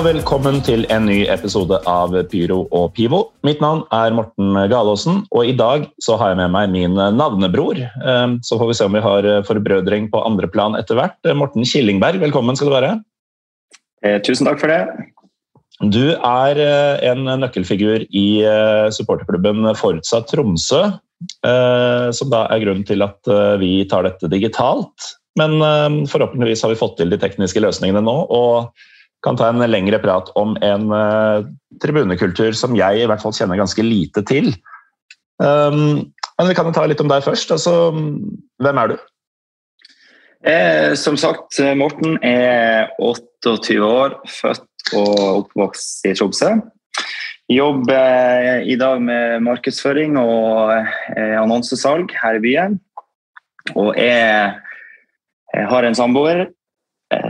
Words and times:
Og 0.00 0.06
velkommen 0.06 0.62
til 0.64 0.86
en 0.88 1.04
ny 1.04 1.26
episode 1.28 1.76
av 1.84 2.14
Pyro 2.30 2.62
og 2.72 2.94
Pivo. 2.96 3.18
Mitt 3.44 3.58
navn 3.60 3.82
er 3.92 4.14
Morten 4.16 4.56
Galaasen, 4.72 5.18
og 5.28 5.44
i 5.44 5.52
dag 5.52 5.82
så 6.00 6.14
har 6.16 6.30
jeg 6.30 6.38
med 6.38 6.54
meg 6.54 6.70
min 6.72 6.94
navnebror. 6.96 7.76
Eh, 7.84 8.32
Så 8.40 8.56
får 8.56 8.70
vi 8.70 8.76
se 8.78 8.86
om 8.88 8.96
vi 8.96 9.02
har 9.04 9.28
forbrødring 9.44 10.08
på 10.08 10.22
andre 10.24 10.48
plan 10.48 10.72
etter 10.72 10.96
hvert. 10.96 11.18
Eh, 11.28 11.36
Morten 11.36 11.68
Killingberg, 11.68 12.16
velkommen 12.16 12.56
skal 12.56 12.70
du 12.70 12.74
være. 12.78 12.94
Eh, 14.02 14.16
tusen 14.24 14.48
takk 14.48 14.62
for 14.62 14.72
det. 14.72 14.88
Du 15.92 16.16
er 16.16 16.56
eh, 16.56 17.10
en 17.12 17.28
nøkkelfigur 17.44 18.08
i 18.08 18.40
eh, 18.40 18.88
supporterklubben 18.88 19.68
Forutsa 19.76 20.22
Tromsø, 20.24 20.94
eh, 21.44 22.06
som 22.16 22.32
da 22.32 22.46
er 22.48 22.64
grunnen 22.64 22.88
til 22.88 23.04
at 23.04 23.20
eh, 23.28 23.58
vi 23.60 23.84
tar 23.84 24.08
dette 24.08 24.32
digitalt. 24.32 25.12
Men 25.36 25.60
eh, 25.60 26.06
forhåpentligvis 26.08 26.64
har 26.64 26.72
vi 26.72 26.80
fått 26.88 26.96
til 27.02 27.12
de 27.12 27.20
tekniske 27.20 27.60
løsningene 27.60 28.00
nå, 28.00 28.16
og 28.32 28.72
kan 29.24 29.36
ta 29.36 29.50
en 29.50 29.60
lengre 29.68 30.00
prat 30.02 30.30
om 30.40 30.56
en 30.64 30.88
eh, 30.96 31.48
tribunekultur 31.82 32.56
som 32.56 32.76
jeg 32.78 33.02
i 33.02 33.08
hvert 33.08 33.22
fall 33.22 33.36
kjenner 33.36 33.60
ganske 33.60 33.84
lite 33.84 34.24
til. 34.28 34.52
Um, 35.40 36.10
men 36.40 36.48
vi 36.48 36.56
kan 36.56 36.72
ta 36.72 36.86
litt 36.88 37.00
om 37.04 37.08
deg 37.10 37.24
først. 37.24 37.52
Altså, 37.52 37.92
hvem 38.60 38.80
er 38.80 38.92
du? 38.92 38.98
Eh, 40.48 40.92
som 40.96 41.18
sagt, 41.20 41.58
Morten 41.76 42.16
er 42.24 42.88
28 42.96 43.76
år, 43.84 44.16
født 44.24 44.94
og 44.96 45.18
oppvokst 45.20 46.06
i 46.08 46.14
Tromsø. 46.16 46.54
Jobber 47.50 48.62
i 48.62 48.76
dag 48.78 49.02
med 49.02 49.42
markedsføring 49.44 50.16
og 50.20 50.70
eh, 50.72 51.36
annonsesalg 51.40 52.12
her 52.22 52.38
i 52.38 52.42
byen. 52.44 52.78
Og 53.74 53.92
er, 53.98 54.56
jeg 55.52 55.66
har 55.72 55.86
en 55.86 55.98
samboer 55.98 56.44
eh, 56.46 56.52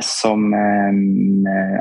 som 0.04 0.50
eh, 0.52 0.98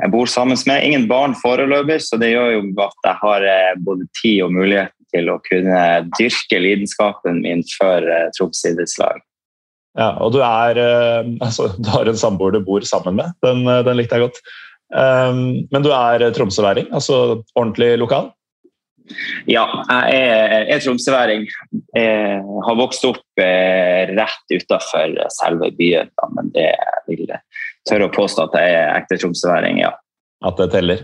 jeg 0.00 0.12
bor 0.12 0.30
sammen 0.30 0.58
med. 0.66 0.84
Ingen 0.86 1.06
barn 1.10 1.34
foreløpig, 1.36 2.00
så 2.06 2.18
det 2.20 2.32
gjør 2.32 2.54
jo 2.54 2.62
at 2.84 3.08
jeg 3.08 3.18
har 3.22 3.46
eh, 3.52 3.74
både 3.84 4.08
tid 4.20 4.42
og 4.46 4.54
mulighet 4.56 4.94
til 5.10 5.28
å 5.32 5.40
kunne 5.44 5.82
dyrke 6.16 6.62
lidenskapen 6.62 7.42
min 7.44 7.64
for 7.76 8.06
eh, 8.06 8.30
Tromsø 8.36 8.72
idrettslag. 8.72 9.20
Ja, 9.98 10.14
og 10.22 10.34
du 10.36 10.40
er 10.46 10.78
eh, 10.80 11.30
altså, 11.46 11.70
Du 11.76 11.90
har 11.92 12.08
en 12.08 12.18
samboer 12.18 12.56
du 12.56 12.62
bor 12.64 12.84
sammen 12.88 13.18
med. 13.20 13.36
Den, 13.44 13.64
eh, 13.68 13.84
den 13.86 14.00
likte 14.00 14.18
jeg 14.18 14.28
godt. 14.28 14.42
Um, 14.90 15.68
men 15.70 15.84
du 15.86 15.92
er 15.94 16.24
tromsøværing, 16.34 16.88
altså 16.90 17.44
ordentlig 17.54 17.92
lokal? 18.00 18.32
Ja, 19.46 19.62
jeg 19.86 20.16
er, 20.18 20.64
er 20.74 20.82
tromsøværing. 20.82 21.44
Jeg 21.94 22.40
har 22.66 22.78
vokst 22.78 23.06
opp 23.06 23.42
eh, 23.42 24.10
rett 24.10 24.54
utafor 24.56 25.14
selve 25.36 25.70
byen, 25.78 26.10
men 26.34 26.50
det 26.56 26.72
vil 27.06 27.22
jeg 27.22 27.38
tørre 27.88 28.08
å 28.08 28.14
påstå 28.14 28.48
at 28.48 28.58
jeg 28.60 28.76
er 28.76 28.92
ekte 28.98 29.18
tromsøværing, 29.22 29.80
ja. 29.82 29.94
At 30.46 30.60
det 30.60 30.70
teller. 30.74 31.02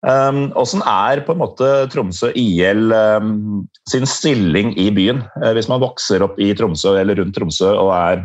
Um, 0.00 0.46
hvordan 0.54 0.80
er 0.88 1.20
på 1.26 1.34
en 1.34 1.42
måte 1.42 1.66
Tromsø 1.92 2.30
IL 2.38 2.88
um, 2.88 3.66
sin 3.90 4.06
stilling 4.08 4.72
i 4.80 4.88
byen? 4.96 5.20
Uh, 5.42 5.50
hvis 5.56 5.68
man 5.68 5.82
vokser 5.82 6.24
opp 6.24 6.38
i 6.40 6.54
Tromsø 6.56 6.94
eller 6.96 7.20
rundt 7.20 7.36
Tromsø 7.36 7.68
og 7.74 7.90
er 7.92 8.22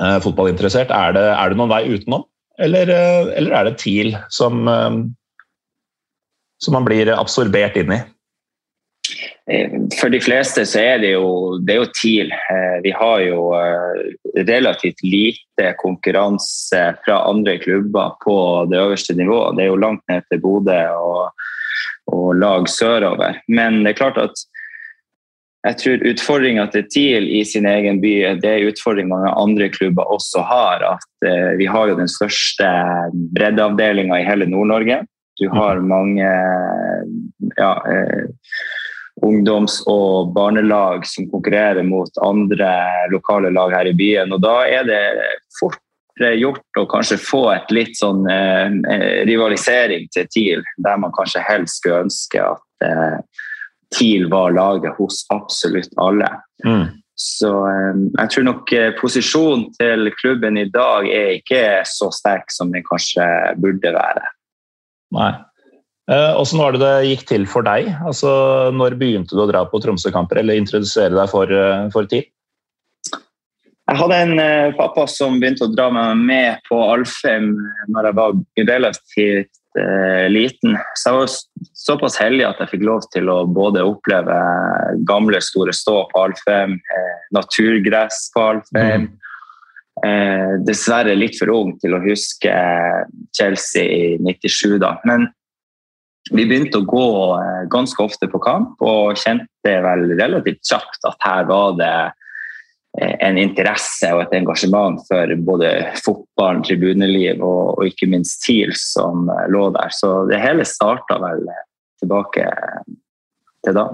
uh, 0.00 0.18
fotballinteressert, 0.24 0.90
er 0.90 1.14
det, 1.14 1.26
er 1.30 1.52
det 1.52 1.60
noen 1.60 1.70
vei 1.70 1.84
utenom? 1.94 2.26
Eller, 2.58 2.90
uh, 2.90 3.30
eller 3.38 3.54
er 3.54 3.68
det 3.68 3.76
TIL 3.78 4.16
som, 4.34 4.66
um, 4.66 5.04
som 6.58 6.74
man 6.74 6.88
blir 6.88 7.12
absorbert 7.14 7.78
inn 7.78 7.94
i? 7.94 8.00
Eh, 9.50 9.70
For 10.00 10.08
de 10.08 10.20
fleste 10.22 10.64
så 10.66 10.82
er 10.92 11.00
det 11.02 11.14
jo, 11.16 11.58
det 11.64 11.74
er 11.74 11.80
jo 11.82 11.92
TIL. 11.96 12.30
Eh, 12.32 12.76
Vi 12.84 12.92
har 12.94 13.22
jo 13.24 13.48
eh, 13.58 14.44
relativt 14.46 15.02
lite 15.02 15.72
konkurranse 15.80 16.82
fra 17.04 17.24
andre 17.30 17.58
klubber 17.58 18.14
på 18.24 18.36
det 18.70 18.78
øverste 18.78 19.16
nivået. 19.18 19.56
Det 19.56 19.64
er 19.64 19.72
jo 19.72 19.82
langt 19.82 20.04
ned 20.08 20.22
til 20.30 20.42
Bodø 20.44 20.78
og, 20.94 21.48
og 22.12 22.30
lag 22.38 22.68
sørover. 22.68 23.42
Men 23.48 23.82
det 23.82 23.94
er 23.94 24.02
klart 24.04 24.22
at 24.22 24.46
jeg 25.66 25.76
tror 25.76 26.04
utfordringa 26.08 26.62
til 26.72 26.86
TIL 26.88 27.26
i 27.36 27.42
sin 27.44 27.66
egen 27.68 27.98
by 28.00 28.12
det 28.40 28.48
er 28.48 28.70
utfordringa 28.70 29.12
mange 29.12 29.32
andre 29.42 29.66
klubber 29.68 30.08
også 30.08 30.40
har. 30.48 30.80
At 30.94 31.26
vi 31.58 31.66
har 31.68 31.90
jo 31.90 31.98
den 31.98 32.08
største 32.08 32.64
breddeavdelinga 33.36 34.22
i 34.22 34.24
hele 34.24 34.48
Nord-Norge. 34.48 35.02
Du 35.36 35.50
har 35.52 35.82
mange 35.84 36.24
ja, 37.60 37.74
ungdoms- 39.26 39.82
og 39.90 40.32
barnelag 40.36 41.06
som 41.08 41.28
konkurrerer 41.30 41.86
mot 41.86 42.20
andre 42.24 42.72
lokale 43.12 43.52
lag 43.54 43.74
her 43.76 43.90
i 43.90 43.96
byen. 43.96 44.32
Og 44.32 44.42
da 44.44 44.56
er 44.68 44.88
det 44.88 45.04
fort 45.58 45.80
gjort 46.20 46.76
å 46.78 46.86
kanskje 46.90 47.16
få 47.22 47.44
et 47.54 47.70
litt 47.72 47.96
sånn 47.96 48.26
eh, 48.28 49.24
rivalisering 49.28 50.08
til 50.12 50.26
TIL, 50.32 50.64
der 50.84 50.98
man 51.00 51.14
kanskje 51.16 51.44
helst 51.46 51.80
skulle 51.80 52.04
ønske 52.06 52.42
at 52.44 52.86
eh, 52.86 53.46
TIL 53.96 54.28
var 54.30 54.52
laget 54.52 54.98
hos 54.98 55.24
absolutt 55.32 55.94
alle. 55.96 56.28
Mm. 56.64 57.00
Så 57.20 57.50
eh, 57.68 58.02
jeg 58.18 58.32
tror 58.34 58.46
nok 58.48 58.72
eh, 58.76 58.90
posisjonen 59.00 59.68
til 59.78 60.12
klubben 60.20 60.60
i 60.60 60.68
dag 60.72 61.08
er 61.08 61.38
ikke 61.38 61.62
så 61.88 62.10
sterk 62.14 62.52
som 62.52 62.72
den 62.74 62.84
kanskje 62.86 63.24
burde 63.60 63.94
være. 63.96 64.26
Nei. 65.16 65.32
Eh, 66.10 66.32
Hvordan 66.34 66.58
var 66.58 66.74
det 66.74 66.82
det 66.82 67.08
gikk 67.10 67.24
til 67.28 67.46
for 67.46 67.66
deg? 67.66 67.92
Altså, 68.02 68.30
når 68.74 68.98
begynte 68.98 69.36
du 69.36 69.44
å 69.44 69.48
dra 69.50 69.62
på 69.68 69.78
Tromsø-kamper 69.82 70.42
eller 70.42 70.58
introdusere 70.58 71.14
deg 71.14 71.30
for, 71.30 71.50
eh, 71.50 71.86
for 71.94 72.10
TIL? 72.10 72.26
Jeg 73.90 73.98
hadde 73.98 74.18
en 74.22 74.36
uh, 74.38 74.74
pappa 74.78 75.02
som 75.10 75.40
begynte 75.42 75.66
å 75.66 75.72
dra 75.72 75.88
meg 75.90 76.18
med 76.22 76.60
på 76.68 76.76
Alfheim 76.78 77.56
når 77.90 78.06
jeg 78.06 78.16
var 78.20 78.36
relativt 78.68 79.50
uh, 79.80 80.28
liten. 80.30 80.76
Så 80.94 81.10
jeg 81.10 81.16
var 81.16 81.32
såpass 81.74 82.18
heldig 82.22 82.44
at 82.46 82.62
jeg 82.62 82.70
fikk 82.76 82.84
lov 82.86 83.08
til 83.10 83.26
å 83.32 83.40
både 83.50 83.82
oppleve 83.82 84.36
gamle 85.10 85.42
store 85.42 85.74
stå 85.74 86.04
på 86.12 86.22
Alfheim, 86.22 86.76
uh, 86.78 87.16
naturgress 87.34 88.28
på 88.36 88.46
Alfheim. 88.52 89.10
Eh, 90.00 90.52
dessverre 90.64 91.12
litt 91.18 91.36
for 91.36 91.50
ung 91.52 91.74
til 91.80 91.92
å 91.92 92.00
huske 92.00 92.52
Chelsea 93.36 93.84
i 93.84 94.04
97, 94.22 94.78
da. 94.80 94.94
Men 95.04 95.26
vi 96.30 96.46
begynte 96.46 96.80
å 96.80 96.86
gå 96.86 97.10
eh, 97.36 97.62
ganske 97.70 98.02
ofte 98.04 98.28
på 98.30 98.40
kamp, 98.42 98.78
og 98.84 99.18
kjente 99.18 99.76
vel 99.84 100.10
relativt 100.18 100.62
kjapt 100.66 101.06
at 101.08 101.26
her 101.26 101.46
var 101.48 101.78
det 101.78 101.94
eh, 103.00 103.16
en 103.26 103.40
interesse 103.40 104.10
og 104.14 104.24
et 104.24 104.36
engasjement 104.38 105.00
for 105.08 105.34
både 105.46 105.72
fotballen, 106.04 106.62
tribuneliv 106.66 107.42
og, 107.42 107.82
ikke 107.88 108.10
minst 108.12 108.44
TIL 108.46 108.74
som 108.78 109.30
eh, 109.32 109.48
lå 109.50 109.70
der. 109.76 109.90
Så 109.94 110.12
det 110.30 110.42
hele 110.42 110.66
starta 110.68 111.18
vel 111.22 111.42
tilbake 112.00 112.46
til 113.66 113.76
da. 113.76 113.88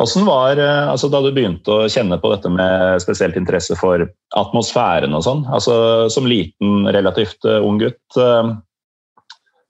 Hvordan 0.00 0.24
var 0.24 0.60
altså, 0.64 1.10
da 1.12 1.18
du 1.20 1.28
begynte 1.36 1.68
å 1.68 1.88
kjenne 1.92 2.16
på 2.16 2.30
dette 2.32 2.48
med 2.48 3.02
spesielt 3.04 3.36
interesse 3.36 3.76
for 3.76 4.06
atmosfæren 4.38 5.12
og 5.12 5.26
sånn? 5.26 5.42
Altså, 5.52 5.74
som 6.08 6.24
liten, 6.24 6.86
relativt 6.88 7.44
ung 7.44 7.82
gutt. 7.82 8.00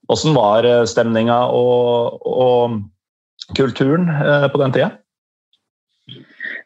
Hvordan 0.05 0.35
var 0.35 0.67
eh, 0.69 0.83
stemninga 0.89 1.39
og, 1.53 2.21
og 2.25 3.55
kulturen 3.57 4.09
eh, 4.09 4.47
på 4.51 4.61
den 4.61 4.75
tida? 4.75 4.91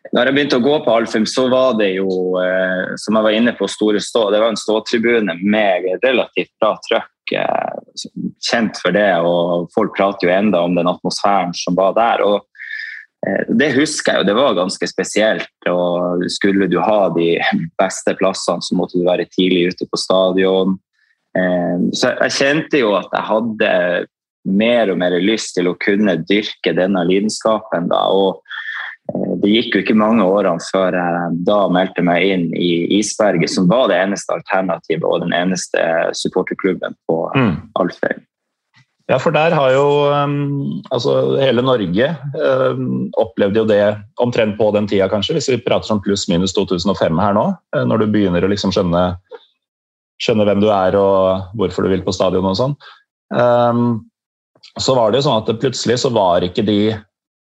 Når 0.10 0.26
jeg 0.26 0.36
begynte 0.36 0.58
å 0.58 0.66
gå 0.66 0.76
på 0.84 0.94
Alfheim, 0.96 1.28
så 1.30 1.46
var 1.52 1.78
det 1.78 1.92
jo, 2.00 2.10
eh, 2.42 2.96
som 3.00 3.20
jeg 3.20 3.28
var 3.28 3.38
inne 3.38 3.54
på, 3.56 3.70
Store 3.70 4.02
Stå. 4.02 4.30
Det 4.34 4.42
var 4.42 4.52
en 4.52 4.60
ståtribune 4.60 5.38
med 5.44 5.90
relativt 6.04 6.52
bra 6.62 6.76
trøkk. 6.88 7.16
Kjent 7.30 8.80
for 8.82 8.96
det, 8.96 9.12
og 9.22 9.68
folk 9.76 9.94
prater 9.94 10.26
jo 10.26 10.34
enda 10.34 10.64
om 10.66 10.74
den 10.74 10.90
atmosfæren 10.90 11.52
som 11.54 11.76
var 11.78 11.94
der. 11.94 12.24
og 12.26 12.48
det 13.60 13.68
husker 13.76 14.16
jeg 14.16 14.22
jo, 14.22 14.28
det 14.32 14.36
var 14.38 14.56
ganske 14.58 14.88
spesielt. 14.90 15.68
og 15.70 16.24
Skulle 16.32 16.66
du 16.72 16.80
ha 16.82 17.12
de 17.14 17.36
beste 17.78 18.16
plassene, 18.18 18.66
så 18.66 18.78
måtte 18.80 18.98
du 18.98 19.06
være 19.06 19.28
tidlig 19.30 19.76
ute 19.76 19.86
på 19.86 20.00
stadion. 20.00 20.80
Eh, 21.38 21.78
Så 21.94 22.14
jeg 22.16 22.36
kjente 22.38 22.82
jo 22.82 22.96
at 22.98 23.12
jeg 23.14 23.28
hadde 23.30 23.74
mer 24.50 24.90
og 24.90 24.98
mer 25.02 25.18
lyst 25.22 25.56
til 25.58 25.70
å 25.70 25.78
kunne 25.82 26.18
dyrke 26.30 26.74
denne 26.74 27.04
lidenskapen. 27.06 27.90
Da, 27.92 28.06
og 28.10 28.42
eh, 29.14 29.36
det 29.44 29.52
gikk 29.54 29.76
jo 29.76 29.84
ikke 29.84 30.00
mange 30.00 30.26
årene 30.26 30.64
før 30.72 30.98
jeg 30.98 31.44
da 31.50 31.60
meldte 31.74 32.06
meg 32.06 32.26
inn 32.34 32.48
i 32.56 32.72
Isberget, 33.00 33.52
som 33.54 33.70
var 33.72 33.92
det 33.92 34.00
eneste 34.00 34.36
alternativet 34.38 35.06
og 35.06 35.22
den 35.26 35.36
eneste 35.36 35.86
supporterklubben 36.18 36.98
på 37.10 37.22
Alfheim. 37.80 38.26
Ja, 39.10 39.18
for 39.18 39.34
der 39.34 39.56
har 39.58 39.72
jo 39.74 39.86
um, 40.14 40.82
altså 40.94 41.40
hele 41.42 41.64
Norge 41.66 42.12
opplevd 42.38 43.16
opplevde 43.18 43.58
jo 43.58 43.66
det 43.66 43.84
omtrent 44.22 44.58
på 44.60 44.68
den 44.76 44.86
tida, 44.90 45.08
kanskje, 45.10 45.34
hvis 45.38 45.50
vi 45.50 45.62
prater 45.66 45.96
om 45.96 46.02
pluss-minus 46.04 46.54
2005 46.54 47.18
her 47.18 47.34
nå, 47.34 47.46
eh, 47.76 47.86
når 47.90 48.04
du 48.04 48.12
begynner 48.14 48.46
å 48.46 48.52
liksom 48.52 48.74
skjønne, 48.76 49.02
skjønne 50.24 50.46
hvem 50.48 50.64
du 50.64 50.70
er 50.74 50.98
og 51.00 51.52
hvorfor 51.60 51.86
du 51.86 51.94
vil 51.94 52.04
på 52.06 52.16
stadion 52.16 52.48
og 52.50 52.58
sånn. 52.60 52.76
Um, 53.34 53.84
så 54.82 54.96
var 54.98 55.12
det 55.12 55.22
jo 55.22 55.28
sånn 55.30 55.42
at 55.42 55.62
plutselig 55.62 56.00
så 56.04 56.12
var 56.14 56.46
ikke 56.46 56.66
de 56.68 56.80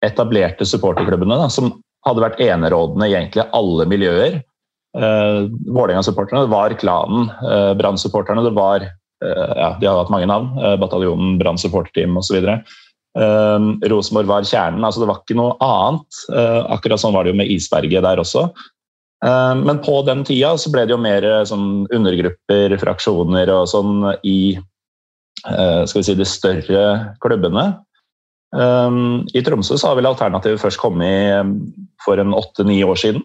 etablerte 0.04 0.66
supporterklubbene 0.68 1.38
da, 1.40 1.48
som 1.52 1.72
hadde 2.04 2.24
vært 2.24 2.42
enerådende 2.42 3.08
i 3.08 3.14
egentlig 3.16 3.46
alle 3.56 3.86
miljøer. 3.88 4.40
Uh, 4.94 5.50
Vålerenga-supporterne, 5.66 6.46
var 6.52 6.74
klanen. 6.80 7.30
Uh, 7.42 7.72
Brann-supporterne, 7.78 8.46
det 8.46 8.54
var 8.56 8.90
ja, 9.24 9.70
De 9.80 9.86
har 9.88 9.96
hatt 9.96 10.10
mange 10.12 10.26
navn. 10.28 10.50
Bataljonen, 10.82 11.38
Brann 11.40 11.56
supporterteam 11.56 12.18
osv. 12.20 12.42
Uh, 13.14 13.78
Rosenborg 13.90 14.26
var 14.26 14.46
kjernen. 14.46 14.84
altså 14.84 15.00
Det 15.00 15.08
var 15.10 15.22
ikke 15.22 15.38
noe 15.38 15.54
annet. 15.62 16.20
Uh, 16.28 16.66
akkurat 16.74 17.00
sånn 17.00 17.14
var 17.14 17.24
det 17.24 17.34
jo 17.34 17.40
med 17.40 17.50
isberget 17.54 18.04
der 18.04 18.22
også. 18.22 18.48
Uh, 19.24 19.54
men 19.62 19.80
på 19.84 20.02
den 20.06 20.24
tida 20.26 20.52
så 20.60 20.72
ble 20.72 20.84
det 20.84 20.94
jo 20.94 21.00
mer 21.00 21.26
sånn 21.48 21.86
undergrupper, 21.94 22.76
fraksjoner 22.82 23.52
og 23.54 23.68
sånn 23.72 24.10
i 24.22 24.38
skal 25.44 25.98
vi 25.98 26.04
si, 26.06 26.14
de 26.16 26.24
større 26.24 26.82
klubbene. 27.20 27.64
I 28.54 29.42
Tromsø 29.44 29.76
så 29.76 29.90
har 29.90 29.98
vel 29.98 30.06
alternativet 30.08 30.62
først 30.62 30.80
kommet 30.80 31.50
for 32.00 32.22
en 32.22 32.32
åtte-ni 32.32 32.78
år 32.86 32.96
siden? 32.96 33.24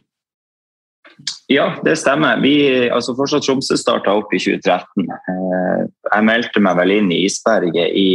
Ja, 1.48 1.80
det 1.84 1.96
stemmer. 1.98 2.42
Vi, 2.44 2.90
altså 2.94 3.16
Fortsatt 3.18 3.46
Tromsø 3.46 3.78
starta 3.80 4.14
opp 4.20 4.34
i 4.34 4.42
2013. 4.42 5.08
Uh, 5.08 5.88
jeg 6.12 6.28
meldte 6.28 6.62
meg 6.64 6.78
vel 6.78 6.94
inn 7.00 7.10
i 7.14 7.24
Isberget 7.26 7.96
i 7.98 8.10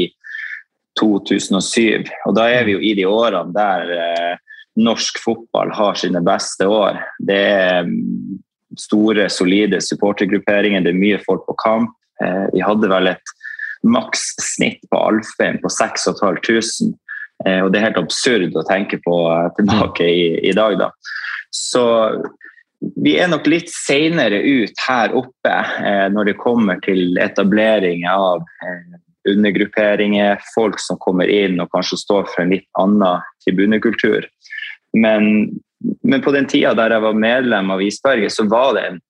2007. 1.01 2.07
Og 2.29 2.37
da 2.37 2.47
er 2.55 2.69
vi 2.69 2.77
jo 2.77 2.83
i 2.83 2.95
de 2.95 3.07
årene 3.11 3.51
der 3.57 4.39
norsk 4.81 5.21
fotball 5.23 5.71
har 5.75 5.99
sine 5.99 6.23
beste 6.25 6.67
år. 6.71 6.99
Det 7.23 7.39
er 7.39 7.87
um, 7.87 8.41
store, 8.79 9.29
solide 9.31 9.79
supportergrupperinger, 9.85 10.83
det 10.83 10.95
er 10.95 10.99
mye 10.99 11.21
folk 11.27 11.47
på 11.49 11.57
kamp. 11.63 11.95
Uh, 12.23 12.47
vi 12.55 12.63
hadde 12.65 12.91
vel 12.91 13.13
et 13.13 13.35
makssnitt 13.85 14.83
på 14.91 14.99
Alfheim 14.99 15.61
på 15.63 15.71
6500. 15.71 16.95
Eh, 17.47 17.61
og 17.65 17.73
det 17.73 17.81
er 17.81 17.89
helt 17.89 18.01
absurd 18.01 18.57
å 18.57 18.65
tenke 18.69 19.01
på 19.05 19.19
eh, 19.33 19.51
tilbake 19.59 20.07
i, 20.09 20.25
i 20.49 20.55
dag, 20.57 20.79
da. 20.81 20.91
Så 21.55 21.85
vi 23.01 23.17
er 23.21 23.31
nok 23.33 23.47
litt 23.49 23.71
seinere 23.73 24.41
ut 24.43 24.85
her 24.87 25.15
oppe 25.17 25.55
eh, 25.85 26.07
når 26.13 26.31
det 26.31 26.41
kommer 26.41 26.81
til 26.85 27.19
etablering 27.23 28.07
av 28.11 28.45
eh, 28.65 28.97
undergrupperinger, 29.31 30.41
folk 30.55 30.81
som 30.83 30.99
kommer 31.01 31.31
inn 31.31 31.61
og 31.63 31.71
kanskje 31.75 32.01
står 32.01 32.29
for 32.31 32.45
en 32.45 32.53
litt 32.55 32.69
annen 32.81 33.25
tribunekultur. 33.45 34.29
Men, 34.95 35.51
men 36.03 36.23
på 36.25 36.35
den 36.35 36.49
tida 36.51 36.75
der 36.79 36.95
jeg 36.95 37.05
var 37.07 37.19
medlem 37.19 37.73
av 37.75 37.83
Isberget, 37.83 38.35
så 38.35 38.47
var 38.51 38.77
det 38.77 38.87
en 38.89 39.03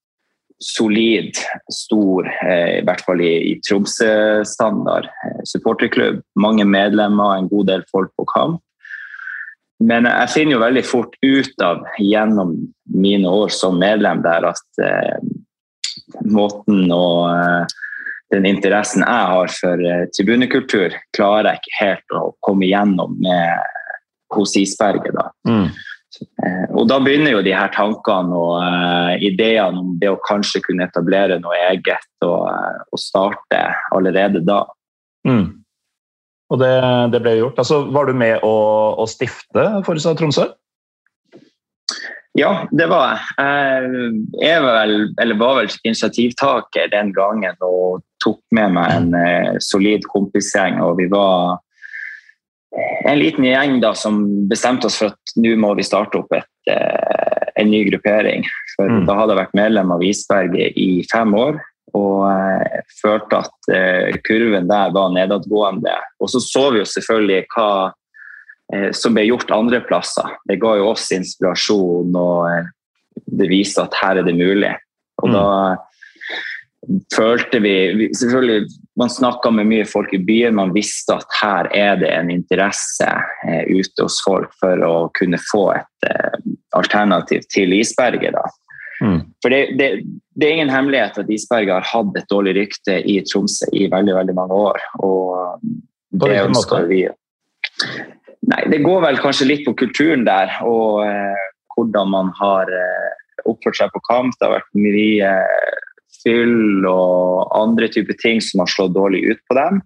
solid, 0.64 1.36
stor, 1.72 2.28
eh, 2.46 2.78
i 2.78 2.84
hvert 2.86 3.02
fall 3.04 3.20
i, 3.20 3.32
i 3.50 3.54
Tromsø-standard 3.66 5.08
eh, 5.10 5.40
supporterklubb. 5.50 6.22
Mange 6.40 6.64
medlemmer, 6.64 7.36
en 7.36 7.50
god 7.50 7.68
del 7.72 7.84
folk 7.92 8.14
på 8.16 8.26
kamp. 8.32 8.62
Men 9.82 10.06
jeg 10.06 10.30
finner 10.32 10.54
jo 10.54 10.62
veldig 10.62 10.84
fort 10.86 11.16
ut 11.24 11.64
av 11.64 11.82
gjennom 12.00 12.54
mine 12.94 13.28
år 13.28 13.50
som 13.52 13.80
medlem 13.80 14.22
der 14.24 14.46
at 14.52 14.82
eh, 14.82 15.18
måten 16.30 16.86
å 16.94 17.06
eh, 17.32 17.74
den 18.32 18.46
interessen 18.48 19.04
jeg 19.04 19.30
har 19.30 19.50
for 19.58 19.86
eh, 19.88 20.06
tribunekultur, 20.16 20.94
klarer 21.16 21.52
jeg 21.52 21.62
ikke 21.62 21.80
helt 21.80 22.16
å 22.16 22.22
komme 22.44 22.66
igjennom 22.68 23.18
med 23.22 23.74
hos 24.34 24.54
Isberget. 24.58 25.14
da. 25.14 25.28
Mm. 25.48 25.66
Eh, 26.46 26.64
og 26.74 26.88
Da 26.90 27.00
begynner 27.02 27.36
jo 27.36 27.42
de 27.44 27.54
her 27.54 27.72
tankene 27.74 28.38
og 28.38 28.56
uh, 28.62 29.14
ideene 29.18 29.82
om 29.82 29.94
det 30.00 30.10
å 30.12 30.20
kanskje 30.26 30.62
kunne 30.64 30.86
etablere 30.86 31.40
noe 31.42 31.58
eget 31.70 32.26
og, 32.26 32.48
og 32.90 33.00
starte 33.00 33.62
allerede 33.94 34.44
da. 34.46 34.64
Mm. 35.26 35.46
Og 36.52 36.60
det, 36.60 36.74
det, 37.14 37.22
ble 37.24 37.38
gjort. 37.38 37.58
Altså, 37.58 37.84
var 37.90 38.06
du 38.06 38.14
med 38.18 38.44
å, 38.46 38.54
å 39.00 39.06
stifte 39.10 39.64
Forsa 39.86 40.12
Tromsø? 40.18 40.50
Ja, 42.34 42.64
det 42.74 42.88
var 42.90 43.14
jeg. 43.14 44.14
Jeg 44.42 44.62
var 44.64 44.76
vel, 44.80 44.94
eller 45.22 45.38
var 45.38 45.60
vel 45.60 45.70
initiativtaker 45.86 46.90
den 46.90 47.12
gangen 47.14 47.54
og 47.62 48.02
tok 48.24 48.40
med 48.56 48.74
meg 48.78 48.96
en 48.96 49.12
uh, 49.14 49.60
solid 49.62 50.08
kompisgjeng. 50.10 50.80
og 50.82 50.96
vi 50.98 51.10
var 51.12 51.60
en 53.04 53.18
liten 53.18 53.44
gjeng 53.44 53.78
da, 53.82 53.94
som 53.94 54.22
bestemte 54.48 54.88
oss 54.88 54.98
for 55.00 55.12
at 55.12 55.36
nå 55.38 55.54
må 55.60 55.74
vi 55.78 55.86
starte 55.86 56.18
opp 56.20 56.32
et, 56.34 56.50
eh, 56.70 57.44
en 57.60 57.70
ny 57.70 57.84
gruppering. 57.90 58.46
For 58.74 58.90
mm. 58.90 59.04
Da 59.08 59.18
hadde 59.18 59.34
jeg 59.34 59.42
vært 59.42 59.58
medlem 59.58 59.92
av 59.94 60.04
Isberget 60.04 60.78
i 60.80 60.88
fem 61.12 61.34
år 61.38 61.60
og 61.94 62.24
eh, 62.26 62.80
følte 62.98 63.42
at 63.44 63.68
eh, 63.74 64.16
kurven 64.26 64.70
der 64.70 64.94
var 64.94 65.12
nedadgående. 65.14 65.94
Og 66.20 66.32
så 66.32 66.42
så 66.42 66.68
vi 66.74 66.82
jo 66.82 66.88
selvfølgelig 66.90 67.44
hva 67.54 67.68
eh, 68.74 68.90
som 68.96 69.14
ble 69.14 69.28
gjort 69.28 69.54
andre 69.54 69.82
plasser. 69.86 70.34
Det 70.48 70.58
ga 70.62 70.74
jo 70.80 70.90
oss 70.90 71.10
inspirasjon, 71.14 72.10
og 72.18 72.48
eh, 72.50 72.72
det 73.38 73.50
viste 73.52 73.84
at 73.84 73.94
her 74.00 74.22
er 74.22 74.26
det 74.26 74.34
mulig. 74.34 74.72
Og 75.22 75.30
mm. 75.30 75.36
da 75.36 75.46
følte 77.14 77.60
vi 77.64 77.74
Selvfølgelig, 78.16 78.66
man 79.00 79.10
snakka 79.10 79.50
med 79.50 79.68
mye 79.70 79.86
folk 79.88 80.12
i 80.14 80.20
byen. 80.22 80.56
Man 80.58 80.74
visste 80.74 81.16
at 81.16 81.38
her 81.40 81.70
er 81.74 81.96
det 82.02 82.10
en 82.14 82.30
interesse 82.32 83.08
eh, 83.48 83.64
ute 83.70 84.06
hos 84.06 84.20
folk 84.24 84.52
for 84.60 84.84
å 84.86 84.94
kunne 85.18 85.40
få 85.50 85.64
et 85.76 86.08
eh, 86.10 86.36
alternativ 86.76 87.46
til 87.52 87.74
isberget. 87.76 88.36
Mm. 89.02 89.20
For 89.42 89.52
det, 89.52 89.62
det, 89.78 89.88
det, 90.36 90.46
er 90.46 90.54
ingen 90.58 90.72
hemmelighet 90.72 91.18
at 91.20 91.32
isberget 91.32 91.74
har 91.74 91.90
hatt 91.90 92.14
et 92.20 92.30
dårlig 92.30 92.54
rykte 92.60 93.00
i 93.02 93.18
Tromsø 93.26 93.68
i 93.74 93.88
veldig 93.92 94.14
veldig 94.20 94.36
mange 94.38 94.62
år. 94.68 94.86
og 95.02 95.58
det 96.14 96.36
ønsker 96.44 96.86
vi. 96.90 97.02
Nei, 98.44 98.62
Det 98.70 98.82
går 98.84 99.02
vel 99.06 99.18
kanskje 99.22 99.48
litt 99.48 99.64
på 99.66 99.74
kulturen 99.78 100.24
der, 100.26 100.52
og 100.62 101.02
eh, 101.06 101.44
hvordan 101.74 102.10
man 102.12 102.30
har 102.38 102.70
eh, 102.70 103.22
oppført 103.50 103.80
seg 103.80 103.92
på 103.94 104.02
kamp. 104.08 104.36
Det 104.38 104.46
har 104.46 104.58
vært 104.58 104.78
mye 104.78 105.32
fyll 106.22 106.86
og 106.88 107.50
andre 107.56 107.88
typer 107.92 108.16
ting 108.20 108.42
som 108.44 108.62
har 108.62 108.70
slått 108.70 108.94
dårlig 108.96 109.24
ut 109.32 109.42
på 109.48 109.58
dem. 109.58 109.82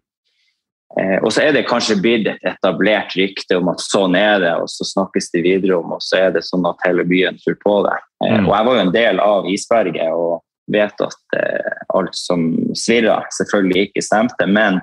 Eh, 0.96 1.18
og 1.20 1.32
så 1.34 1.44
er 1.44 1.52
det 1.52 1.66
kanskje 1.68 1.98
blitt 2.00 2.28
et 2.30 2.44
etablert 2.48 3.12
rykte 3.18 3.58
om 3.60 3.68
at 3.72 3.82
sånn 3.84 4.16
er 4.18 4.40
det, 4.42 4.54
og 4.62 4.70
så 4.72 4.86
snakkes 4.88 5.30
det 5.34 5.44
videre 5.44 5.76
om, 5.78 5.92
og 5.98 6.04
så 6.04 6.22
er 6.24 6.32
det 6.38 6.46
sånn 6.46 6.64
at 6.68 6.80
hele 6.86 7.04
byen 7.08 7.36
tror 7.42 7.58
på 7.60 7.74
det. 7.86 7.98
Eh, 8.24 8.38
mm. 8.38 8.48
Og 8.48 8.54
jeg 8.54 8.68
var 8.68 8.78
jo 8.78 8.84
en 8.86 8.94
del 8.96 9.22
av 9.24 9.50
isberget 9.52 10.16
og 10.16 10.40
vet 10.72 11.04
at 11.04 11.36
eh, 11.36 11.84
alt 11.96 12.16
som 12.16 12.50
svirra, 12.76 13.20
selvfølgelig 13.36 13.88
ikke 13.88 14.04
stemte, 14.04 14.48
men 14.48 14.80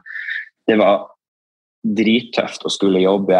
det 0.69 0.77
var 0.81 1.08
drittøft 1.86 2.63
å 2.65 2.72
skulle 2.74 3.03
jobbe 3.03 3.38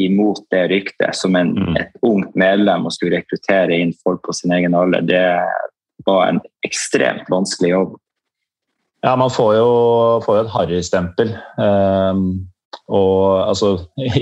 imot 0.00 0.46
det 0.52 0.62
ryktet 0.72 1.16
som 1.16 1.36
en, 1.36 1.52
mm. 1.52 1.74
et 1.80 1.98
ungt 2.06 2.36
medlem 2.38 2.86
og 2.88 2.94
skulle 2.94 3.18
rekruttere 3.18 3.76
inn 3.76 3.92
folk 4.00 4.22
på 4.24 4.36
sin 4.36 4.54
egen 4.56 4.76
alder. 4.76 5.04
Det, 5.04 5.24
var 6.04 6.26
en 6.28 6.42
ekstremt 6.66 7.30
vanskelig 7.32 7.72
jobb. 7.72 7.96
Ja, 9.04 9.14
man 9.16 9.30
får 9.30 9.54
jo, 9.58 9.70
får 10.24 10.38
jo 10.38 10.44
et 10.44 10.52
harrystempel. 10.54 11.32
Um, 11.60 12.46
og 12.92 13.42
altså, 13.46 13.70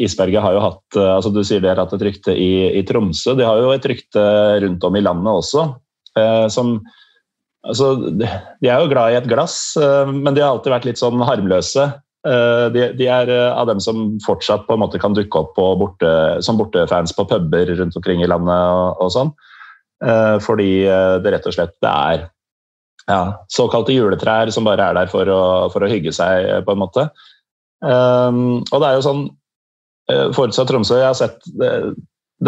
Isberget 0.04 0.44
har 0.44 0.54
jo 0.56 0.62
hatt 0.62 0.96
altså 0.96 1.30
Du 1.34 1.42
sier 1.44 1.60
de 1.60 1.68
har 1.68 1.80
hatt 1.80 1.92
et 1.96 2.04
rykte 2.06 2.34
i, 2.36 2.68
i, 2.78 2.84
Tromsø. 2.86 3.34
De 3.36 3.46
har 3.46 3.60
jo 3.60 3.72
et 3.74 3.88
rykte 3.90 4.22
rundt 4.64 4.84
om 4.86 4.96
i 4.96 5.02
landet 5.04 5.40
også. 5.42 5.66
Uh, 6.18 6.46
som 6.52 6.78
altså, 7.66 7.94
De 8.14 8.28
er 8.70 8.78
jo 8.78 8.90
glad 8.92 9.14
i 9.14 9.20
et 9.20 9.28
glass, 9.30 9.74
uh, 9.80 10.08
men 10.10 10.34
de 10.34 10.44
har 10.44 10.52
alltid 10.52 10.74
vært 10.76 10.88
litt 10.90 11.00
sånn 11.00 11.22
harmløse. 11.24 11.90
Uh, 12.24 12.70
de, 12.72 12.86
de, 12.96 13.08
er 13.10 13.32
av 13.50 13.68
dem 13.68 13.82
som 13.84 14.14
fortsatt 14.24 14.64
på 14.68 14.76
en 14.76 14.84
måte 14.84 15.00
kan 15.00 15.16
dukke 15.16 15.42
opp 15.44 15.58
borte, 15.80 16.12
som 16.44 16.60
bortefans 16.60 17.12
på 17.16 17.26
puber 17.28 17.74
rundt 17.80 17.96
omkring 18.00 18.24
i 18.24 18.30
landet. 18.30 18.54
og, 18.54 19.02
og 19.04 19.12
sånn. 19.16 19.34
Eh, 20.02 20.36
fordi 20.42 20.86
eh, 20.88 21.16
det 21.22 21.34
rett 21.34 21.46
og 21.46 21.54
slett 21.54 21.76
er 21.86 22.26
ja, 23.04 23.20
såkalte 23.52 23.94
juletrær 23.94 24.50
som 24.52 24.66
bare 24.66 24.90
er 24.90 24.98
der 24.98 25.12
for 25.12 25.28
å, 25.28 25.42
for 25.72 25.84
å 25.84 25.90
hygge 25.90 26.12
seg, 26.14 26.48
på 26.64 26.74
en 26.74 26.80
måte. 26.80 27.08
Um, 27.84 28.62
og 28.72 28.80
det 28.80 28.88
er 28.88 28.96
jo 28.96 29.04
sånn 29.04 29.24
Forutsatt 30.36 30.68
Tromsø, 30.68 30.98
jeg 31.00 31.08
har 31.10 31.16
sett 31.16 31.44
det, 31.56 31.68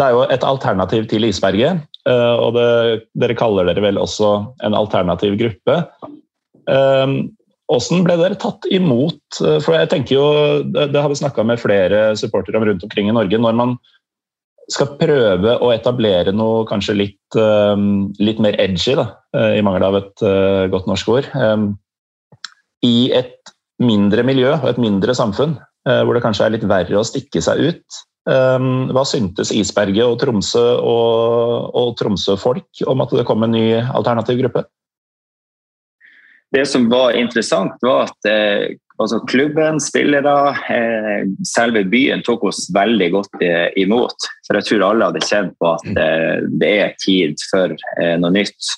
er 0.01 0.13
jo 0.13 0.23
et 0.29 0.43
alternativ 0.45 1.07
til 1.09 1.25
isberget. 1.25 1.79
Og 2.05 2.51
det, 2.53 2.65
dere 3.17 3.37
kaller 3.37 3.65
dere 3.65 3.81
vel 3.81 3.97
også 3.97 4.29
en 4.65 4.77
alternativ 4.77 5.39
gruppe. 5.39 5.77
Um, 6.69 7.15
hvordan 7.65 8.05
ble 8.05 8.17
dere 8.21 8.37
tatt 8.37 8.65
imot? 8.69 9.39
For 9.41 9.73
jeg 9.73 9.89
tenker 9.89 10.15
jo, 10.19 10.27
Det, 10.69 10.85
det 10.93 11.01
har 11.01 11.09
vi 11.09 11.17
snakka 11.17 11.45
med 11.49 11.61
flere 11.61 12.11
supportere 12.19 12.61
om 12.61 12.67
rundt 12.69 12.85
omkring 12.85 13.09
i 13.09 13.17
Norge. 13.17 13.41
Når 13.41 13.57
man 13.57 13.73
skal 14.71 14.97
prøve 14.99 15.55
å 15.63 15.69
etablere 15.71 16.33
noe 16.35 16.65
kanskje 16.67 16.95
litt, 16.97 17.37
um, 17.39 18.09
litt 18.19 18.41
mer 18.43 18.57
edgy, 18.59 18.97
da, 18.99 19.09
uh, 19.35 19.53
i 19.55 19.63
mangel 19.63 19.87
av 19.87 19.99
et 20.01 20.25
uh, 20.25 20.65
godt 20.71 20.89
norsk 20.89 21.13
ord, 21.13 21.29
i 22.85 22.97
et 23.15 23.53
mindre 23.81 24.25
miljø 24.27 24.51
og 24.57 24.67
et 24.69 24.81
mindre 24.81 25.15
samfunn, 25.17 25.55
hvor 25.87 26.17
det 26.17 26.21
kanskje 26.21 26.45
er 26.45 26.51
litt 26.53 26.65
verre 26.67 26.97
å 26.99 27.05
stikke 27.05 27.39
seg 27.41 27.61
ut. 27.63 27.97
Hva 28.27 29.03
syntes 29.07 29.53
Isberget 29.55 30.03
og 30.03 30.17
Tromsø 30.19 30.63
og, 30.83 31.69
og 31.79 31.93
Tromsø-folk 31.97 32.81
om 32.91 33.01
at 33.05 33.13
det 33.15 33.25
kom 33.29 33.45
en 33.45 33.53
ny 33.55 33.79
alternativ 33.79 34.41
gruppe? 34.41 34.65
Det 36.53 36.65
som 36.69 36.89
var 36.91 37.15
interessant, 37.17 37.79
var 37.85 38.11
at 38.11 38.29
altså 39.03 39.19
klubben, 39.29 39.79
spillere, 39.81 40.33
eh, 40.73 41.29
selve 41.45 41.83
byen 41.89 42.23
tok 42.25 42.47
oss 42.49 42.65
veldig 42.73 43.11
godt 43.13 43.45
eh, 43.45 43.69
imot. 43.79 44.27
For 44.47 44.57
jeg 44.57 44.69
tror 44.69 44.87
alle 44.89 45.11
hadde 45.11 45.27
kjent 45.27 45.55
på 45.61 45.71
at 45.75 45.87
eh, 45.93 46.43
det 46.61 46.73
er 46.81 46.99
tid 47.03 47.37
for 47.51 47.75
noe 48.21 48.33
nytt. 48.33 48.73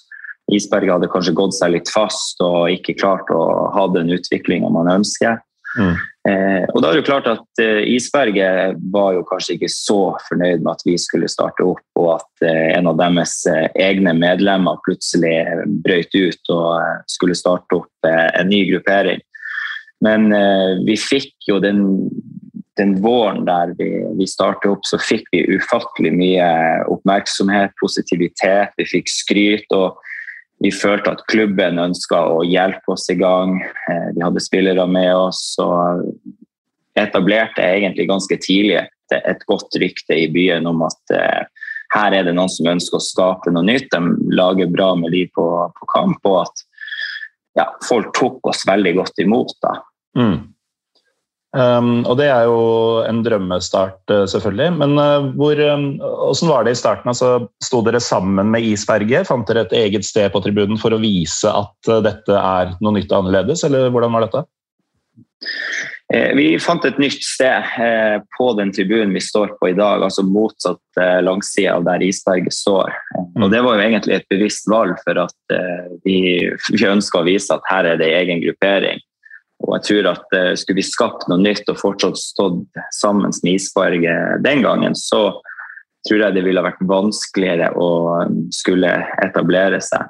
Isberget 0.49 0.95
hadde 0.95 1.11
kanskje 1.13 1.37
gått 1.37 1.55
seg 1.59 1.75
litt 1.75 1.91
fast 1.93 2.39
og 2.41 2.71
ikke 2.73 2.97
klart 2.97 3.29
å 3.31 3.43
ha 3.75 3.89
den 3.93 4.09
utviklinga 4.15 4.71
man 4.73 4.89
ønsker. 4.99 5.37
Mm. 5.77 5.93
Og 6.73 6.79
da 6.81 6.89
er 6.89 6.97
det 6.97 7.05
klart 7.05 7.27
at 7.29 7.61
Isberget 7.61 8.79
var 8.93 9.13
jo 9.15 9.21
kanskje 9.29 9.55
ikke 9.55 9.69
så 9.71 9.99
fornøyd 10.25 10.63
med 10.65 10.71
at 10.73 10.81
vi 10.85 10.95
skulle 11.01 11.29
starte 11.29 11.63
opp, 11.65 11.85
og 11.97 12.09
at 12.15 12.43
en 12.49 12.89
av 12.89 12.97
deres 12.99 13.35
egne 13.77 14.15
medlemmer 14.17 14.81
plutselig 14.85 15.37
brøt 15.85 16.17
ut 16.17 16.51
og 16.53 17.05
skulle 17.13 17.37
starte 17.37 17.77
opp 17.77 18.09
en 18.09 18.49
ny 18.49 18.63
gruppering. 18.71 19.21
Men 20.05 20.29
vi 20.87 20.95
fikk 20.95 21.49
jo 21.49 21.57
den, 21.59 21.81
den 22.79 22.93
våren 23.03 23.41
der 23.47 23.73
vi, 23.75 23.89
vi 24.15 24.27
startet 24.29 24.69
opp, 24.71 24.85
så 24.87 24.95
fikk 25.01 25.25
vi 25.33 25.41
ufattelig 25.57 26.13
mye 26.15 26.45
oppmerksomhet, 26.87 27.73
positivitet, 27.81 28.71
vi 28.79 28.87
fikk 28.87 29.11
skryt. 29.11 29.67
og 29.75 29.99
vi 30.59 30.71
følte 30.75 31.13
at 31.15 31.23
klubben 31.31 31.79
ønska 31.79 32.19
å 32.33 32.43
hjelpe 32.43 32.93
oss 32.95 33.07
i 33.11 33.15
gang. 33.19 33.59
Eh, 33.63 34.09
vi 34.15 34.23
hadde 34.23 34.43
spillere 34.43 34.85
med 34.91 35.11
oss 35.15 35.41
og 35.63 36.03
etablerte 36.99 37.63
egentlig 37.63 38.09
ganske 38.09 38.35
tidlig 38.43 38.81
et, 38.81 39.15
et 39.23 39.45
godt 39.47 39.77
rykte 39.79 40.17
i 40.19 40.27
byen 40.31 40.67
om 40.67 40.83
at 40.87 41.15
eh, 41.15 41.45
her 41.95 42.15
er 42.17 42.27
det 42.27 42.35
noen 42.35 42.51
som 42.51 42.67
ønsker 42.69 42.99
å 42.99 43.05
skape 43.05 43.53
noe 43.55 43.65
nytt. 43.65 43.87
De 43.93 44.35
lager 44.35 44.69
bra 44.71 44.91
med 44.99 45.15
de 45.15 45.23
på, 45.33 45.45
på 45.79 45.91
kamp, 45.95 46.19
og 46.27 46.43
at 46.43 46.65
ja, 47.57 47.65
folk 47.87 48.11
tok 48.17 48.51
oss 48.51 48.67
veldig 48.67 48.93
godt 48.99 49.23
imot. 49.23 49.55
da. 49.63 49.79
Mm. 50.17 50.39
Um, 51.49 52.03
og 52.05 52.19
det 52.19 52.27
er 52.29 52.45
jo 52.45 52.57
en 53.09 53.23
drømmestart, 53.25 54.03
uh, 54.13 54.25
selvfølgelig. 54.29 54.69
Men 54.77 54.93
uh, 55.01 55.29
hvor, 55.39 55.57
um, 55.73 55.87
hvordan 55.97 56.51
var 56.51 56.67
det 56.67 56.75
i 56.75 56.81
starten? 56.81 57.09
Altså, 57.09 57.49
sto 57.65 57.81
dere 57.85 58.01
sammen 58.03 58.51
med 58.53 58.67
Isberget? 58.69 59.25
Fant 59.29 59.49
dere 59.49 59.65
et 59.65 59.73
eget 59.79 60.05
sted 60.05 60.29
på 60.33 60.43
tribunen 60.45 60.77
for 60.81 60.93
å 60.93 61.01
vise 61.01 61.49
at 61.49 61.89
uh, 61.89 62.03
dette 62.05 62.37
er 62.37 62.75
noe 62.77 62.93
nytt 62.99 63.09
og 63.09 63.23
annerledes, 63.23 63.65
eller 63.65 63.89
hvordan 63.89 64.13
var 64.13 64.27
dette? 64.27 64.45
Eh, 66.13 66.31
vi 66.33 66.45
fant 66.57 66.85
et 66.89 66.97
nytt 66.97 67.21
sted 67.21 67.65
eh, 67.77 68.15
på 68.37 68.47
den 68.57 68.71
tribunen 68.73 69.13
vi 69.13 69.21
står 69.21 69.53
på 69.59 69.69
i 69.69 69.75
dag, 69.77 70.01
altså 70.01 70.23
motsatt 70.25 71.01
eh, 71.01 71.19
langside 71.21 71.75
av 71.75 71.85
der 71.85 72.01
Isberget 72.01 72.55
står. 72.55 72.95
Mm. 73.13 73.43
Og 73.45 73.51
Det 73.53 73.61
var 73.65 73.77
jo 73.77 73.83
egentlig 73.83 74.15
et 74.17 74.31
bevisst 74.33 74.65
valg 74.71 74.97
for 75.03 75.21
at 75.21 75.53
eh, 75.53 75.91
vi, 76.07 76.17
vi 76.73 76.89
ønska 76.89 77.21
å 77.21 77.27
vise 77.29 77.53
at 77.53 77.69
her 77.69 77.91
er 77.91 78.01
det 78.01 78.09
egen 78.09 78.41
gruppering. 78.41 79.03
Og 79.65 79.75
jeg 79.75 79.85
tror 79.89 80.11
at 80.13 80.35
uh, 80.35 80.51
Skulle 80.57 80.79
vi 80.79 80.87
skapt 80.87 81.27
noe 81.29 81.41
nytt 81.41 81.69
og 81.71 81.79
fortsatt 81.81 82.19
stått 82.19 82.83
sammen 82.95 83.33
med 83.43 83.55
Isberget 83.55 84.43
den 84.45 84.63
gangen, 84.65 84.95
så 84.95 85.39
tror 86.07 86.23
jeg 86.23 86.37
det 86.37 86.45
ville 86.45 86.63
vært 86.63 86.79
vanskeligere 86.87 87.73
å 87.75 87.89
um, 88.23 88.45
skulle 88.55 88.93
etablere 89.19 89.81
seg. 89.83 90.07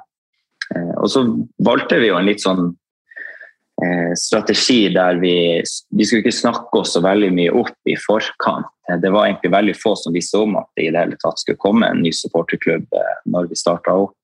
Uh, 0.70 0.94
og 1.02 1.08
så 1.10 1.24
valgte 1.66 1.98
vi 1.98 2.12
jo 2.12 2.20
en 2.20 2.30
litt 2.30 2.44
sånn 2.44 2.68
uh, 2.70 4.12
strategi 4.14 4.84
der 4.94 5.18
vi, 5.18 5.34
vi 5.66 6.06
skulle 6.06 6.22
ikke 6.22 6.36
snakke 6.36 6.84
oss 6.84 6.94
så 6.94 7.02
veldig 7.04 7.32
mye 7.34 7.56
opp 7.64 7.90
i 7.90 7.98
forkant. 7.98 8.70
Det 9.02 9.10
var 9.10 9.26
egentlig 9.26 9.52
veldig 9.54 9.74
få 9.78 9.96
som 9.98 10.14
visste 10.14 10.38
om 10.38 10.56
at 10.58 10.70
det 10.78 10.88
i 10.88 10.94
det 10.94 11.04
hele 11.04 11.18
tatt 11.18 11.42
skulle 11.42 11.60
komme 11.62 11.90
en 11.90 12.00
ny 12.02 12.10
supporterklubb 12.14 12.88
når 13.30 13.50
vi 13.50 13.58
starta 13.58 13.94
opp. 14.06 14.16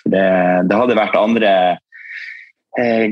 For 0.00 0.12
det, 0.12 0.28
det 0.68 0.78
hadde 0.78 0.96
vært 0.96 1.18
andre 1.18 1.50
Eh, 1.56 1.76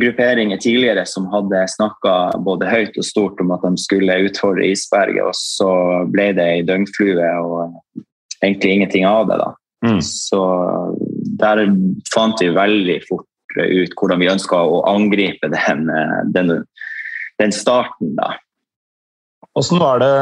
grupperinger 0.01 0.61
tidligere 0.63 1.03
som 1.09 1.25
hadde 1.33 1.63
snakka 1.73 2.39
både 2.45 2.69
høyt 2.71 2.99
og 3.01 3.07
stort 3.09 3.41
om 3.43 3.55
at 3.55 3.65
de 3.65 3.81
skulle 3.81 4.19
utfordre 4.29 4.69
isberget, 4.69 5.25
og 5.25 5.35
så 5.35 5.71
ble 6.13 6.29
det 6.37 6.45
ei 6.45 6.67
døgnflue 6.67 7.31
og 7.41 8.05
egentlig 8.45 8.77
ingenting 8.77 9.07
av 9.09 9.27
det. 9.31 9.41
da. 9.41 9.49
Mm. 9.87 10.01
Så 10.05 10.43
der 11.41 11.65
fant 12.15 12.43
vi 12.43 12.53
veldig 12.55 13.01
fort 13.09 13.27
ut 13.57 13.95
hvordan 13.97 14.21
vi 14.21 14.31
ønska 14.31 14.59
å 14.61 14.83
angripe 14.91 15.49
den, 15.53 15.89
den, 16.35 16.53
den 17.41 17.55
starten. 17.55 18.15
da. 18.19 18.35
Hvordan 19.57 19.81
var 19.81 20.03
det, 20.03 20.13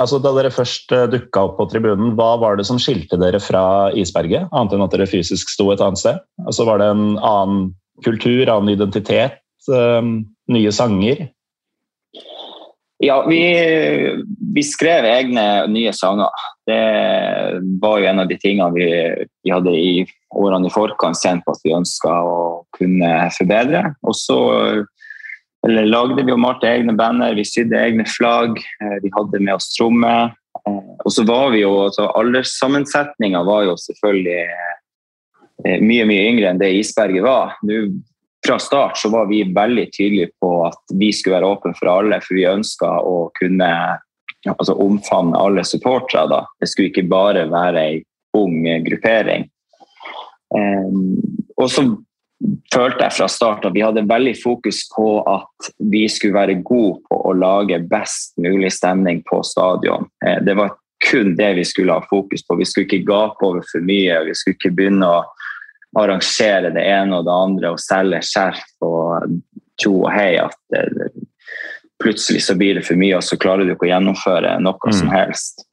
altså 0.00 0.18
Da 0.24 0.32
dere 0.38 0.52
først 0.54 0.92
eh, 0.96 1.06
dukka 1.12 1.42
opp 1.50 1.58
på 1.58 1.66
tribunen, 1.68 2.14
hva 2.16 2.34
var 2.40 2.56
det 2.56 2.64
som 2.64 2.80
skilte 2.80 3.18
dere 3.20 3.40
fra 3.42 3.92
isberget? 3.92 4.48
Annet 4.56 4.76
enn 4.76 4.84
at 4.86 4.94
dere 4.94 5.08
fysisk 5.10 5.52
sto 5.52 5.68
et 5.74 5.82
annet 5.84 6.00
sted? 6.00 6.22
Altså 6.46 6.64
Var 6.68 6.80
det 6.80 6.92
en 6.94 7.06
annen 7.18 7.66
kultur, 8.02 8.48
annen 8.48 8.74
identitet, 8.74 9.40
ehm, 9.70 10.24
nye 10.50 10.72
sanger? 10.72 11.28
Ja, 13.02 13.18
vi, 13.26 13.40
vi, 14.54 14.62
skrev 14.64 15.04
egne 15.04 15.66
nye 15.68 15.92
sanger. 15.92 16.30
Det 16.64 16.78
var 17.82 17.98
jo 18.00 18.08
en 18.08 18.22
av 18.22 18.30
de 18.30 18.38
tingene 18.40 18.70
vi, 18.72 18.88
vi 19.44 19.52
hadde 19.52 19.74
i 19.74 20.04
årene 20.34 20.70
i 20.70 20.72
forkant 20.72 21.18
kjent 21.20 21.44
på 21.44 21.52
at 21.52 21.66
vi 21.66 21.74
ønska 21.76 22.12
å 22.24 22.38
kunne 22.78 23.10
forbedre. 23.34 23.82
Og 24.06 24.16
så 24.16 24.38
lagde 25.66 26.22
vi 26.22 26.32
og 26.32 26.40
malte 26.40 26.70
egne 26.70 26.94
banner, 26.96 27.36
vi 27.36 27.44
sydde 27.48 27.82
egne 27.82 28.06
flagg, 28.08 28.62
eh, 28.80 28.96
vi 29.02 29.12
hadde 29.16 29.42
med 29.42 29.56
oss 29.56 29.72
trommer. 29.74 30.32
Eh, 30.62 30.94
og 31.04 31.10
så 31.12 31.26
var 31.28 31.50
vi 31.52 31.64
jo, 31.64 31.74
altså 31.88 32.08
Alderssammensetninga 32.14 33.42
var 33.44 33.66
jo 33.68 33.76
selvfølgelig 33.80 34.40
Eh, 34.54 34.72
mye 35.62 36.04
mye 36.08 36.26
yngre 36.30 36.50
enn 36.50 36.60
det 36.60 36.72
Isberget 36.80 37.24
var. 37.24 37.54
Nå, 37.66 37.84
fra 38.44 38.58
start 38.60 38.98
så 39.00 39.08
var 39.08 39.28
vi 39.30 39.42
veldig 39.54 39.86
tydelige 39.92 40.34
på 40.40 40.50
at 40.66 40.96
vi 40.98 41.12
skulle 41.12 41.38
være 41.38 41.52
åpne 41.54 41.76
for 41.78 41.92
alle, 41.94 42.20
for 42.20 42.36
vi 42.36 42.48
ønska 42.48 42.90
å 43.00 43.28
kunne 43.38 43.70
altså, 44.50 44.74
omfavne 44.74 45.40
alle 45.40 45.64
supportere. 45.64 46.42
Det 46.60 46.68
skulle 46.68 46.92
ikke 46.92 47.08
bare 47.08 47.46
være 47.52 47.84
ei 47.84 48.02
ung 48.36 48.66
gruppering. 48.84 49.46
Um, 50.54 51.16
og 51.56 51.70
så 51.72 51.86
følte 52.74 53.06
jeg 53.06 53.16
fra 53.16 53.28
start 53.30 53.64
at 53.64 53.74
vi 53.74 53.82
hadde 53.84 54.04
veldig 54.08 54.34
fokus 54.42 54.82
på 54.92 55.08
at 55.30 55.70
vi 55.78 56.04
skulle 56.10 56.36
være 56.36 56.60
gode 56.66 57.00
på 57.08 57.20
å 57.30 57.34
lage 57.38 57.80
best 57.88 58.34
mulig 58.42 58.72
stemning 58.74 59.22
på 59.28 59.40
stadion. 59.46 60.08
Eh, 60.26 60.40
det 60.44 60.56
var 60.58 60.74
kun 61.04 61.34
det 61.36 61.54
vi 61.58 61.64
skulle 61.64 61.92
ha 61.92 62.06
fokus 62.10 62.46
på. 62.46 62.56
Vi 62.56 62.66
skulle 62.68 62.86
ikke 62.88 63.06
gape 63.08 63.46
over 63.46 63.64
for 63.70 63.84
mye. 63.84 64.22
Vi 64.28 64.36
skulle 64.38 64.58
ikke 64.58 64.74
begynne 64.76 65.10
å 65.10 65.22
arrangere 66.00 66.72
det 66.74 66.82
ene 66.90 67.20
og 67.20 67.28
det 67.28 67.34
andre 67.34 67.74
og 67.74 67.82
selge 67.82 68.22
skjerf 68.26 68.64
og 68.82 69.36
tjo 69.80 69.92
og 70.04 70.10
hei 70.14 70.32
at 70.42 70.56
det, 70.74 71.10
plutselig 72.02 72.42
så 72.42 72.56
blir 72.58 72.74
det 72.74 72.86
for 72.86 72.98
mye, 72.98 73.16
og 73.16 73.24
så 73.24 73.38
klarer 73.40 73.64
du 73.64 73.74
ikke 73.74 73.86
å 73.86 73.92
gjennomføre 73.92 74.56
noe 74.62 74.90
mm. 74.90 74.96
som 74.98 75.12
helst. 75.14 75.64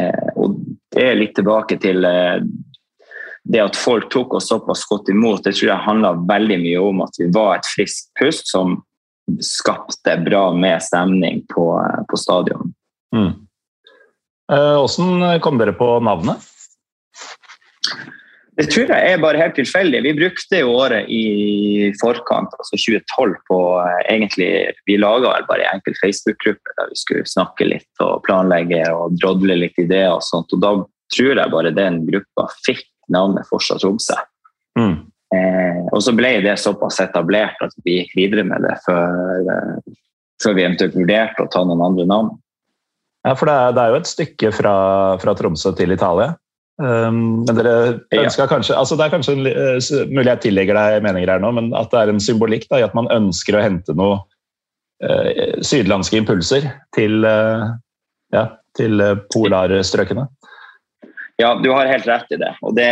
Eh, 0.00 0.30
og 0.38 0.58
det 0.94 1.04
er 1.04 1.18
litt 1.18 1.34
tilbake 1.36 1.78
til 1.82 2.06
eh, 2.06 2.38
det 3.48 3.62
at 3.64 3.78
folk 3.78 4.10
tok 4.12 4.38
oss 4.38 4.48
såpass 4.50 4.84
godt 4.88 5.10
imot. 5.12 5.42
Det 5.44 5.56
tror 5.56 5.72
jeg 5.72 5.86
handla 5.86 6.14
veldig 6.28 6.60
mye 6.62 6.84
om 6.84 7.02
at 7.04 7.18
vi 7.20 7.28
var 7.34 7.56
et 7.56 7.70
friskt 7.74 8.12
pust 8.20 8.50
som 8.52 8.78
skapte 9.44 10.14
bra 10.24 10.48
med 10.56 10.82
stemning 10.84 11.42
på, 11.52 11.70
eh, 11.82 12.02
på 12.08 12.20
stadion. 12.20 12.72
Mm. 13.14 13.47
Hvordan 14.48 15.42
kom 15.44 15.58
dere 15.60 15.74
på 15.76 15.90
navnet? 16.00 16.46
Det 18.58 18.66
tror 18.72 18.90
jeg 18.90 19.10
er 19.12 19.20
bare 19.22 19.38
helt 19.38 19.54
tilfeldig. 19.54 20.00
Vi 20.02 20.12
brukte 20.18 20.60
jo 20.64 20.72
året 20.80 21.06
i 21.14 21.92
forkant, 22.00 22.50
altså 22.58 22.74
2012, 22.74 23.36
på 23.46 23.58
eh, 23.84 24.00
egentlig 24.16 24.48
Vi 24.88 24.96
laga 24.98 25.36
bare 25.46 25.68
en 25.68 25.78
enkel 25.78 25.94
Facebook-gruppe 26.00 26.74
der 26.80 26.88
vi 26.90 26.98
skulle 26.98 27.28
snakke 27.30 27.68
litt 27.68 28.02
og 28.02 28.24
planlegge 28.26 28.82
og 28.90 29.14
drodle 29.22 29.60
litt 29.60 29.78
ideer 29.78 30.10
og 30.16 30.24
sånt. 30.26 30.50
Og 30.56 30.64
da 30.64 30.72
tror 31.14 31.38
jeg 31.38 31.54
bare 31.54 31.74
den 31.76 32.00
gruppa 32.08 32.48
fikk 32.66 32.82
navnet 33.14 33.46
Forsa 33.46 33.78
Tromsø. 33.78 34.18
Mm. 34.78 35.06
Eh, 35.38 35.80
og 35.92 36.02
så 36.02 36.16
ble 36.18 36.34
det 36.42 36.58
såpass 36.58 36.98
etablert 37.04 37.62
at 37.62 37.78
vi 37.86 38.00
gikk 38.00 38.16
videre 38.18 38.46
med 38.48 38.66
det 38.66 38.74
før, 38.82 39.54
eh, 39.54 39.96
før 40.42 40.58
vi 40.58 40.66
eventuelt 40.66 40.98
vurderte 40.98 41.46
å 41.46 41.52
ta 41.52 41.62
noen 41.62 41.86
andre 41.92 42.10
navn. 42.10 42.34
Ja, 43.26 43.34
for 43.34 43.50
det 43.50 43.54
er, 43.54 43.72
det 43.74 43.82
er 43.82 43.92
jo 43.92 43.98
et 43.98 44.10
stykke 44.10 44.52
fra, 44.54 44.74
fra 45.22 45.34
Tromsø 45.38 45.72
til 45.76 45.94
Italia? 45.94 46.34
Um, 46.78 47.42
men 47.42 47.56
dere 47.58 47.72
ønska 48.14 48.44
ja. 48.44 48.50
kanskje 48.52 48.74
altså 48.78 48.94
Det 48.94 49.08
er 49.08 49.10
kanskje 49.10 49.32
uh, 49.34 50.12
mulig 50.12 50.28
jeg 50.28 50.42
tillegger 50.44 50.76
deg 50.78 51.00
meninger 51.02 51.32
her 51.32 51.40
nå, 51.42 51.50
men 51.56 51.72
at 51.74 51.90
det 51.90 51.98
er 51.98 52.12
en 52.12 52.22
symbolikk 52.22 52.68
da, 52.70 52.78
i 52.78 52.86
at 52.86 52.94
man 52.94 53.10
ønsker 53.10 53.58
å 53.58 53.64
hente 53.64 53.96
noe 53.98 54.20
uh, 55.02 55.58
sydlandske 55.66 56.20
impulser 56.22 56.68
til, 56.94 57.26
uh, 57.26 57.74
ja, 58.34 58.44
til 58.78 59.02
polarstrøkene. 59.34 60.28
Ja, 61.42 61.56
du 61.58 61.68
har 61.74 61.90
helt 61.90 62.06
rett 62.06 62.30
i 62.34 62.38
det. 62.38 62.52
Og 62.66 62.78
det, 62.78 62.86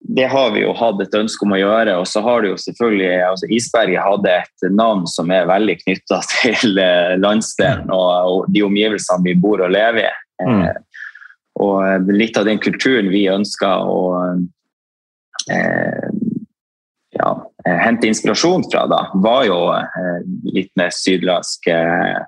det 0.00 0.26
har 0.32 0.50
vi 0.54 0.62
jo 0.62 0.72
hatt 0.74 1.00
et 1.04 1.14
ønske 1.14 1.44
om 1.44 1.52
å 1.54 1.60
gjøre. 1.60 1.96
Og 2.00 2.06
så 2.08 2.22
har 2.24 2.42
du 2.42 2.50
jo 2.50 2.60
selvfølgelig 2.60 3.10
altså 3.26 3.50
Isberget 3.52 4.04
hadde 4.04 4.36
et 4.40 4.68
navn 4.72 5.04
som 5.10 5.30
er 5.34 5.48
veldig 5.50 5.76
knytta 5.82 6.22
til 6.32 6.80
landsdelen 7.20 7.92
og, 7.94 8.08
og, 8.30 8.48
de 8.54 8.64
omgivelsene 8.66 9.26
vi 9.28 9.36
bor 9.38 9.62
og 9.64 9.74
lever 9.74 10.08
i. 10.08 10.14
Mm. 10.40 10.64
Og 11.60 11.76
eh, 11.84 12.10
litt 12.16 12.38
av 12.40 12.48
den 12.48 12.60
kulturen 12.62 13.10
vi 13.12 13.26
ønsker 13.28 13.84
å 13.84 14.00
eh, 15.52 16.08
ja, 17.20 17.30
eh, 17.66 17.80
hente 17.84 18.08
inspirasjon 18.08 18.64
fra, 18.72 18.86
da, 18.88 19.02
var 19.20 19.44
jo 19.44 19.58
eh, 19.76 20.20
litt 20.54 20.72
mer 20.80 20.94
sydlandsk 20.94 21.68
eh, 21.74 22.20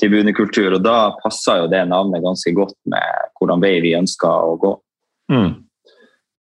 tribunekultur. 0.00 0.76
Og 0.76 0.84
da 0.84 1.14
passa 1.22 1.62
jo 1.62 1.70
det 1.72 1.86
navnet 1.88 2.24
ganske 2.24 2.52
godt 2.56 2.76
med 2.92 3.30
hvordan 3.40 3.64
vei 3.64 3.78
vi 3.84 3.96
ønska 3.96 4.28
å 4.28 4.58
gå. 4.60 4.74
Mm. 5.32 5.52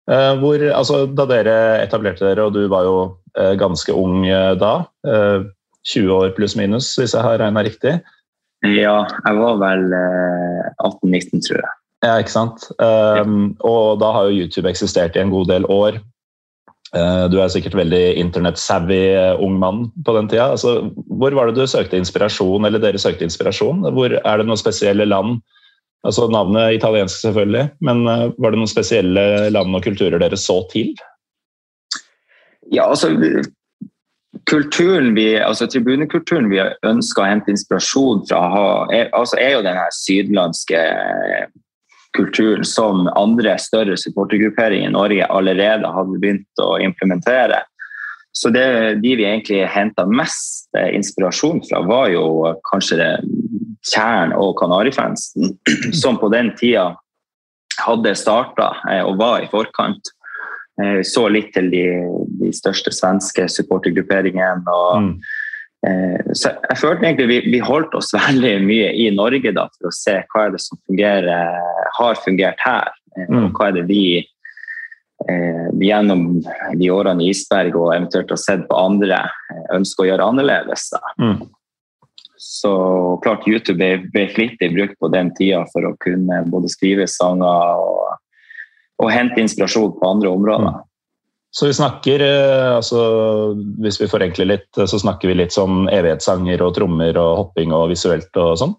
Hvor, 0.05 0.61
altså, 0.77 1.05
da 1.09 1.25
dere 1.31 1.55
etablerte 1.81 2.27
dere, 2.27 2.45
og 2.45 2.53
du 2.53 2.67
var 2.69 2.85
jo 2.85 2.97
ganske 3.57 3.95
ung 3.97 4.27
da, 4.61 4.73
20 5.89 6.13
år 6.13 6.35
pluss 6.37 6.57
minus, 6.61 6.91
hvis 7.01 7.15
jeg 7.17 7.25
har 7.25 7.41
regna 7.41 7.63
riktig? 7.65 7.95
Ja, 8.65 8.99
jeg 9.09 9.41
var 9.41 9.57
vel 9.63 9.87
18-19, 9.97 11.41
tror 11.49 11.63
jeg. 11.63 11.73
Ja, 12.05 12.19
ikke 12.21 12.35
sant. 12.35 12.67
Um, 12.77 13.55
og 13.65 14.01
da 14.03 14.11
har 14.13 14.29
jo 14.29 14.43
YouTube 14.43 14.69
eksistert 14.69 15.17
i 15.17 15.23
en 15.23 15.33
god 15.33 15.49
del 15.49 15.65
år. 15.73 16.01
Uh, 16.95 17.27
du 17.33 17.39
er 17.41 17.51
sikkert 17.51 17.77
veldig 17.79 18.03
internett-savvy 18.21 19.03
ung 19.43 19.57
mann 19.63 19.87
på 20.05 20.15
den 20.19 20.29
tida. 20.31 20.51
Altså, 20.53 20.91
hvor 21.09 21.35
var 21.37 21.49
det 21.49 21.57
du 21.57 21.65
søkte 21.71 21.99
inspirasjon, 21.99 22.69
eller 22.69 22.83
dere 22.83 23.01
søkte 23.01 23.27
inspirasjon? 23.27 23.87
Hvor 23.97 24.19
Er 24.21 24.41
det 24.41 24.47
noen 24.49 24.61
spesielle 24.61 25.09
land? 25.09 25.41
Altså 26.05 26.29
Navnet 26.29 26.77
italiensk, 26.77 27.17
selvfølgelig, 27.23 27.69
men 27.81 28.05
uh, 28.05 28.31
var 28.37 28.53
det 28.53 28.61
noen 28.61 28.71
spesielle 28.71 29.51
land 29.55 29.77
og 29.77 29.85
kulturer 29.87 30.21
dere 30.21 30.37
så 30.37 30.61
til? 30.73 30.93
Ja, 32.73 32.89
altså 32.91 33.13
kulturen 34.51 35.15
vi, 35.17 35.35
altså 35.41 35.67
Tribunekulturen 35.71 36.51
vi 36.53 36.61
ønsker 36.85 37.25
å 37.25 37.29
hente 37.29 37.53
inspirasjon 37.55 38.25
fra, 38.29 38.43
er, 38.93 39.09
altså 39.17 39.39
er 39.41 39.57
jo 39.57 39.65
den 39.65 39.79
her 39.79 39.93
sydlandske 39.97 40.81
kulturen 42.15 42.65
som 42.69 43.09
andre 43.19 43.57
større 43.59 43.97
supportergrupperinger 43.99 44.89
i 44.89 44.95
Norge 44.95 45.31
allerede 45.31 45.91
hadde 45.97 46.21
begynt 46.23 46.63
å 46.63 46.77
implementere. 46.83 47.65
Så 48.35 48.51
det 48.55 48.67
de 49.03 49.15
vi 49.19 49.27
egentlig 49.27 49.63
henta 49.71 50.07
mest 50.11 50.69
inspirasjon 50.75 51.63
fra, 51.69 51.83
var 51.87 52.09
jo 52.11 52.55
kanskje 52.71 52.99
det 52.99 53.11
Tjern 53.91 54.35
og 54.37 54.57
Kanarifansen, 54.61 55.57
som 56.03 56.19
på 56.21 56.31
den 56.33 56.53
tida 56.59 56.93
hadde 57.85 58.15
starta 58.17 58.73
eh, 58.91 59.03
og 59.05 59.19
var 59.21 59.43
i 59.45 59.51
forkant. 59.51 60.13
Vi 60.79 60.91
eh, 60.99 61.01
så 61.07 61.29
litt 61.31 61.53
til 61.55 61.71
de, 61.71 61.87
de 62.41 62.53
største 62.55 62.93
svenske 62.95 63.49
supportergrupperingene. 63.53 64.65
og 64.67 65.03
mm 65.03 65.17
Eh, 65.85 66.33
så 66.33 66.55
jeg 66.55 66.81
følte 66.81 67.05
egentlig 67.05 67.27
vi, 67.29 67.39
vi, 67.53 67.61
holdt 67.65 67.95
oss 67.99 68.13
veldig 68.29 68.55
mye 68.65 68.93
i 69.05 69.09
Norge 69.15 69.53
da, 69.57 69.67
for 69.77 69.91
å 69.91 69.97
se 69.97 70.21
hva 70.33 70.47
er 70.47 70.55
det 70.55 70.63
som 70.65 70.81
fungerer, 70.87 71.59
har 71.99 72.23
fungert 72.25 72.63
her. 72.65 72.95
Eh, 73.17 73.27
mm. 73.29 73.43
Og 73.43 73.59
hva 73.59 73.71
er 73.71 73.79
det 73.79 73.85
vi 73.91 74.05
eh, 74.21 75.67
gjennom 75.85 76.27
de 76.81 76.93
årene 76.93 77.27
i 77.27 77.33
Isberg 77.35 77.77
og 77.77 77.93
eventuelt 77.97 78.33
har 78.33 78.41
sett 78.41 78.65
på 78.71 78.81
andre, 78.81 79.25
ønsker 79.75 80.05
å 80.05 80.11
gjøre 80.13 80.31
annerledes. 80.33 80.89
Mm. 81.21 81.45
Så 82.45 82.71
klart 83.25 83.47
YouTube 83.49 83.79
ble, 83.81 84.27
flittig 84.35 84.69
brukt 84.75 84.99
på 85.01 85.09
den 85.13 85.31
tida 85.39 85.63
for 85.73 85.87
å 85.89 85.95
kunne 86.05 86.43
både 86.53 86.69
skrive 86.73 87.07
sanger 87.09 87.81
og, 87.81 88.19
og 89.01 89.13
hente 89.13 89.41
inspirasjon 89.41 89.95
på 89.97 90.11
andre 90.11 90.33
områder. 90.35 90.75
Mm. 90.77 90.83
Så 91.55 91.71
vi 91.71 91.77
snakker, 91.79 92.21
eh, 92.27 92.77
altså, 92.77 93.01
hvis 93.81 94.01
vi 94.03 94.11
forenkler 94.11 94.51
litt, 94.51 94.69
eh, 94.77 94.89
så 94.91 94.99
snakker 95.01 95.31
vi 95.31 95.39
litt 95.39 95.55
som 95.55 95.87
evighetssanger 95.87 96.65
og 96.67 96.75
trommer 96.77 97.17
og 97.21 97.37
hopping 97.41 97.73
og 97.73 97.89
visuelt 97.95 98.43
og 98.43 98.59
sånn? 98.61 98.75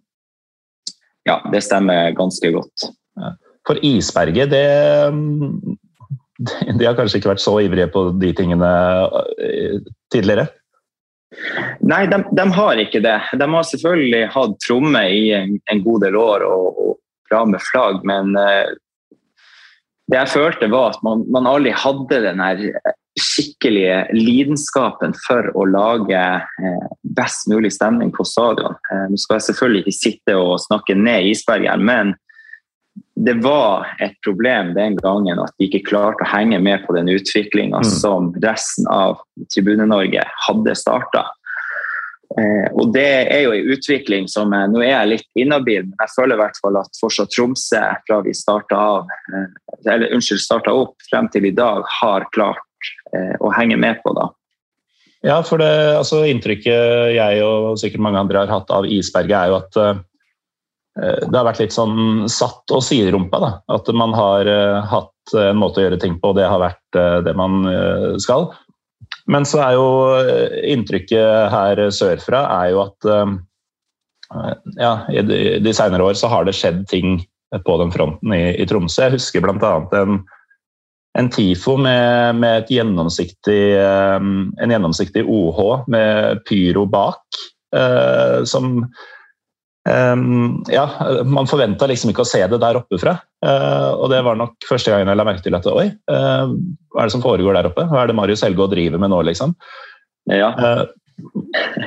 Ja, 1.26 1.40
det 1.54 1.64
stemmer 1.66 2.12
ganske 2.18 2.52
godt. 2.54 2.90
For 3.66 3.80
isberget, 3.82 4.52
det 4.54 4.68
De 6.78 6.84
har 6.84 6.98
kanskje 6.98 7.22
ikke 7.22 7.32
vært 7.32 7.44
så 7.46 7.56
ivrige 7.64 7.88
på 7.94 8.10
de 8.20 8.34
tingene 8.36 8.70
eh, 9.40 9.80
tidligere? 10.12 10.50
Nei, 11.86 12.06
de, 12.12 12.22
de 12.36 12.46
har 12.56 12.82
ikke 12.82 13.02
det. 13.04 13.18
De 13.38 13.48
har 13.52 13.68
selvfølgelig 13.70 14.24
hatt 14.34 14.58
tromme 14.66 15.02
i 15.12 15.30
en, 15.38 15.58
en, 15.72 15.84
god 15.86 16.06
del 16.08 16.18
år 16.20 16.46
og, 16.48 16.82
og 16.82 16.98
bra 17.30 17.44
med 17.50 17.64
flagg, 17.64 18.04
men 18.08 18.34
det 20.12 20.20
jeg 20.20 20.34
følte, 20.36 20.70
var 20.70 20.94
at 20.94 21.02
man, 21.06 21.24
man 21.34 21.50
aldri 21.50 21.74
hadde 21.74 22.22
den 22.28 22.42
her 22.44 22.62
skikkelige 23.20 24.04
lidenskapen 24.14 25.16
for 25.26 25.48
å 25.56 25.66
lage 25.70 26.20
uh, 26.20 26.88
best 27.18 27.48
mulig 27.52 27.72
stemning 27.74 28.12
på 28.16 28.26
stadion. 28.28 28.76
Uh, 28.92 29.06
nå 29.10 29.20
skal 29.20 29.40
jeg 29.40 29.48
selvfølgelig 29.50 29.86
ikke 29.86 29.98
sitte 29.98 30.36
og 30.38 30.60
snakke 30.66 30.98
ned 31.00 31.32
isbergen, 31.32 31.86
men 31.88 32.14
det 33.16 33.34
var 33.44 33.88
et 34.04 34.16
problem 34.26 34.74
den 34.76 34.98
gangen 35.00 35.40
at 35.40 35.54
de 35.56 35.70
ikke 35.70 35.86
klarte 35.88 36.26
å 36.26 36.28
henge 36.28 36.60
med 36.60 36.84
på 36.84 36.96
den 36.98 37.08
utviklinga 37.14 37.80
mm. 37.80 37.90
som 38.02 38.34
resten 38.44 38.90
av 38.92 39.22
Tribune-Norge 39.54 40.26
hadde 40.48 40.76
starta. 40.76 41.24
Eh, 42.36 42.68
og 42.76 42.92
det 42.92 43.08
er 43.32 43.46
jo 43.46 43.54
en 43.56 43.70
utvikling 43.72 44.26
som 44.28 44.52
eh, 44.52 44.66
Nå 44.68 44.82
er 44.82 44.90
jeg 44.90 45.12
litt 45.14 45.40
inhabil, 45.46 45.86
men 45.86 46.02
jeg 46.02 46.12
føler 46.16 46.36
i 46.36 46.42
hvert 46.42 46.58
fall 46.60 46.80
at 46.82 47.00
fortsatt 47.00 47.32
Tromsø, 47.32 47.84
fra 48.08 48.18
vi 48.26 48.34
starta 48.36 48.80
av, 48.98 49.14
eh, 49.32 49.46
eller 49.94 50.12
unnskyld, 50.18 50.42
starta 50.44 50.74
opp 50.76 51.06
frem 51.08 51.30
til 51.32 51.48
i 51.48 51.54
dag, 51.56 51.86
har 52.02 52.28
klart 52.36 52.62
å 53.42 53.50
henge 53.56 53.78
med 53.82 53.98
på. 54.04 54.12
da. 54.14 54.28
Ja, 55.26 55.40
for 55.42 55.58
det 55.58 55.70
altså, 55.96 56.20
inntrykket 56.30 57.16
jeg 57.16 57.40
og 57.42 57.80
sikkert 57.82 58.04
mange 58.06 58.20
andre 58.22 58.44
har 58.44 58.52
hatt 58.52 58.70
av 58.76 58.86
isberget, 58.86 59.34
er 59.40 59.50
jo 59.50 59.56
at 59.58 59.80
uh, 59.80 60.02
det 60.96 61.36
har 61.36 61.44
vært 61.44 61.60
litt 61.60 61.74
sånn 61.76 62.30
satt 62.32 62.72
og 62.72 62.80
siderumpa. 62.86 63.40
Da. 63.44 63.50
At 63.76 63.90
man 63.92 64.14
har 64.16 64.48
uh, 64.48 64.78
hatt 64.88 65.34
en 65.36 65.60
måte 65.60 65.82
å 65.82 65.84
gjøre 65.84 66.00
ting 66.00 66.16
på, 66.22 66.32
og 66.32 66.38
det 66.38 66.46
har 66.48 66.62
vært 66.62 66.98
det 67.26 67.34
man 67.36 67.66
skal. 68.22 68.46
Men 69.32 69.46
så 69.48 69.62
er 69.64 69.76
jo 69.78 69.88
eh, 70.20 70.60
inntrykket 70.74 71.50
her 71.54 71.82
sørfra 71.94 72.44
er 72.60 72.72
jo 72.76 72.84
at 72.86 73.10
eh, 73.10 73.34
ja, 74.78 74.94
i 75.10 75.24
de, 75.26 75.74
seinere 75.74 76.06
år 76.06 76.18
så 76.18 76.30
har 76.32 76.46
det 76.46 76.56
skjedd 76.58 76.86
ting 76.92 77.20
på 77.66 77.78
den 77.80 77.94
fronten 77.94 78.34
i, 78.36 78.44
i 78.60 78.66
Tromsø. 78.70 79.06
Jeg 79.06 79.18
husker 79.18 79.46
bl.a. 79.46 79.74
En, 79.98 80.22
en 81.18 81.32
TIFO 81.32 81.78
med, 81.82 82.42
med 82.42 82.70
gjennomsiktig, 82.74 83.64
eh, 83.82 84.30
en 84.62 84.76
gjennomsiktig 84.78 85.26
OH 85.26 85.90
med 85.90 86.46
pyro 86.50 86.88
bak, 86.90 87.44
som 88.46 88.78
Um, 88.78 88.86
ja, 89.86 90.86
man 91.30 91.46
forventa 91.46 91.86
liksom 91.86 92.10
ikke 92.10 92.24
å 92.24 92.28
se 92.28 92.40
det 92.50 92.58
der 92.62 92.80
oppe 92.80 92.98
fra. 92.98 93.20
Uh, 93.46 93.92
og 94.02 94.10
det 94.10 94.24
var 94.26 94.38
nok 94.40 94.66
første 94.66 94.90
gangen 94.90 95.12
jeg 95.12 95.20
la 95.20 95.26
merke 95.28 95.44
til 95.46 95.58
at 95.58 95.68
oi, 95.70 95.92
uh, 96.10 96.56
hva 96.94 97.04
er 97.04 97.10
det 97.10 97.14
som 97.14 97.22
foregår 97.26 97.58
der 97.58 97.70
oppe? 97.70 97.86
Hva 97.92 98.02
er 98.02 98.10
det 98.10 98.18
Marius 98.18 98.42
Helgaard 98.46 98.74
driver 98.74 99.02
med 99.02 99.14
nå, 99.14 99.20
liksom? 99.28 99.54
Ja. 100.32 100.50
Uh, 100.58 101.86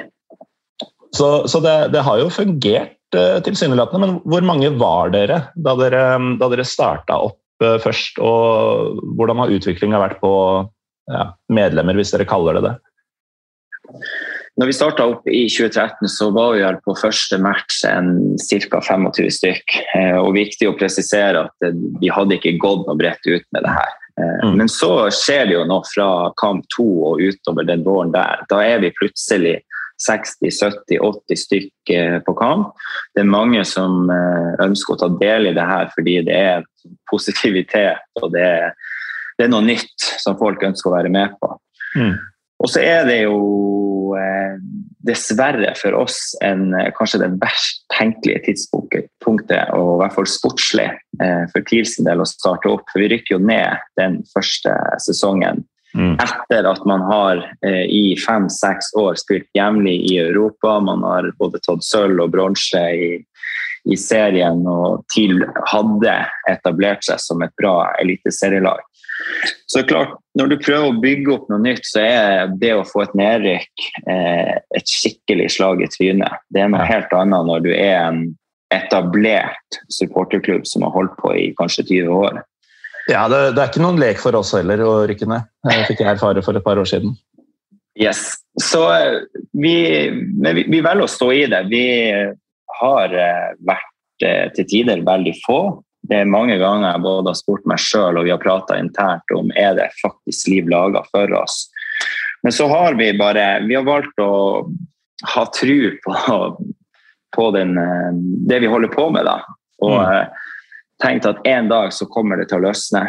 så, 1.16 1.48
så 1.50 1.62
det, 1.64 1.74
det, 1.96 2.04
har 2.06 2.20
jo 2.22 2.30
fungert 2.30 2.94
tilsynelatende, 3.10 4.04
men 4.04 4.16
hvor 4.28 4.44
mange 4.44 4.68
var 4.76 5.10
dere 5.14 5.40
da 5.56 5.72
dere, 5.80 6.02
da 6.38 6.50
dere 6.52 6.66
starta 6.68 7.16
opp 7.24 7.40
først? 7.82 8.20
Og 8.20 9.00
hvordan 9.16 9.40
har 9.40 9.54
utviklinga 9.56 10.00
vært 10.02 10.20
på 10.20 10.32
ja, 11.08 11.30
medlemmer, 11.48 11.96
hvis 11.96 12.12
dere 12.12 12.28
kaller 12.28 12.60
det 12.60 12.66
det? 12.68 12.74
Når 14.58 14.66
vi 14.66 14.74
starta 14.74 15.04
opp 15.06 15.28
i 15.30 15.44
2013, 15.46 16.08
så 16.10 16.32
var 16.34 16.56
vi 16.56 16.66
på 16.82 16.94
første 16.98 17.38
match 17.38 17.84
ca. 17.84 18.80
25 18.82 19.30
stykk. 19.30 19.76
Eh, 19.94 20.16
og 20.18 20.34
viktig 20.34 20.66
å 20.66 20.74
presisere 20.78 21.44
at 21.46 21.68
vi 22.00 22.10
hadde 22.10 22.34
ikke 22.34 22.56
gått 22.58 22.88
noe 22.88 22.98
bredt 22.98 23.22
ut 23.28 23.46
med 23.54 23.62
det 23.62 23.74
her. 23.76 23.92
Eh, 24.18 24.48
mm. 24.48 24.56
Men 24.58 24.70
så 24.72 24.90
skjer 25.14 25.46
det 25.46 25.54
jo 25.54 25.66
noe 25.68 25.86
fra 25.86 26.08
kamp 26.42 26.66
to 26.74 26.88
og 27.12 27.22
utover 27.22 27.68
den 27.68 27.84
våren 27.86 28.10
der. 28.14 28.42
Da 28.50 28.58
er 28.66 28.82
vi 28.82 28.90
plutselig 28.98 29.60
60-70-80 30.02 31.38
stykk 31.44 31.92
eh, 31.94 32.18
på 32.26 32.34
kamp. 32.40 32.74
Det 33.14 33.22
er 33.22 33.30
mange 33.30 33.62
som 33.62 34.10
ønsker 34.10 34.96
å 34.96 35.02
ta 35.04 35.10
del 35.22 35.52
i 35.52 35.54
det 35.54 35.68
her 35.70 35.86
fordi 35.94 36.16
det 36.26 36.34
er 36.34 36.66
positivitet 37.10 38.02
og 38.24 38.34
det 38.34 38.42
er, 38.42 38.74
det 39.38 39.46
er 39.46 39.54
noe 39.54 39.62
nytt 39.62 40.10
som 40.18 40.34
folk 40.42 40.66
ønsker 40.66 40.90
å 40.90 40.96
være 40.96 41.14
med 41.14 41.38
på. 41.38 41.54
Mm. 41.94 42.18
Og 42.58 42.70
så 42.72 42.82
er 42.82 43.06
det 43.06 43.20
jo 43.22 43.38
eh, 44.16 44.56
dessverre 45.06 45.74
for 45.76 45.96
oss 45.98 46.34
en, 46.44 46.72
eh, 46.74 46.90
kanskje 46.96 47.20
det 47.24 47.30
verst 47.42 47.84
tenkelige 47.92 48.44
tidspunktet, 48.46 49.72
og 49.74 49.90
i 49.94 49.98
hvert 50.02 50.16
fall 50.16 50.28
sportslig, 50.30 50.88
eh, 51.20 51.44
for 51.52 51.66
TIL 51.68 51.86
sin 51.86 52.08
del 52.08 52.22
å 52.22 52.28
starte 52.28 52.70
opp. 52.70 52.86
For 52.92 53.02
vi 53.02 53.10
rykker 53.14 53.36
jo 53.36 53.42
ned 53.44 53.76
den 54.00 54.22
første 54.32 54.74
sesongen. 55.04 55.64
Mm. 55.96 56.16
Etter 56.20 56.68
at 56.68 56.84
man 56.86 57.02
har 57.08 57.40
eh, 57.64 57.84
i 57.88 58.16
fem-seks 58.20 58.92
år 59.00 59.16
spilt 59.20 59.48
jevnlig 59.56 59.96
i 60.12 60.18
Europa. 60.20 60.78
Man 60.84 61.02
har 61.06 61.30
både 61.40 61.60
tatt 61.64 61.84
sølv 61.86 62.20
og 62.26 62.34
bronse 62.34 62.82
i, 62.92 63.10
i 63.88 63.96
serien, 63.96 64.66
og 64.68 65.04
TIL 65.12 65.40
hadde 65.72 66.18
etablert 66.50 67.06
seg 67.08 67.22
som 67.24 67.42
et 67.42 67.54
bra 67.60 67.88
eliteserielag. 68.02 68.84
Så 69.68 69.82
klart, 69.88 70.16
Når 70.38 70.52
du 70.52 70.56
prøver 70.62 70.86
å 70.86 71.00
bygge 71.02 71.32
opp 71.34 71.48
noe 71.50 71.58
nytt, 71.64 71.86
så 71.88 72.02
er 72.04 72.52
det 72.60 72.70
å 72.76 72.84
få 72.86 73.02
et 73.02 73.14
nedrykk 73.18 73.86
eh, 74.06 74.52
et 74.78 74.92
skikkelig 74.92 75.48
slag 75.56 75.82
i 75.82 75.88
trynet. 75.90 76.44
Det 76.54 76.62
er 76.62 76.70
noe 76.70 76.86
helt 76.86 77.10
annet 77.16 77.48
når 77.48 77.64
du 77.64 77.72
er 77.74 77.96
en 77.98 78.20
etablert 78.74 79.80
supporterklubb 79.90 80.68
som 80.68 80.84
har 80.86 80.94
holdt 80.94 81.16
på 81.18 81.32
i 81.34 81.48
kanskje 81.58 81.88
20 81.88 82.14
år. 82.20 82.38
Ja, 83.08 83.24
det, 83.32 83.40
det 83.56 83.64
er 83.64 83.72
ikke 83.72 83.82
noen 83.82 84.00
lek 84.00 84.20
for 84.20 84.36
oss 84.38 84.52
heller 84.54 84.84
å 84.84 84.92
rykke 85.08 85.26
ned. 85.26 85.48
Det 85.66 85.80
fikk 85.88 86.04
jeg 86.04 86.12
erfare 86.12 86.44
for 86.44 86.58
et 86.58 86.64
par 86.64 86.78
år 86.78 86.88
siden. 86.88 87.16
Yes. 87.98 88.38
Så 88.62 88.84
eh, 88.94 89.20
vi, 89.58 89.76
vi, 90.44 90.64
vi 90.68 90.80
velger 90.84 91.06
å 91.06 91.10
stå 91.10 91.32
i 91.34 91.44
det. 91.50 91.64
Vi 91.72 91.84
har 92.78 93.14
eh, 93.26 93.50
vært 93.66 94.26
eh, 94.26 94.46
til 94.54 94.68
tider 94.70 95.02
veldig 95.06 95.34
få. 95.42 95.60
Det 96.08 96.22
er 96.22 96.30
mange 96.30 96.56
ganger 96.60 96.88
jeg 96.90 97.04
både 97.04 97.32
har 97.32 97.38
spurt 97.38 97.66
meg 97.68 97.80
sjøl 97.82 98.16
og 98.16 98.24
vi 98.26 98.32
har 98.32 98.40
prata 98.42 98.78
internt 98.80 99.34
om 99.36 99.52
er 99.56 99.74
det 99.76 99.90
faktisk 100.00 100.48
liv 100.52 100.70
laga 100.72 101.04
for 101.12 101.34
oss. 101.36 101.66
Men 102.42 102.54
så 102.54 102.68
har 102.70 102.96
vi 102.98 103.10
bare 103.18 103.60
vi 103.66 103.76
har 103.76 103.86
valgt 103.86 104.20
å 104.22 104.68
ha 105.34 105.46
tru 105.52 105.98
på, 106.04 106.16
på 107.36 107.50
den, 107.56 107.78
eh, 107.78 108.12
det 108.48 108.60
vi 108.64 108.70
holder 108.70 108.92
på 108.92 109.08
med. 109.10 109.26
da, 109.26 109.40
Og 109.84 109.98
mm. 109.98 110.36
tenkt 111.02 111.26
at 111.26 111.46
en 111.46 111.68
dag 111.68 111.92
så 111.92 112.06
kommer 112.06 112.38
det 112.38 112.48
til 112.48 112.62
å 112.62 112.68
løsne. 112.70 113.04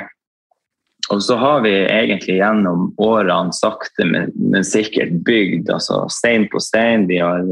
Og 1.09 1.23
så 1.23 1.37
har 1.41 1.61
vi 1.63 1.71
egentlig 1.73 2.35
gjennom 2.37 2.89
årene 3.01 3.53
sakte, 3.55 4.05
men, 4.05 4.33
men 4.51 4.65
sikkert 4.67 5.13
bygd 5.25 5.71
altså 5.73 6.03
stein 6.11 6.45
på 6.51 6.61
stein. 6.61 7.07
Vi 7.09 7.17
har 7.21 7.45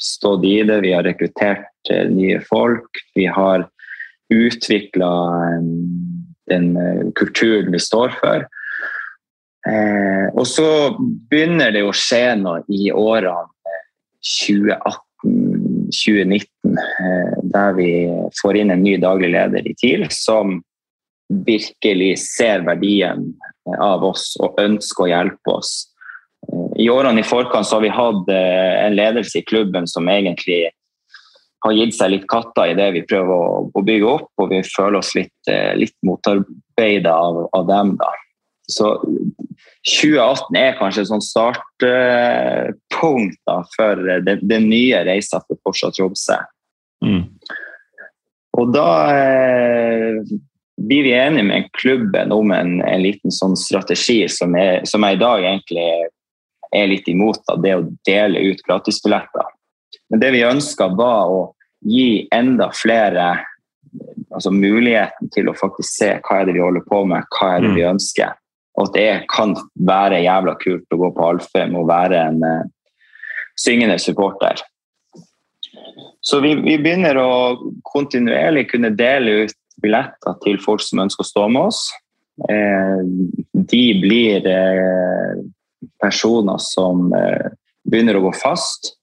stått 0.00 0.46
i 0.48 0.60
det, 0.68 0.80
vi 0.86 0.94
har 0.94 1.04
rekruttert 1.04 1.92
eh, 1.92 2.06
nye 2.12 2.40
folk. 2.46 3.02
Vi 3.18 3.26
har 3.26 3.66
utvikla 4.32 5.12
den 6.50 6.76
eh, 6.76 7.12
kulturen 7.14 7.72
vi 7.72 7.78
står 7.78 8.08
for. 8.20 8.46
Eh, 9.68 10.26
og 10.34 10.46
så 10.48 10.96
begynner 11.30 11.70
det 11.74 11.82
å 11.86 11.92
skje 11.94 12.36
noe 12.40 12.62
i 12.72 12.90
årene 12.90 13.46
2018-2019, 14.42 16.46
eh, 16.72 17.32
der 17.54 17.70
vi 17.78 17.90
får 18.40 18.56
inn 18.58 18.70
en 18.74 18.82
ny 18.82 18.96
daglig 19.02 19.30
leder 19.36 19.62
i 19.68 19.74
TIL 19.78 20.04
som 20.10 20.62
virkelig 21.46 22.18
ser 22.26 22.58
verdien 22.66 23.20
av 23.78 24.04
oss 24.04 24.36
og 24.42 24.60
ønsker 24.60 25.04
å 25.06 25.12
hjelpe 25.12 25.50
oss. 25.54 25.88
I 26.76 26.90
årene 26.90 27.20
i 27.22 27.24
forkant 27.24 27.66
så 27.68 27.76
har 27.78 27.84
vi 27.84 27.88
hatt 27.94 28.28
en 28.34 28.96
ledelse 28.98 29.38
i 29.38 29.44
klubben 29.46 29.86
som 29.88 30.08
egentlig 30.10 30.72
har 31.62 31.72
gitt 31.76 31.94
seg 31.96 32.10
litt 32.14 32.26
katter 32.30 32.72
i 32.72 32.78
det 32.78 32.88
vi 32.96 33.02
prøver 33.06 33.32
å, 33.34 33.70
å 33.70 33.80
bygge 33.86 34.06
opp, 34.08 34.30
og 34.42 34.50
vi 34.50 34.60
føler 34.66 34.98
oss 34.98 35.14
litt, 35.18 35.38
eh, 35.50 35.72
litt 35.78 35.96
motarbeida 36.06 37.12
av, 37.14 37.48
av, 37.54 37.66
dem. 37.68 37.88
da. 38.00 38.10
Så 38.70 38.86
2018 39.86 40.56
er 40.58 40.78
kanskje 40.78 41.02
et 41.04 41.10
sånt 41.10 41.26
startpunkt 41.26 41.58
da, 43.48 43.56
for 43.76 43.92
den, 44.26 44.38
den 44.42 44.64
nye 44.70 45.04
reisa 45.06 45.40
for 45.46 45.56
Forsa 45.66 45.88
Tromsø. 45.94 46.38
Mm. 47.04 47.24
Og 48.60 48.72
da 48.74 48.88
eh, 49.16 50.16
blir 50.82 51.06
vi 51.06 51.12
enige 51.16 51.46
med 51.48 51.70
klubben 51.78 52.32
om 52.34 52.50
en, 52.52 52.80
en 52.82 53.02
liten 53.02 53.30
sånn 53.34 53.56
strategi 53.58 54.28
som, 54.28 54.54
er, 54.58 54.82
som, 54.88 55.04
jeg 55.06 55.18
i 55.18 55.22
dag 55.22 55.46
egentlig 55.46 55.88
er 56.72 56.88
litt 56.88 57.08
imot, 57.08 57.42
da, 57.48 57.56
det 57.60 57.74
å 57.76 57.88
dele 58.08 58.42
ut 58.50 58.62
gratisbilletter. 58.66 59.51
Men 60.12 60.20
det 60.20 60.30
vi 60.34 60.44
ønska, 60.44 60.90
var 60.96 61.32
å 61.32 61.40
gi 61.88 62.28
enda 62.34 62.68
flere 62.76 63.32
altså 64.32 64.52
muligheten 64.54 65.28
til 65.32 65.50
å 65.50 65.56
faktisk 65.56 65.88
se 65.98 66.10
hva 66.24 66.40
er 66.40 66.48
det 66.48 66.56
vi 66.56 66.62
holder 66.64 66.84
på 66.88 67.02
med, 67.08 67.26
hva 67.36 67.54
er 67.56 67.64
det 67.64 67.72
vi 67.74 67.84
mm. 67.84 67.94
ønsker. 67.96 68.36
Og 68.78 68.86
at 68.86 68.94
det 68.96 69.08
kan 69.32 69.56
være 69.88 70.22
jævla 70.24 70.54
kult 70.60 70.94
å 70.94 71.00
gå 71.00 71.10
på 71.16 71.26
Alfheim 71.28 71.74
og 71.76 71.90
være 71.90 72.20
en 72.30 72.38
uh, 72.44 72.68
syngende 73.60 73.98
supporter. 74.00 74.62
Så 76.20 76.40
vi, 76.40 76.54
vi, 76.62 76.78
begynner 76.78 77.18
å 77.18 77.32
kontinuerlig 77.88 78.68
kunne 78.70 78.92
dele 78.94 79.42
ut 79.44 79.58
billetter 79.82 80.36
til 80.44 80.60
folk 80.62 80.84
som 80.84 81.02
ønsker 81.02 81.24
å 81.24 81.28
stå 81.28 81.48
med 81.50 81.72
oss. 81.72 81.82
Eh, 82.48 83.00
de 83.72 83.82
blir 84.00 84.46
eh, 84.48 85.40
personer 86.00 86.60
som 86.62 87.08
eh, 87.16 87.50
begynner 87.88 88.18
å 88.18 88.26
gå 88.28 88.32
fast, 88.38 88.94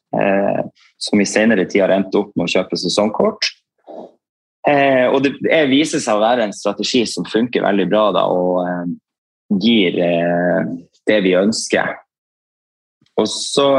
som 0.99 1.21
i 1.21 1.27
senere 1.27 1.65
tid 1.69 1.85
har 1.85 1.95
endt 1.95 2.15
opp 2.19 2.33
med 2.35 2.47
å 2.47 2.53
kjøpe 2.57 2.79
sesongkort. 2.79 3.47
Og 4.69 5.23
det 5.23 5.61
viser 5.71 6.01
seg 6.03 6.19
å 6.19 6.21
være 6.21 6.43
en 6.45 6.53
strategi 6.53 7.05
som 7.07 7.25
funker 7.25 7.63
veldig 7.63 7.85
bra 7.89 8.03
da, 8.13 8.25
og 8.27 9.55
gir 9.63 9.95
det 9.95 11.19
vi 11.25 11.31
ønsker. 11.39 11.95
Og 13.17 13.25
så 13.31 13.69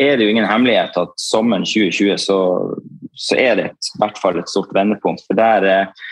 er 0.00 0.16
det 0.16 0.24
jo 0.24 0.32
ingen 0.32 0.48
hemmelighet 0.48 0.96
at 1.00 1.12
sommeren 1.20 1.66
2020 1.66 2.16
så, 2.22 2.38
så 3.14 3.36
er 3.36 3.58
det 3.58 3.66
et, 3.70 3.90
i 3.94 4.00
hvert 4.02 4.18
fall 4.20 4.40
et 4.40 4.50
stort 4.50 4.72
vendepunkt. 4.76 5.24
For 5.26 5.38
der 5.38 5.66
eh, 5.68 6.04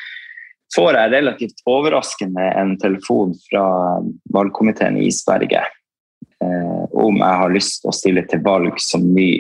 får 0.74 0.98
jeg 0.98 1.14
relativt 1.14 1.64
overraskende 1.68 2.50
en 2.61 2.76
telefon 2.83 3.35
fra 3.48 3.66
valgkomiteen 4.35 4.98
i 5.00 5.09
Isberget 5.09 5.72
eh, 6.44 6.83
om 6.92 7.20
jeg 7.22 7.42
har 7.42 7.54
lyst 7.54 7.81
til 7.83 7.92
å 7.92 7.96
stille 7.96 8.26
til 8.28 8.44
valg 8.44 8.81
som 8.83 9.07
ny 9.14 9.31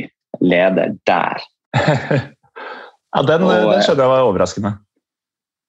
leder 0.40 0.94
der. 1.08 1.42
ja, 1.78 3.22
den, 3.22 3.46
Og, 3.46 3.72
den 3.72 3.82
skjønner 3.84 4.04
jeg 4.04 4.12
var 4.12 4.26
overraskende. 4.28 4.74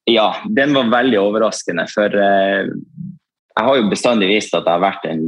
Ja, 0.10 0.29
den 0.49 0.73
var 0.73 0.91
veldig 0.91 1.19
overraskende. 1.21 1.86
For 1.91 2.13
eh, 2.13 2.69
jeg 3.55 3.67
har 3.67 3.79
jo 3.79 3.89
bestandig 3.91 4.32
visst 4.32 4.55
at 4.55 4.65
jeg 4.65 4.71
har 4.77 4.86
vært 4.86 5.05
en 5.10 5.25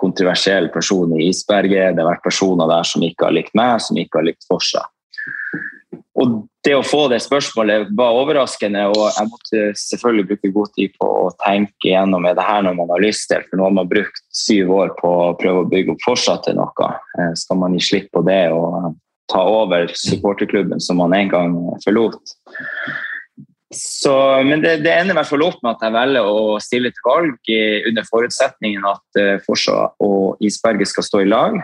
kontroversiell 0.00 0.68
person 0.74 1.14
i 1.16 1.30
isberget. 1.30 1.96
Det 1.96 2.04
har 2.04 2.12
vært 2.12 2.26
personer 2.26 2.68
der 2.70 2.86
som 2.86 3.04
ikke 3.06 3.28
har 3.28 3.36
likt 3.36 3.54
meg, 3.58 3.80
som 3.82 3.98
ikke 4.00 4.20
har 4.20 4.28
likt 4.28 4.46
Forsa. 4.48 4.84
Og 6.16 6.36
det 6.66 6.74
å 6.74 6.84
få 6.86 7.04
det 7.12 7.20
spørsmålet 7.22 7.90
var 7.96 8.16
overraskende, 8.18 8.86
og 8.90 9.02
jeg 9.04 9.30
måtte 9.30 9.64
selvfølgelig 9.80 10.28
bruke 10.30 10.52
god 10.54 10.72
tid 10.78 10.94
på 10.98 11.08
å 11.26 11.32
tenke 11.44 11.90
gjennom 11.92 12.26
det 12.26 12.46
her 12.46 12.64
noe 12.66 12.78
man 12.78 12.92
har 12.94 13.04
lyst 13.04 13.28
til. 13.30 13.44
For 13.46 13.58
nå 13.58 13.68
har 13.68 13.74
man 13.78 13.90
brukt 13.90 14.22
syv 14.34 14.72
år 14.74 14.94
på 15.00 15.10
å 15.28 15.34
prøve 15.38 15.64
å 15.64 15.70
bygge 15.70 15.94
opp 15.94 16.06
fortsatt 16.06 16.46
til 16.48 16.58
noe. 16.58 16.92
Eh, 17.20 17.34
skal 17.38 17.60
man 17.62 17.76
gi 17.76 17.84
slipp 17.88 18.10
på 18.14 18.24
det 18.26 18.46
og 18.54 18.96
ta 19.32 19.42
over 19.42 19.90
supporterklubben 19.94 20.82
som 20.82 21.00
man 21.02 21.14
en 21.16 21.32
gang 21.32 21.58
forlot? 21.84 22.36
Så, 23.74 24.12
men 24.46 24.62
det, 24.62 24.76
det, 24.84 24.92
ender 24.94 25.12
i 25.12 25.18
hvert 25.18 25.28
fall 25.28 25.42
opp 25.42 25.58
med 25.64 25.74
at 25.74 25.82
jeg 25.82 25.94
velger 25.96 26.28
å 26.30 26.42
stille 26.62 26.92
til 26.94 27.06
valg 27.06 27.50
under 27.90 28.06
forutsetningen 28.06 28.86
at 28.88 29.18
uh, 29.18 29.32
Forsa 29.42 29.88
og 30.06 30.44
Isberget 30.44 30.92
skal 30.92 31.06
stå 31.06 31.24
i 31.24 31.28
lag. 31.28 31.58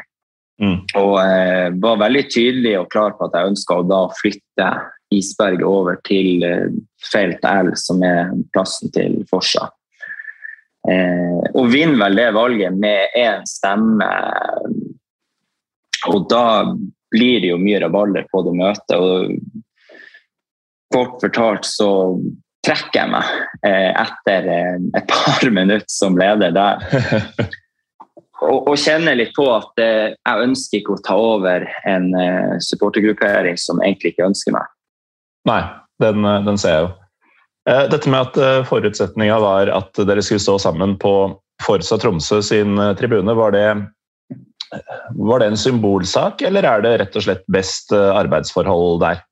Mm. 0.61 0.79
Og 1.01 1.15
eh, 1.23 1.69
var 1.83 2.01
veldig 2.03 2.25
tydelig 2.31 2.75
og 2.81 2.91
klar 2.93 3.15
på 3.19 3.29
at 3.29 3.39
jeg 3.39 3.53
ønska 3.53 3.79
å 3.79 3.87
da 3.89 4.03
flytte 4.19 4.69
Isberget 5.13 5.65
over 5.69 5.99
til 6.07 6.45
eh, 6.47 6.69
felt 7.13 7.45
L, 7.49 7.73
som 7.79 8.03
er 8.07 8.35
plassen 8.55 8.93
til 8.95 9.21
Forsa. 9.31 9.71
Eh, 10.89 11.43
og 11.55 11.71
vinner 11.73 11.99
vel 12.05 12.19
det 12.19 12.31
valget 12.37 12.79
med 12.79 13.19
én 13.19 13.45
stemme. 13.49 14.09
Og 16.11 16.25
da 16.31 16.47
blir 17.13 17.43
det 17.43 17.53
jo 17.53 17.61
mye 17.61 17.83
rabalder 17.83 18.27
på 18.33 18.43
det 18.47 18.57
møtet. 18.59 18.97
og 18.97 19.37
kort 20.93 21.21
fortalt 21.23 21.65
så 21.65 21.91
trekker 22.67 23.01
jeg 23.01 23.11
meg 23.11 23.31
eh, 23.67 23.91
etter 24.05 24.49
eh, 24.53 24.77
et 24.99 25.09
par 25.11 25.51
minutter 25.59 25.89
som 25.91 26.19
leder 26.19 26.55
der. 26.55 26.85
Og, 28.43 28.73
kjenner 28.81 29.17
litt 29.19 29.35
på 29.37 29.47
at 29.53 29.79
eh, 29.83 30.15
jeg 30.17 30.47
ønsker 30.47 30.81
ikke 30.81 30.97
å 30.97 31.03
ta 31.07 31.15
over 31.19 31.67
en 31.89 32.09
supportergruppering 32.65 33.59
som 33.61 33.83
egentlig 33.85 34.15
ikke 34.15 34.27
ønsker 34.31 34.57
meg. 34.57 34.67
Nei, 35.49 35.61
den, 36.03 36.27
den 36.47 36.59
ser 36.61 36.77
jeg 36.77 36.85
jo. 36.87 36.91
Dette 37.93 38.11
med 38.11 38.27
at 38.27 38.67
forutsetninga 38.67 39.37
var 39.39 39.71
at 39.71 39.99
dere 40.09 40.23
skulle 40.27 40.43
stå 40.43 40.57
sammen 40.65 40.97
på 40.99 41.13
Forsa 41.63 41.95
Tromsø 42.03 42.41
sin 42.43 42.75
tribune, 42.99 43.37
var 43.39 43.55
det, 43.55 43.69
var 45.15 45.39
det 45.39 45.53
en 45.53 45.61
symbolsak, 45.63 46.43
eller 46.43 46.67
er 46.67 46.83
det 46.83 46.97
rett 47.05 47.19
og 47.21 47.27
slett 47.29 47.47
best 47.55 47.95
arbeidsforhold 47.95 48.99
der? 49.05 49.23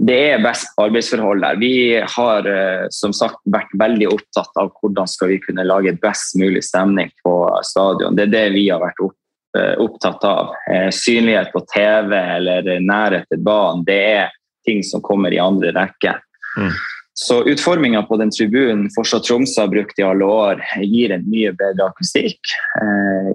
Det 0.00 0.18
er 0.32 0.40
best 0.40 0.70
arbeidsforhold 0.80 1.42
der. 1.44 1.56
Vi 1.60 1.74
har 2.14 2.46
eh, 2.48 2.86
som 2.94 3.12
sagt 3.12 3.40
vært 3.52 3.72
veldig 3.76 4.08
opptatt 4.08 4.60
av 4.60 4.70
hvordan 4.80 5.08
skal 5.10 5.34
vi 5.34 5.40
kunne 5.44 5.66
lage 5.66 5.92
best 6.00 6.38
mulig 6.40 6.62
stemning 6.64 7.10
på 7.24 7.34
stadion. 7.68 8.16
Det 8.16 8.28
er 8.28 8.32
det 8.32 8.46
vi 8.54 8.64
har 8.70 8.80
vært 8.80 9.02
eh, 9.04 9.74
opptatt 9.84 10.24
av. 10.24 10.54
Eh, 10.72 10.88
synlighet 10.94 11.52
på 11.52 11.60
TV 11.74 12.16
eller 12.16 12.72
nærhet 12.80 13.28
til 13.28 13.44
banen, 13.44 13.84
det 13.84 14.00
er 14.22 14.32
ting 14.64 14.80
som 14.86 15.04
kommer 15.04 15.36
i 15.36 15.42
andre 15.42 15.74
rekke. 15.76 16.16
Mm. 16.56 16.72
Så 17.20 17.42
utforminga 17.52 18.00
på 18.08 18.16
den 18.16 18.32
tribunen 18.32 18.88
fortsatt 18.94 19.26
Tromsø 19.28 19.66
har 19.66 19.72
brukt 19.72 19.98
i 20.00 20.06
alle 20.06 20.24
år, 20.24 20.62
gir 20.80 21.12
en 21.12 21.26
mye 21.28 21.52
bedre 21.52 21.90
akustikk, 21.90 22.38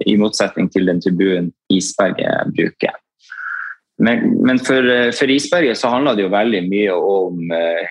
i 0.02 0.16
motsetning 0.18 0.66
til 0.74 0.88
den 0.90 0.98
tribunen 1.04 1.52
Isberget 1.70 2.50
bruker. 2.56 2.96
Men, 3.98 4.42
men 4.44 4.58
for, 4.58 4.88
eh, 4.90 5.12
for, 5.16 5.30
isberget 5.30 5.78
så 5.78 5.88
handler 5.92 6.16
det 6.16 6.26
jo 6.26 6.32
veldig 6.34 6.62
mye 6.68 6.96
om 6.96 7.52
eh, 7.54 7.86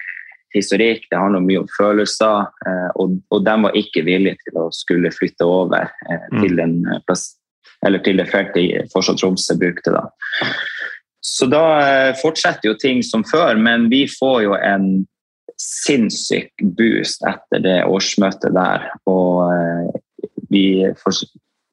historikk, 0.56 1.08
det 1.10 1.20
handler 1.20 1.44
mye 1.46 1.64
om 1.64 1.72
følelser. 1.78 2.52
Eh, 2.68 2.90
og, 3.02 3.18
og 3.34 3.46
de 3.46 3.56
var 3.66 3.80
ikke 3.80 4.06
villige 4.06 4.38
til 4.46 4.62
å 4.62 4.70
skulle 4.76 5.14
flytte 5.16 5.48
over 5.50 5.90
eh, 5.90 6.28
mm. 6.32 6.44
til, 6.44 6.56
den 6.62 6.78
eh, 6.94 8.00
til 8.06 8.22
det 8.22 8.30
feltet 8.30 8.94
fortsatt 8.94 9.22
Tromsø 9.22 9.58
brukte. 9.62 9.96
da. 9.98 10.06
Så 11.26 11.50
da 11.50 11.66
eh, 11.82 12.14
fortsetter 12.22 12.70
jo 12.70 12.78
ting 12.78 13.02
som 13.06 13.26
før, 13.26 13.58
men 13.58 13.90
vi 13.90 14.06
får 14.12 14.40
jo 14.46 14.56
en 14.60 14.90
sinnssyk 15.62 16.52
boost 16.78 17.24
etter 17.26 17.64
det 17.64 17.78
årsmøtet 17.88 18.54
der. 18.54 18.90
Og 19.10 19.96
vi 20.52 20.84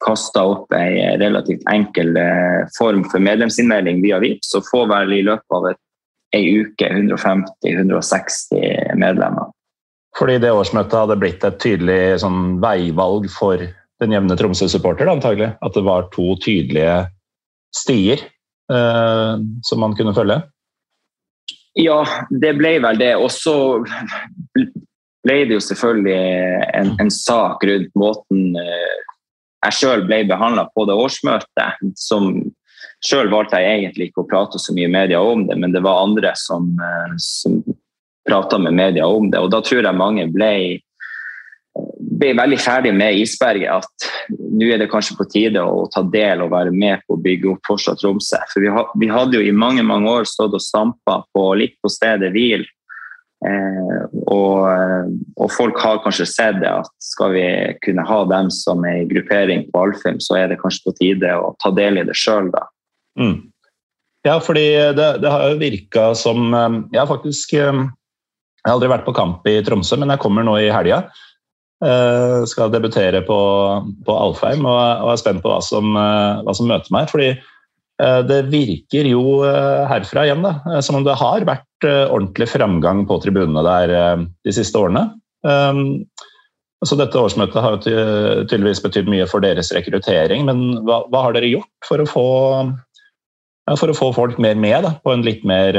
kasta 0.03 0.45
opp 0.45 0.73
en 0.77 1.21
relativt 1.21 1.63
enkel 1.71 2.17
eh, 2.19 2.67
form 2.79 3.05
for 3.11 3.21
medlemsinnmelding 3.23 4.03
via 4.05 4.19
VIPS 4.23 4.55
og 4.59 4.69
får 4.69 4.87
vel 4.93 5.09
i 5.17 5.23
løpet 5.27 5.57
av 5.59 5.63
ei 6.33 6.45
uke 6.63 6.87
150-160 6.89 8.97
medlemmer. 9.01 9.47
Fordi 10.19 10.39
det 10.43 10.53
årsmøtet 10.53 10.99
hadde 10.99 11.21
blitt 11.21 11.45
et 11.47 11.61
tydelig 11.63 12.21
sånn, 12.21 12.59
veivalg 12.61 13.31
for 13.33 13.57
den 14.03 14.13
jevne 14.13 14.37
Tromsø-supporter, 14.37 15.09
antagelig? 15.09 15.53
At 15.65 15.77
det 15.77 15.85
var 15.87 16.11
to 16.13 16.35
tydelige 16.43 16.97
stier 17.73 18.21
eh, 18.73 19.35
som 19.65 19.81
man 19.81 19.97
kunne 19.97 20.15
følge? 20.17 20.43
Ja, 21.81 22.03
det 22.29 22.53
ble 22.59 22.75
vel 22.85 23.01
det. 23.01 23.15
Og 23.17 23.31
så 23.33 23.81
ble 25.25 25.39
det 25.49 25.57
jo 25.57 25.63
selvfølgelig 25.65 26.19
en, 26.77 26.93
en 27.01 27.13
sak 27.15 27.65
rundt 27.69 27.93
måten 27.99 28.61
eh, 28.61 28.99
jeg 29.63 29.79
sjøl 29.79 30.05
ble 30.09 30.25
behandla 30.31 30.67
på 30.75 30.87
det 30.89 30.99
årsmøtet. 30.99 31.95
som 31.97 32.35
Sjøl 33.03 33.31
valgte 33.33 33.59
jeg 33.59 33.81
egentlig 33.81 34.11
ikke 34.11 34.23
å 34.23 34.29
prate 34.31 34.61
så 34.63 34.75
mye 34.75 34.87
i 34.87 34.95
media 34.95 35.19
om 35.23 35.43
det, 35.49 35.57
men 35.59 35.73
det 35.75 35.83
var 35.83 36.05
andre 36.05 36.33
som, 36.39 36.69
eh, 36.79 37.15
som 37.19 37.63
prata 38.29 38.59
med 38.59 38.75
media 38.79 39.07
om 39.07 39.31
det. 39.31 39.41
Og 39.43 39.51
da 39.51 39.61
tror 39.61 39.83
jeg 39.83 39.99
mange 39.99 40.29
ble, 40.31 40.79
ble 41.99 42.31
veldig 42.39 42.59
ferdig 42.63 42.93
med 42.95 43.19
isberget. 43.19 43.83
At 43.83 44.07
nå 44.31 44.71
er 44.71 44.79
det 44.79 44.91
kanskje 44.93 45.17
på 45.19 45.27
tide 45.31 45.63
å 45.67 45.89
ta 45.91 46.03
del 46.03 46.45
og 46.45 46.53
være 46.55 46.71
med 46.71 47.03
på 47.07 47.17
å 47.17 47.23
bygge 47.23 47.51
opp 47.55 47.73
fortsatt 47.73 48.03
Tromsø. 48.03 48.39
For 48.53 48.63
vi, 48.63 49.11
hadde 49.11 49.39
jo 49.39 49.43
i 49.43 49.55
mange 49.65 49.83
mange 49.83 50.11
år 50.11 50.29
stått 50.31 50.55
og 50.55 50.63
stampa 50.63 51.23
på, 51.35 51.49
litt 51.59 51.75
på 51.83 51.91
stedet 51.91 52.31
hvil. 52.35 52.67
Eh, 53.43 54.03
og, 54.31 54.69
og, 55.35 55.49
folk 55.51 55.79
har 55.83 56.03
kanskje 56.05 56.29
sett 56.31 56.61
det 56.63 56.71
at 56.71 56.91
skal 57.03 57.33
vi 57.35 57.47
kunne 57.83 58.05
ha 58.07 58.21
dem 58.31 58.53
som 58.55 58.85
ei 58.87 59.03
gruppering 59.11 59.65
på 59.73 59.81
Alfheim, 59.83 60.21
så 60.23 60.39
er 60.39 60.53
det 60.53 60.61
kanskje 60.61 60.85
på 60.87 60.95
tide 61.01 61.33
å 61.35 61.51
ta 61.63 61.73
del 61.75 61.99
i 61.99 62.07
det 62.07 62.15
sjøl, 62.19 62.53
da. 62.55 62.69
Mm. 63.19 63.51
Ja, 64.23 64.37
fordi 64.39 64.69
det, 64.95 65.09
det 65.25 65.33
har 65.33 65.49
jo 65.51 65.59
virka 65.59 66.05
som 66.15 66.55
eh, 66.55 66.77
Jeg 66.95 67.01
har 67.03 67.11
faktisk 67.11 67.53
eh, 67.59 67.83
Jeg 67.83 68.69
har 68.69 68.77
aldri 68.77 68.93
vært 68.93 69.09
på 69.09 69.17
kamp 69.17 69.51
i 69.51 69.59
Tromsø, 69.67 69.99
men 69.99 70.15
jeg 70.15 70.23
kommer 70.23 70.47
nå 70.47 70.57
i 70.63 70.71
helga. 70.73 71.05
Skal 72.47 72.71
debutere 72.71 73.25
på, 73.27 73.37
på 74.07 74.15
Alfheim 74.15 74.61
og, 74.63 74.77
og, 75.03 75.09
er 75.11 75.19
spent 75.19 75.43
på 75.43 75.51
hva 75.51 75.57
som, 75.67 75.97
hva 75.99 76.55
som 76.55 76.69
møter 76.71 76.95
meg. 76.95 77.09
fordi 77.11 77.33
det 78.29 78.39
virker 78.51 79.07
jo 79.07 79.43
herfra 79.89 80.25
igjen 80.27 80.43
da, 80.43 80.81
som 80.83 80.99
om 80.99 81.05
det 81.07 81.15
har 81.21 81.45
vært 81.47 81.87
ordentlig 81.87 82.49
framgang 82.51 83.05
på 83.07 83.21
tribunene 83.23 83.63
der 83.67 83.93
de 84.27 84.55
siste 84.55 84.81
årene. 84.81 85.05
Um, 85.47 86.03
så 86.83 86.99
dette 86.99 87.19
årsmøtet 87.19 87.63
har 87.63 87.79
tydeligvis 87.83 88.83
betydd 88.83 89.11
mye 89.11 89.27
for 89.31 89.45
deres 89.45 89.71
rekruttering, 89.75 90.47
men 90.49 90.83
hva, 90.87 91.05
hva 91.13 91.27
har 91.29 91.37
dere 91.37 91.51
gjort 91.53 91.87
for 91.87 92.03
å 92.03 92.09
få, 92.11 92.27
for 93.79 93.93
å 93.93 93.97
få 93.97 94.11
folk 94.17 94.41
mer 94.43 94.59
med 94.59 94.83
da, 94.89 94.97
på 95.05 95.15
en 95.15 95.23
litt 95.27 95.45
mer 95.47 95.79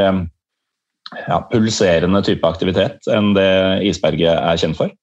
ja, 1.28 1.42
pulserende 1.52 2.24
type 2.24 2.48
aktivitet 2.48 3.12
enn 3.12 3.34
det 3.36 3.52
isberget 3.90 4.32
er 4.38 4.62
kjent 4.62 4.80
for? 4.80 4.94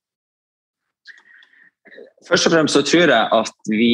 Først 2.28 2.48
og 2.48 2.54
fremst 2.54 2.76
så 2.76 2.84
tror 2.86 3.10
jeg 3.10 3.28
at 3.42 3.70
vi 3.72 3.92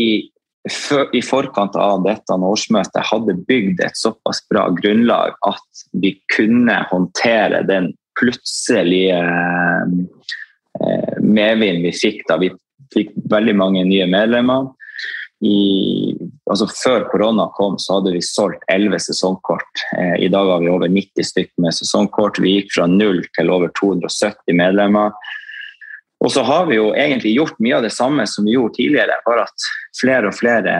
i 1.12 1.22
forkant 1.22 1.76
av 1.79 2.02
dette 2.07 2.35
årsmøtet 2.35 3.09
hadde 3.11 3.37
bygd 3.46 3.83
et 3.87 3.98
såpass 3.98 4.42
bra 4.50 4.66
grunnlag 4.74 5.37
at 5.46 5.85
vi 6.02 6.16
kunne 6.35 6.81
håndtere 6.90 7.62
den 7.68 7.92
plutselige 8.18 9.20
medvinden 11.22 11.85
vi 11.85 11.92
fikk 11.94 12.24
da 12.29 12.38
vi 12.40 12.50
fikk 12.94 13.12
veldig 13.31 13.55
mange 13.59 13.85
nye 13.87 14.07
medlemmer. 14.11 14.70
I, 15.44 16.16
altså 16.48 16.68
før 16.70 17.05
korona 17.11 17.44
kom, 17.59 17.76
så 17.83 17.98
hadde 17.98 18.14
vi 18.14 18.22
solgt 18.24 18.62
11 18.72 19.02
sesongkort. 19.11 19.83
Eh, 19.98 20.14
I 20.24 20.31
dag 20.33 20.48
har 20.48 20.62
vi 20.62 20.70
over 20.72 20.88
90 20.88 21.29
stykker 21.29 21.64
med 21.66 21.76
sesongkort. 21.76 22.40
Vi 22.40 22.55
gikk 22.55 22.72
fra 22.79 22.87
null 22.88 23.20
til 23.37 23.52
over 23.52 23.72
270 23.76 24.57
medlemmer. 24.57 25.12
Og 26.24 26.33
så 26.33 26.42
har 26.42 26.64
vi 26.66 26.79
jo 26.79 26.87
egentlig 26.96 27.35
gjort 27.37 27.59
mye 27.62 27.76
av 27.76 27.85
det 27.85 27.92
samme 27.92 28.24
som 28.31 28.46
vi 28.46 28.55
gjorde 28.55 28.79
tidligere, 28.79 29.18
bare 29.26 29.44
at 29.44 29.66
flere 30.00 30.31
og 30.31 30.37
flere 30.37 30.76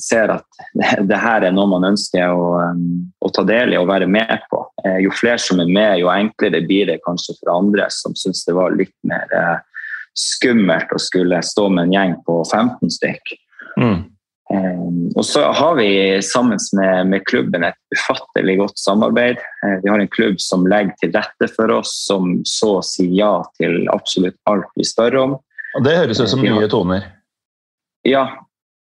ser 0.00 0.32
at 0.34 0.64
det 1.10 1.20
her 1.20 1.46
er 1.46 1.54
noe 1.54 1.70
man 1.70 1.86
ønsker 1.92 2.34
å, 2.34 2.48
um, 2.74 3.04
å 3.22 3.30
ta 3.34 3.46
del 3.46 3.74
i 3.74 3.78
og 3.80 3.88
være 3.90 4.08
med 4.10 4.34
på. 4.50 4.64
Eh, 4.84 4.98
jo 5.06 5.14
flere 5.14 5.38
som 5.42 5.62
er 5.62 5.70
med, 5.70 6.00
jo 6.02 6.10
enklere 6.12 6.64
blir 6.66 6.90
det 6.90 7.00
kanskje 7.06 7.36
for 7.38 7.54
andre 7.54 7.86
som 7.94 8.16
syns 8.18 8.42
det 8.48 8.56
var 8.58 8.74
litt 8.74 8.94
mer 9.06 9.30
eh, 9.34 9.62
skummelt 10.18 10.92
å 10.94 11.00
skulle 11.02 11.42
stå 11.42 11.68
med 11.70 11.88
en 11.88 11.94
gjeng 11.94 12.18
på 12.26 12.40
15 12.42 12.92
stykk. 12.98 13.36
Mm. 13.78 14.02
Ehm, 14.54 15.08
og 15.16 15.24
så 15.24 15.42
har 15.52 15.74
vi 15.74 16.22
sammen 16.22 16.58
med, 16.72 17.06
med, 17.06 17.24
klubben 17.26 17.64
et 17.64 17.78
ufattelig 17.96 18.58
godt 18.58 18.78
samarbeid. 18.78 19.40
Eh, 19.66 19.76
vi 19.82 19.90
har 19.90 19.98
en 19.98 20.08
klubb 20.08 20.40
som 20.40 20.66
legger 20.70 20.94
til 21.00 21.14
rette 21.16 21.48
for 21.56 21.72
oss, 21.74 21.94
som 22.06 22.36
så 22.48 22.76
sier 22.86 23.14
ja 23.18 23.34
til 23.58 23.84
absolutt 23.94 24.38
alt 24.50 24.70
vi 24.78 24.86
spør 24.86 25.18
om. 25.22 25.36
Og 25.74 25.86
Det 25.86 25.96
høres 25.98 26.22
ut 26.22 26.30
som 26.30 26.44
nye 26.44 26.68
toner? 26.70 27.08
Ja, 28.06 28.26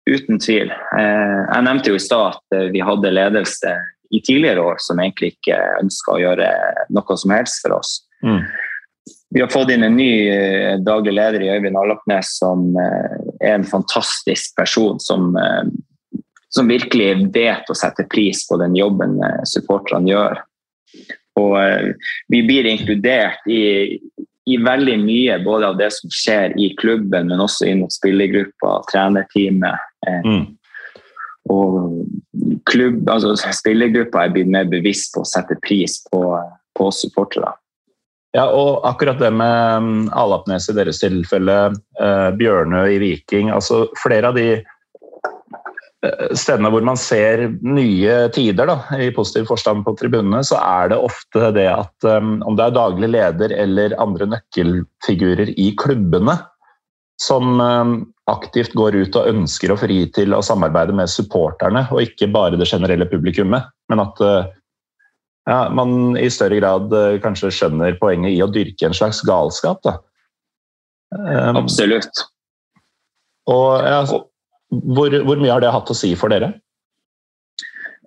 uten 0.10 0.40
tvil. 0.40 0.72
Eh, 0.72 1.40
jeg 1.42 1.68
nevnte 1.68 1.92
jo 1.92 2.00
i 2.00 2.06
stad 2.06 2.38
at 2.38 2.60
eh, 2.60 2.70
vi 2.76 2.86
hadde 2.86 3.16
ledelse 3.16 3.76
i 4.14 4.22
tidligere 4.24 4.64
år 4.64 4.80
som 4.80 5.02
egentlig 5.04 5.34
ikke 5.36 5.58
ønska 5.82 6.16
å 6.16 6.22
gjøre 6.22 6.48
noe 6.96 7.18
som 7.20 7.34
helst 7.36 7.60
for 7.66 7.76
oss. 7.76 7.98
Mm. 8.24 8.46
Vi 9.36 9.42
har 9.44 9.52
fått 9.52 9.74
inn 9.74 9.84
en 9.84 9.98
ny 10.00 10.78
daglig 10.80 11.12
leder 11.18 11.44
i 11.44 11.50
Øyvind 11.52 11.76
Allapnes 11.76 12.30
som 12.40 12.70
er 13.40 13.58
en 13.58 13.68
fantastisk 13.68 14.56
person 14.56 15.00
som, 15.00 15.36
eh, 15.38 15.70
som 16.50 16.68
virkelig 16.68 17.30
vet 17.34 17.70
å 17.70 17.78
sette 17.78 18.08
pris 18.12 18.46
på 18.48 18.58
den 18.62 18.76
jobben 18.78 19.18
eh, 19.24 19.44
supporterne 19.50 20.12
gjør. 20.12 20.42
Og 21.38 21.58
eh, 21.62 21.94
vi 22.34 22.44
blir 22.48 22.70
inkludert 22.70 23.46
i, 23.50 24.00
i, 24.48 24.58
veldig 24.58 24.98
mye 25.04 25.40
både 25.46 25.74
av 25.74 25.82
det 25.82 25.92
som 25.96 26.14
skjer 26.14 26.58
i 26.58 26.72
klubben, 26.80 27.30
men 27.30 27.44
også 27.44 27.70
inn 27.70 27.84
mot 27.84 27.94
spillergruppa, 27.94 28.80
trenerteamet. 28.92 29.86
Mm. 30.26 30.46
Og 31.54 32.06
klubb, 32.68 33.06
altså 33.10 33.36
spillergruppa 33.36 34.26
er 34.26 34.34
blitt 34.36 34.52
mer 34.52 34.68
bevisst 34.72 35.14
på 35.16 35.24
å 35.24 35.30
sette 35.30 35.56
pris 35.64 36.02
på, 36.12 36.24
på 36.76 36.90
supportere. 36.96 37.54
Ja, 38.36 38.48
og 38.52 38.84
akkurat 38.88 39.22
det 39.22 39.30
med 39.32 39.84
mm, 39.84 40.02
Alapnes 40.16 40.68
i 40.70 40.76
deres 40.76 41.00
tilfelle, 41.00 41.60
eh, 42.02 42.30
Bjørnø 42.36 42.84
i 42.92 42.98
Viking 43.00 43.54
altså 43.54 43.86
Flere 44.02 44.32
av 44.32 44.36
de 44.36 44.50
eh, 44.60 46.26
stedene 46.36 46.72
hvor 46.74 46.84
man 46.86 47.00
ser 47.00 47.48
nye 47.64 48.20
tider, 48.36 48.68
da, 48.68 48.82
i 49.00 49.14
positiv 49.16 49.48
forstand 49.54 49.86
på 49.88 49.96
tribunene, 50.00 50.44
så 50.46 50.60
er 50.60 50.92
det 50.92 51.00
ofte 51.08 51.54
det 51.56 51.70
at 51.72 52.10
um, 52.10 52.38
om 52.44 52.60
det 52.60 52.68
er 52.68 52.76
daglig 52.76 53.14
leder 53.16 53.56
eller 53.56 53.96
andre 54.04 54.28
nøkkelfigurer 54.36 55.56
i 55.56 55.72
klubbene 55.80 56.36
som 57.24 57.58
um, 57.58 57.98
aktivt 58.30 58.76
går 58.78 59.00
ut 59.00 59.16
og 59.18 59.32
ønsker 59.32 59.72
å 59.74 59.80
fri 59.80 60.04
til 60.14 60.36
å 60.36 60.44
samarbeide 60.46 60.94
med 60.94 61.10
supporterne, 61.10 61.88
og 61.90 62.04
ikke 62.04 62.30
bare 62.30 62.60
det 62.60 62.68
generelle 62.70 63.08
publikummet, 63.10 63.72
men 63.90 64.04
at 64.04 64.22
uh, 64.22 64.52
ja, 65.48 65.70
man 65.72 66.18
i 66.20 66.28
større 66.34 66.60
grad 66.60 66.94
eh, 66.94 67.18
kanskje 67.24 67.54
skjønner 67.56 67.96
poenget 68.02 68.36
i 68.36 68.44
å 68.44 68.52
dyrke 68.52 68.90
en 68.90 68.98
slags 68.98 69.22
galskap. 69.28 69.80
Da. 69.86 69.98
Um, 71.16 71.64
Absolutt. 71.64 72.26
Og 73.48 73.80
ja, 73.88 74.02
hvor, 74.04 75.14
hvor, 75.24 75.40
mye 75.40 75.54
har 75.54 75.64
det 75.64 75.72
hatt 75.72 75.92
å 75.94 75.96
si 75.96 76.12
for 76.20 76.34
dere? 76.34 76.52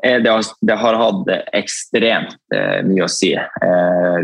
Eh, 0.05 0.19
det 0.21 0.29
har, 0.29 0.45
det 0.61 0.77
har 0.83 0.99
hatt 1.01 1.31
ekstremt 1.57 2.37
eh, 2.55 2.81
mye 2.85 3.07
å 3.07 3.13
si. 3.13 3.33
Eh, 3.37 4.19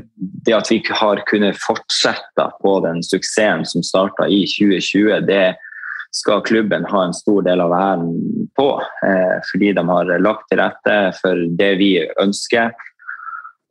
det 0.44 0.56
at 0.56 0.68
vi 0.72 0.82
har 1.00 1.24
kunnet 1.30 1.56
fortsette 1.60 2.50
på 2.60 2.74
den 2.84 3.00
suksessen 3.04 3.64
som 3.68 3.84
starta 3.84 4.28
i 4.28 4.42
2020, 4.44 5.24
det 5.28 5.54
skal 6.16 6.44
klubben 6.44 6.84
ha 6.88 7.04
en 7.04 7.16
stor 7.16 7.44
del 7.44 7.60
av 7.64 7.72
æren 7.76 8.12
på. 8.56 8.68
Eh, 9.08 9.36
fordi 9.50 9.72
de 9.76 9.84
har 9.88 10.12
lagt 10.20 10.48
til 10.50 10.60
rette 10.60 10.98
for 11.20 11.46
det 11.60 11.72
vi 11.80 11.90
ønsker. 12.22 12.76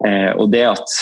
Eh, 0.03 0.31
og 0.35 0.51
det 0.51 0.65
at 0.67 0.99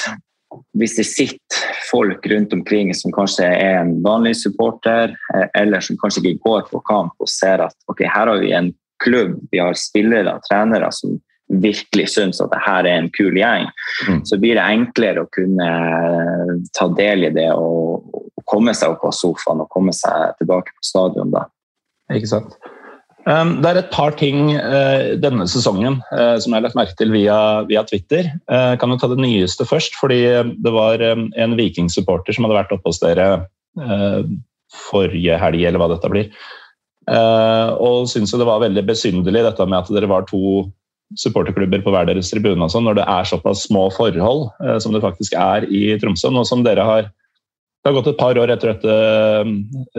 hvis 0.77 0.95
det 0.99 1.05
sitter 1.09 1.75
folk 1.89 2.25
rundt 2.29 2.53
omkring 2.53 2.93
som 2.95 3.13
kanskje 3.13 3.47
er 3.47 3.79
en 3.81 3.95
vanlig 4.05 4.35
supporter, 4.43 5.15
eh, 5.33 5.47
eller 5.61 5.81
som 5.81 5.97
kanskje 6.01 6.23
ikke 6.23 6.43
går 6.45 6.65
på 6.71 6.81
kamp 6.89 7.13
og 7.19 7.29
ser 7.29 7.65
at 7.65 7.75
ok, 7.89 8.05
her 8.05 8.29
har 8.29 8.41
vi 8.41 8.53
en 8.53 8.73
klubb, 9.03 9.39
vi 9.51 9.61
har 9.61 9.77
spillere 9.77 10.37
og 10.37 10.45
trenere 10.47 10.91
som 10.95 11.17
virkelig 11.53 12.07
syns 12.13 12.41
at 12.41 12.51
dette 12.53 12.75
er 12.79 12.87
en 12.93 13.09
kul 13.13 13.35
gjeng, 13.37 13.67
mm. 14.07 14.21
så 14.25 14.39
blir 14.41 14.57
det 14.57 14.63
enklere 14.63 15.25
å 15.25 15.31
kunne 15.33 15.69
eh, 15.69 16.53
ta 16.77 16.87
del 16.97 17.27
i 17.27 17.33
det 17.35 17.49
og, 17.53 18.07
og 18.13 18.45
komme 18.49 18.73
seg 18.77 18.95
opp 18.95 19.09
av 19.09 19.17
sofaen 19.17 19.65
og 19.65 19.71
komme 19.73 19.93
seg 19.95 20.37
tilbake 20.39 20.73
på 20.73 20.87
stadion. 20.87 21.33
da. 21.33 21.47
Ikke 22.13 22.31
sant. 22.31 22.57
Um, 23.23 23.55
det 23.63 23.69
er 23.69 23.79
et 23.79 23.91
par 23.93 24.15
ting 24.19 24.51
uh, 24.51 25.15
denne 25.21 25.45
sesongen 25.47 26.01
uh, 26.11 26.35
som 26.41 26.51
jeg 26.51 26.57
har 26.57 26.65
lagt 26.65 26.79
merke 26.79 26.97
til 26.99 27.13
via, 27.15 27.37
via 27.69 27.85
Twitter. 27.87 28.27
Uh, 28.51 28.75
kan 28.79 28.91
jo 28.91 28.99
ta 28.99 29.07
det 29.11 29.21
nyeste 29.21 29.67
først? 29.67 29.95
fordi 29.99 30.21
Det 30.59 30.73
var 30.73 31.03
en 31.03 31.57
Viking-supporter 31.59 32.35
som 32.35 32.47
hadde 32.47 32.59
vært 32.59 32.75
oppe 32.75 32.91
hos 32.91 33.01
dere 33.03 33.47
forrige 34.73 35.37
helg, 35.41 35.63
eller 35.65 35.81
hva 35.81 35.87
dette 35.89 36.09
blir. 36.09 36.27
og 37.81 38.05
syntes 38.09 38.33
det 38.37 38.45
var 38.45 38.61
veldig 38.61 38.83
besynderlig 38.85 39.41
dette 39.45 39.65
med 39.65 39.79
at 39.79 39.89
dere 39.93 40.09
var 40.09 40.25
to 40.29 40.65
supporterklubber 41.19 41.83
på 41.83 41.93
hver 41.93 42.07
deres 42.09 42.31
tribune, 42.31 42.61
og 42.63 42.71
sånn, 42.73 42.87
når 42.87 42.99
det 42.99 43.07
er 43.09 43.27
såpass 43.27 43.65
små 43.67 43.87
forhold 43.93 44.47
eh, 44.63 44.77
som 44.81 44.95
det 44.95 45.03
faktisk 45.03 45.35
er 45.37 45.67
i 45.69 45.85
Tromsø. 46.01 46.31
Nå 46.33 46.45
som 46.47 46.63
dere 46.65 46.85
har 46.87 47.11
det 47.83 47.91
har 47.91 47.97
gått 47.97 48.13
et 48.13 48.19
par 48.19 48.37
år 48.39 48.51
etter 48.53 48.69
dette 48.71 48.93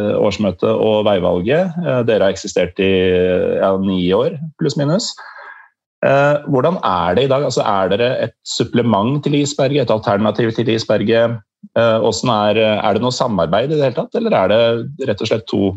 eh, 0.01 0.15
årsmøtet 0.17 0.71
og 0.73 1.03
veivalget. 1.05 1.75
Eh, 1.85 2.01
dere 2.09 2.31
har 2.31 2.33
eksistert 2.33 2.81
i 2.81 2.89
ja, 3.61 3.75
ni 3.77 4.09
år, 4.17 4.39
pluss 4.57 4.79
minus. 4.81 5.11
Eh, 6.01 6.41
hvordan 6.49 6.79
er 6.81 7.19
det 7.19 7.27
i 7.27 7.31
dag? 7.33 7.45
Altså, 7.45 7.61
er 7.61 7.93
dere 7.93 8.09
et 8.25 8.35
supplement 8.49 9.21
til 9.25 9.37
isberget, 9.43 9.85
et 9.85 9.93
alternativ 9.93 10.55
til 10.57 10.73
isberget? 10.73 11.37
Er, 11.77 12.57
er, 12.57 12.93
det 12.97 13.05
noe 13.05 13.13
samarbeid 13.13 13.69
i 13.69 13.77
det 13.77 13.85
hele 13.85 13.97
tatt, 13.97 14.17
eller 14.17 14.37
er 14.37 14.51
det 14.53 15.09
rett 15.11 15.25
og 15.25 15.29
slett 15.29 15.47
to, 15.49 15.75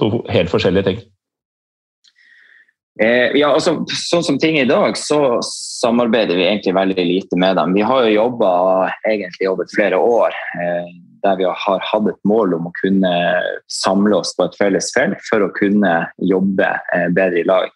to 0.00 0.12
helt 0.28 0.52
forskjellige 0.52 0.88
ting? 0.88 1.02
Eh, 2.98 3.36
ja, 3.38 3.52
altså, 3.54 3.76
sånn 3.94 4.24
som 4.26 4.38
ting 4.42 4.56
er 4.58 4.66
i 4.66 4.70
dag, 4.70 4.96
så 4.98 5.38
samarbeider 5.46 6.34
vi 6.34 6.48
egentlig 6.48 6.74
veldig 6.74 7.04
lite 7.06 7.38
med 7.38 7.54
dem. 7.60 7.76
Vi 7.76 7.84
har 7.86 8.06
jo 8.06 8.16
jobba 8.16 8.50
egentlig 9.06 9.46
jobbet 9.46 9.74
flere 9.76 10.00
år 10.02 10.34
eh, 10.58 10.88
der 11.22 11.38
vi 11.38 11.46
har 11.46 11.82
hatt 11.82 12.08
et 12.10 12.20
mål 12.26 12.56
om 12.58 12.68
å 12.68 12.74
kunne 12.78 13.12
samle 13.70 14.18
oss 14.18 14.34
på 14.38 14.46
et 14.46 14.58
felles 14.58 14.90
felt 14.94 15.22
for 15.26 15.46
å 15.46 15.52
kunne 15.54 15.94
jobbe 16.18 16.70
eh, 16.94 17.08
bedre 17.14 17.42
i 17.42 17.46
lag. 17.46 17.70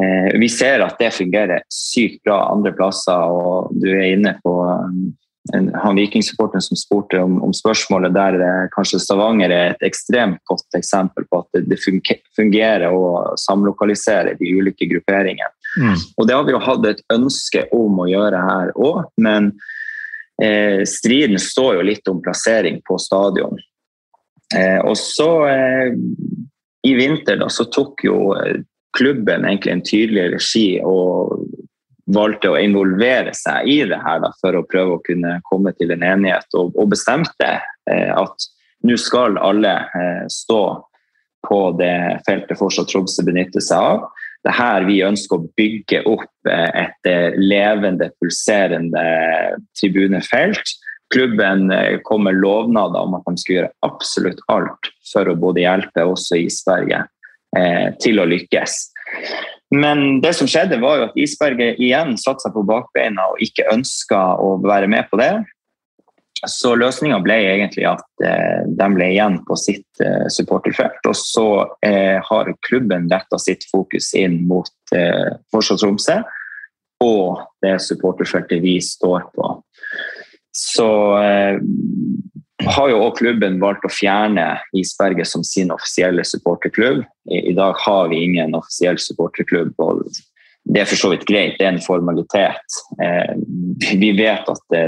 Eh, 0.00 0.30
vi 0.38 0.48
ser 0.50 0.84
at 0.84 0.98
det 1.02 1.12
fungerer 1.14 1.66
sykt 1.74 2.22
bra 2.26 2.44
andre 2.52 2.72
plasser, 2.76 3.34
og 3.34 3.74
du 3.82 3.90
er 3.92 4.12
inne 4.12 4.36
på 4.44 4.54
han 5.52 5.96
Vikingsupporteren 5.96 6.62
som 6.62 6.78
spurte 6.78 7.18
om, 7.22 7.38
om, 7.42 7.52
spørsmålet 7.54 8.14
der 8.14 8.68
kanskje 8.74 9.00
Stavanger 9.02 9.50
er 9.50 9.72
et 9.72 9.86
ekstremt 9.86 10.42
godt 10.48 10.78
eksempel 10.78 11.26
på 11.30 11.42
at 11.42 11.62
det, 11.66 11.78
fungerer 12.36 12.86
å 12.90 13.34
samlokalisere 13.40 14.36
de 14.38 14.52
ulike 14.54 14.88
grupperingene. 14.90 15.50
Mm. 15.80 15.96
Og 16.16 16.28
Det 16.28 16.36
har 16.36 16.46
vi 16.46 16.54
jo 16.54 16.62
hatt 16.62 16.86
et 16.90 17.02
ønske 17.14 17.66
om 17.74 18.02
å 18.02 18.08
gjøre 18.10 18.44
her 18.46 18.72
òg, 18.78 19.02
men 19.22 19.52
eh, 20.42 20.82
striden 20.88 21.38
står 21.40 21.78
jo 21.78 21.88
litt 21.90 22.10
om 22.10 22.22
plassering 22.22 22.80
på 22.86 22.98
stadion. 23.02 23.58
Eh, 24.56 24.80
og 24.82 24.96
så 24.98 25.30
eh, 25.46 25.94
I 26.86 26.94
vinter 26.98 27.38
da, 27.38 27.50
så 27.52 27.68
tok 27.70 28.02
jo 28.06 28.32
eh, 28.34 28.62
klubben 28.96 29.46
egentlig 29.46 29.76
en 29.76 29.84
tydelig 29.86 30.26
regi 30.34 30.68
og 30.82 31.44
valgte 32.14 32.52
å 32.52 32.58
involvere 32.60 33.32
seg 33.36 33.68
i 33.68 33.80
det 33.88 33.98
her 34.04 34.22
da, 34.24 34.32
for 34.40 34.56
å 34.56 34.66
prøve 34.68 34.96
å 34.96 35.02
kunne 35.06 35.38
komme 35.48 35.72
til 35.78 35.92
en 35.94 36.04
enighet, 36.06 36.48
og, 36.58 36.74
og 36.76 36.92
bestemte 36.92 37.50
eh, 37.90 38.10
at 38.14 38.48
nå 38.86 38.96
skal 39.00 39.38
alle 39.40 39.74
eh, 39.96 40.24
stå 40.32 40.62
på 41.46 41.60
det 41.78 42.20
feltet 42.26 42.58
fortsatt 42.58 42.90
Tromsø 42.90 43.24
benytter 43.26 43.64
seg 43.64 43.80
av. 43.80 44.08
Det 44.40 44.52
er 44.52 44.56
her 44.56 44.86
vi 44.88 45.00
ønsker 45.04 45.36
å 45.36 45.48
bygge 45.58 46.02
opp 46.08 46.48
eh, 46.48 46.84
et 46.84 47.08
eh, 47.08 47.36
levende, 47.36 48.10
pulserende 48.20 49.04
tribunefelt. 49.76 50.76
Klubben 51.12 51.68
eh, 51.74 51.98
kom 52.06 52.24
med 52.28 52.40
lovnader 52.40 53.04
om 53.04 53.18
at 53.18 53.26
de 53.28 53.42
skulle 53.42 53.62
gjøre 53.62 53.74
absolutt 53.86 54.40
alt 54.52 54.92
for 55.10 55.28
å 55.28 55.36
både 55.36 55.64
hjelpe 55.64 56.06
oss 56.08 56.30
og 56.36 56.52
Sverige 56.54 57.02
eh, 57.58 57.90
til 58.00 58.22
å 58.22 58.28
lykkes. 58.30 58.80
Men 59.70 60.20
det 60.24 60.34
som 60.34 60.48
skjedde, 60.50 60.80
var 60.82 60.98
jo 60.98 61.06
at 61.08 61.18
isberget 61.20 61.78
igjen 61.78 62.16
satte 62.18 62.46
seg 62.46 62.54
på 62.56 62.66
bakbeina 62.66 63.28
og 63.30 63.42
ikke 63.44 63.68
ønska 63.70 64.18
å 64.42 64.56
være 64.64 64.90
med 64.90 65.06
på 65.10 65.20
det. 65.20 65.32
Så 66.48 66.72
løsninga 66.78 67.18
ble 67.20 67.36
egentlig 67.52 67.84
at 67.84 68.24
eh, 68.24 68.64
de 68.64 68.88
ble 68.96 69.10
igjen 69.12 69.36
på 69.46 69.56
sitt 69.60 70.02
eh, 70.02 70.26
supporterfelt. 70.32 71.04
Og 71.06 71.16
så 71.18 71.46
eh, 71.86 72.16
har 72.24 72.52
klubben 72.66 73.10
retta 73.12 73.38
sitt 73.38 73.66
fokus 73.70 74.10
inn 74.18 74.40
mot 74.48 74.96
eh, 74.96 75.36
Forstad 75.52 75.82
Tromsø 75.84 76.20
og 77.04 77.40
det 77.64 77.78
supporterfeltet 77.80 78.60
vi 78.62 78.76
står 78.84 79.28
på. 79.36 79.52
Så 80.56 80.90
eh, 81.20 81.60
har 82.66 82.90
jo 82.90 82.98
også 83.00 83.20
klubben 83.20 83.58
valgt 83.62 83.86
å 83.86 83.92
fjerne 83.92 84.46
Isberget 84.76 85.28
som 85.28 85.44
sin 85.46 85.72
offisielle 85.74 86.24
supporterklubb. 86.26 87.02
I, 87.30 87.40
I, 87.50 87.54
dag 87.56 87.78
har 87.84 88.10
vi 88.12 88.22
ingen 88.24 88.56
offisiell 88.58 88.98
supporterklubb. 89.00 89.72
og 89.78 90.04
Det 90.64 90.82
er 90.82 90.90
for 90.90 91.00
så 91.00 91.12
vidt 91.14 91.26
greit, 91.28 91.58
det 91.58 91.66
er 91.66 91.74
en 91.74 91.84
formalitet. 91.84 92.80
Eh, 93.02 93.34
vi 94.00 94.12
vet 94.18 94.48
at 94.50 94.62
det, 94.74 94.84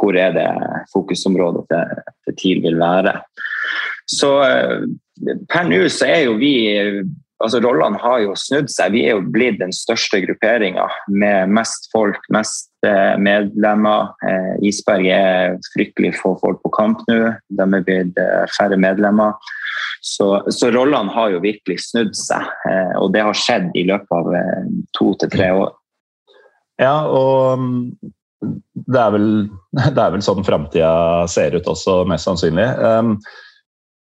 hvor 0.00 0.16
er 0.18 0.34
det 0.36 0.48
fokusområdet 0.92 1.66
til, 1.70 2.04
til 2.26 2.38
TIL 2.42 2.62
vil 2.66 2.80
være. 2.80 3.16
Så 4.10 4.34
eh, 4.46 4.86
per 5.50 5.68
nå 5.68 5.84
så 5.92 6.08
er 6.10 6.26
jo 6.26 6.38
vi 6.40 6.54
altså 7.40 7.60
Rollene 7.64 7.98
har 8.00 8.20
jo 8.24 8.34
snudd 8.38 8.70
seg. 8.72 8.94
Vi 8.94 9.04
er 9.06 9.16
jo 9.16 9.30
blitt 9.32 9.60
den 9.60 9.72
største 9.74 10.20
grupperinga 10.24 10.86
med 11.08 11.52
mest 11.56 11.88
folk, 11.92 12.20
mest 12.32 12.70
eh, 12.86 13.16
medlemmer. 13.20 14.12
Eh, 14.26 14.68
Isberg 14.68 15.08
er 15.14 15.56
fryktelig 15.72 16.14
få 16.20 16.34
folk 16.42 16.60
på 16.64 16.72
kamp 16.76 17.02
nå. 17.08 17.18
De 17.56 17.66
er 17.66 17.86
blitt 17.86 18.20
eh, 18.20 18.44
færre 18.56 18.78
medlemmer. 18.80 19.36
Så, 20.04 20.30
så 20.52 20.70
rollene 20.72 21.12
har 21.12 21.34
jo 21.34 21.42
virkelig 21.44 21.80
snudd 21.90 22.14
seg, 22.16 22.46
og 22.96 23.10
det 23.12 23.20
har 23.20 23.36
skjedd 23.36 23.66
i 23.76 23.82
løpet 23.84 24.14
av 24.16 24.30
to 24.96 25.10
til 25.20 25.32
tre 25.34 25.50
år. 25.52 25.74
Ja, 26.80 26.94
og 27.04 27.60
mm, 27.60 27.74
det 28.88 29.02
er 29.02 29.12
vel, 29.12 29.28
det 29.96 30.00
er 30.00 30.14
vel 30.16 30.24
sånn 30.24 30.46
framtida 30.46 31.28
ser 31.28 31.58
ut 31.58 31.68
også, 31.68 32.00
mest 32.08 32.28
sannsynlig. 32.28 32.70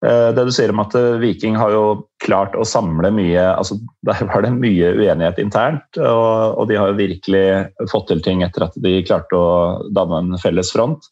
Eh, 0.07 0.29
det 0.31 0.45
du 0.47 0.53
sier 0.55 0.71
om 0.71 0.79
at 0.79 0.95
eh, 0.95 1.17
Viking 1.19 1.57
har 1.59 1.73
jo 1.75 1.85
klart 2.23 2.55
å 2.55 2.67
samle 2.67 3.11
mye 3.11 3.49
altså 3.51 3.81
Der 4.07 4.29
var 4.29 4.45
det 4.45 4.53
mye 4.55 4.93
uenighet 4.95 5.41
internt, 5.43 5.89
og, 5.99 6.55
og, 6.55 6.69
de 6.71 6.79
har 6.79 6.93
jo 6.93 7.01
virkelig 7.01 7.89
fått 7.91 8.07
til 8.13 8.23
ting 8.23 8.45
etter 8.47 8.69
at 8.69 8.79
de 8.85 9.01
klarte 9.03 9.35
å 9.35 9.49
danne 9.95 10.23
en 10.23 10.39
felles 10.43 10.71
front. 10.75 11.11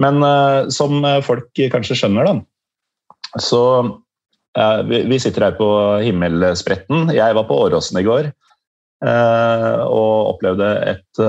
Men 0.00 0.22
uh, 0.24 0.70
som 0.72 1.02
folk 1.26 1.50
kanskje 1.74 1.98
skjønner, 1.98 2.24
da, 2.24 3.40
så 3.42 3.62
uh, 3.84 4.80
vi, 4.88 5.02
vi, 5.10 5.18
sitter 5.20 5.50
her 5.50 5.58
på 5.58 5.68
himmelspretten. 6.00 7.12
Jeg 7.12 7.36
var 7.36 7.44
på 7.50 7.58
Åråsen 7.66 8.00
i 8.00 8.04
går 8.06 8.30
uh, 9.04 9.82
og 9.84 10.32
opplevde 10.32 10.70
et 10.94 11.24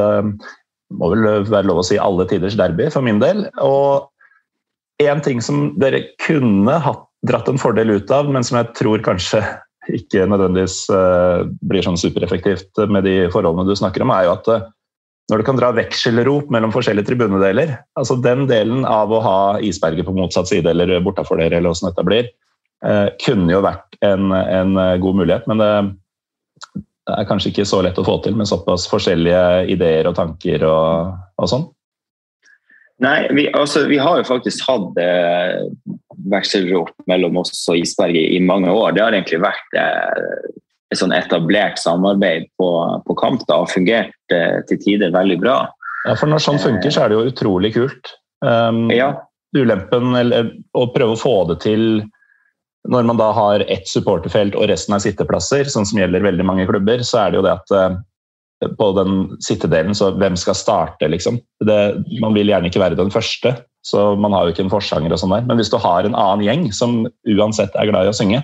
må 0.93 1.09
vel 1.09 1.43
være 1.49 1.67
lov 1.67 1.81
å 1.81 1.85
si 1.85 1.97
alle 1.99 2.25
tiders 2.29 2.55
derby 2.59 2.87
for 2.93 3.03
min 3.05 3.19
del. 3.19 3.47
og 3.65 4.12
en 5.01 5.21
ting 5.21 5.41
som 5.41 5.71
dere 5.79 6.03
kunne 6.25 6.77
hatt, 6.83 7.07
dratt 7.27 7.47
en 7.49 7.59
fordel 7.61 7.95
ut 7.95 8.11
av, 8.11 8.29
men 8.31 8.43
som 8.43 8.59
jeg 8.59 8.73
tror 8.77 9.03
kanskje 9.05 9.41
ikke 9.91 10.27
nødvendigvis 10.29 10.85
uh, 10.93 11.43
blir 11.67 11.83
sånn 11.83 11.99
supereffektivt 11.99 12.79
med 12.91 13.03
de 13.07 13.17
forholdene 13.33 13.67
du 13.67 13.75
snakker 13.75 14.05
om, 14.05 14.13
er 14.15 14.27
jo 14.27 14.35
at 14.37 14.49
uh, 14.51 14.69
når 15.31 15.39
du 15.39 15.47
kan 15.47 15.59
dra 15.59 15.71
vekselrop 15.75 16.49
mellom 16.51 16.73
forskjellige 16.75 17.07
tribunedeler 17.07 17.77
altså 17.99 18.17
Den 18.19 18.43
delen 18.49 18.83
av 18.83 19.11
å 19.11 19.21
ha 19.23 19.37
isberget 19.63 20.03
på 20.07 20.15
motsatt 20.15 20.49
side 20.51 20.67
eller 20.71 20.97
bortafor 21.03 21.39
dere, 21.39 21.59
eller 21.59 21.71
hvordan 21.71 21.91
dette 21.91 22.07
blir, 22.07 22.31
uh, 22.87 23.07
kunne 23.23 23.51
jo 23.55 23.63
vært 23.63 23.99
en, 24.03 24.31
en, 24.31 24.75
god 25.03 25.19
mulighet, 25.21 25.47
men 25.51 25.63
det 25.63 25.71
er 27.15 27.27
kanskje 27.27 27.51
ikke 27.51 27.67
så 27.67 27.81
lett 27.83 27.99
å 27.99 28.07
få 28.07 28.17
til 28.23 28.35
med 28.39 28.47
såpass 28.47 28.87
forskjellige 28.91 29.71
ideer 29.71 30.07
og 30.07 30.15
tanker 30.19 30.63
og, 30.67 31.15
og 31.39 31.51
sånn. 31.51 31.67
Nei, 33.01 33.27
vi, 33.33 33.47
altså, 33.57 33.87
vi, 33.89 33.97
har 33.97 34.19
jo 34.19 34.27
faktisk 34.27 34.67
hatt 34.67 34.99
eh, 35.01 35.63
vekselrop 36.31 36.93
mellom 37.09 37.39
oss 37.41 37.55
og 37.71 37.79
Isberget 37.79 38.35
i 38.35 38.41
mange 38.43 38.71
år. 38.71 38.93
Det 38.93 39.03
har 39.03 39.15
egentlig 39.15 39.41
vært 39.43 39.77
eh, 39.79 40.51
et 40.93 41.01
sånn 41.01 41.15
etablert 41.15 41.81
samarbeid 41.81 42.47
på, 42.61 42.69
på 43.07 43.17
kamp 43.19 43.45
da, 43.49 43.63
og 43.63 43.71
fungert 43.73 44.35
eh, 44.35 44.61
til 44.69 44.81
tider 44.85 45.13
veldig 45.15 45.39
bra. 45.41 45.57
Ja, 46.05 46.15
for 46.19 46.29
Når 46.29 46.43
sånn 46.45 46.61
funker, 46.61 46.93
så 46.93 47.05
er 47.05 47.11
det 47.11 47.17
jo 47.17 47.31
utrolig 47.31 47.73
kult. 47.75 48.13
Um, 48.45 48.85
ja. 48.93 49.13
Ulempen 49.55 50.17
eller, 50.19 50.51
å 50.75 50.87
prøve 50.93 51.15
å 51.15 51.19
få 51.19 51.37
det 51.51 51.61
til 51.63 52.03
når 52.91 53.05
man 53.07 53.19
da 53.19 53.29
har 53.31 53.63
ett 53.71 53.87
supporterfelt 53.87 54.57
og 54.59 54.67
resten 54.67 54.95
er 54.95 55.03
sitteplasser, 55.05 55.69
sånn 55.71 55.87
som 55.87 56.01
gjelder 56.01 56.25
veldig 56.25 56.45
mange 56.47 56.65
klubber, 56.67 56.99
så 57.07 57.21
er 57.21 57.31
det 57.31 57.39
jo 57.39 57.45
det 57.45 57.53
at 57.55 57.75
eh, 57.77 57.95
på 58.79 58.89
den 58.97 59.23
sittedelen, 59.43 59.95
så 59.97 60.11
hvem 60.17 60.37
skal 60.39 60.57
starte, 60.57 61.09
liksom? 61.11 61.39
Det, 61.65 61.79
man 62.21 62.35
vil 62.37 62.51
gjerne 62.51 62.69
ikke 62.71 62.81
være 62.81 62.99
den 62.99 63.13
første, 63.13 63.55
så 63.83 64.13
man 64.15 64.35
har 64.35 64.45
jo 64.45 64.53
ikke 64.55 64.65
en 64.67 64.73
forsanger 64.73 65.13
og 65.13 65.19
sånn 65.21 65.33
der. 65.35 65.47
Men 65.49 65.59
hvis 65.59 65.71
du 65.73 65.79
har 65.81 66.07
en 66.07 66.15
annen 66.15 66.45
gjeng 66.45 66.69
som 66.75 67.03
uansett 67.35 67.75
er 67.75 67.89
glad 67.91 68.07
i 68.07 68.13
å 68.13 68.15
synge, 68.17 68.43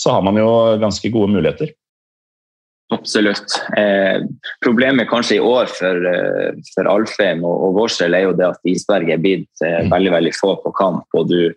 så 0.00 0.16
har 0.16 0.24
man 0.24 0.38
jo 0.40 0.48
ganske 0.80 1.12
gode 1.12 1.34
muligheter. 1.34 1.74
Absolutt. 2.90 3.54
Eh, 3.78 4.22
problemet 4.64 5.08
kanskje 5.10 5.36
i 5.36 5.42
år 5.44 5.68
for, 5.70 6.06
eh, 6.10 6.56
for 6.74 6.88
Alfheim 6.90 7.44
og, 7.46 7.66
og 7.68 7.76
Vårsel 7.76 8.16
er 8.18 8.24
jo 8.26 8.32
det 8.34 8.48
at 8.48 8.66
Isberg 8.66 9.12
er 9.14 9.20
blitt 9.22 9.62
eh, 9.62 9.84
mm. 9.84 9.92
veldig 9.92 10.14
veldig 10.16 10.32
få 10.34 10.56
på 10.64 10.72
kamp. 10.74 11.06
og 11.14 11.28
du 11.30 11.52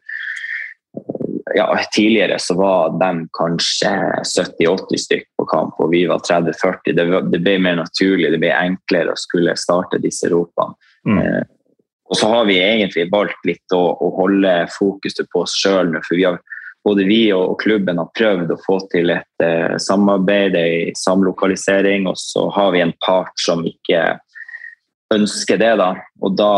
ja, 1.55 1.79
tidligere 1.95 2.39
så 2.39 2.55
var 2.57 2.93
de 2.99 3.27
kanskje 3.37 3.91
70-80 4.21 5.01
stykk 5.05 5.27
på 5.37 5.45
kamp, 5.51 5.79
og 5.79 5.91
vi 5.93 6.05
var 6.09 6.23
30-40. 6.25 6.93
Det, 6.93 7.05
det, 7.31 7.41
ble 7.43 7.57
mer 7.61 7.77
naturlig, 7.81 8.31
det 8.33 8.41
ble 8.41 8.53
enklere 8.53 9.13
å 9.13 9.19
skulle 9.19 9.55
starte 9.59 10.01
disse 10.03 10.31
ropene. 10.31 10.77
Mm. 11.07 11.19
Eh, 11.19 11.43
og 12.09 12.19
så 12.19 12.29
har 12.29 12.45
vi 12.45 12.59
egentlig 12.61 13.07
valgt 13.11 13.47
litt 13.47 13.73
å, 13.75 13.83
å 13.95 14.09
holde 14.17 14.51
fokuset 14.75 15.29
på 15.33 15.45
oss 15.45 15.55
sjøl 15.57 15.93
nå, 15.93 16.03
for 16.05 16.19
vi 16.19 16.27
har 16.27 16.41
både 16.83 17.05
vi 17.07 17.21
og 17.33 17.55
klubben 17.61 17.99
har 18.01 18.11
prøvd 18.17 18.51
å 18.51 18.59
få 18.65 18.77
til 18.91 19.13
et 19.13 19.43
eh, 19.45 19.75
samarbeid 19.79 20.57
i 20.59 20.91
samlokalisering, 20.99 22.09
og 22.11 22.19
så 22.19 22.49
har 22.51 22.73
vi 22.75 22.83
en 22.83 22.95
part 23.05 23.31
som 23.39 23.63
ikke 23.67 24.01
ønsker 25.15 25.61
det. 25.61 25.71
da, 25.79 25.93
Og 26.21 26.35
da 26.35 26.55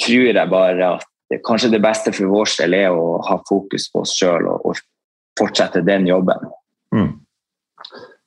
tror 0.00 0.32
jeg 0.32 0.50
bare 0.50 0.90
at 0.96 1.06
det, 1.30 1.40
kanskje 1.46 1.70
det 1.70 1.82
beste 1.82 2.12
for 2.14 2.30
vår 2.32 2.54
del 2.58 2.76
er 2.80 2.94
å 2.94 3.20
ha 3.26 3.38
fokus 3.48 3.86
på 3.92 4.02
oss 4.04 4.16
sjøl 4.18 4.48
og, 4.50 4.66
og, 4.66 4.86
fortsette 5.38 5.80
den 5.86 6.04
jobben. 6.04 6.42
Mm. 6.92 7.12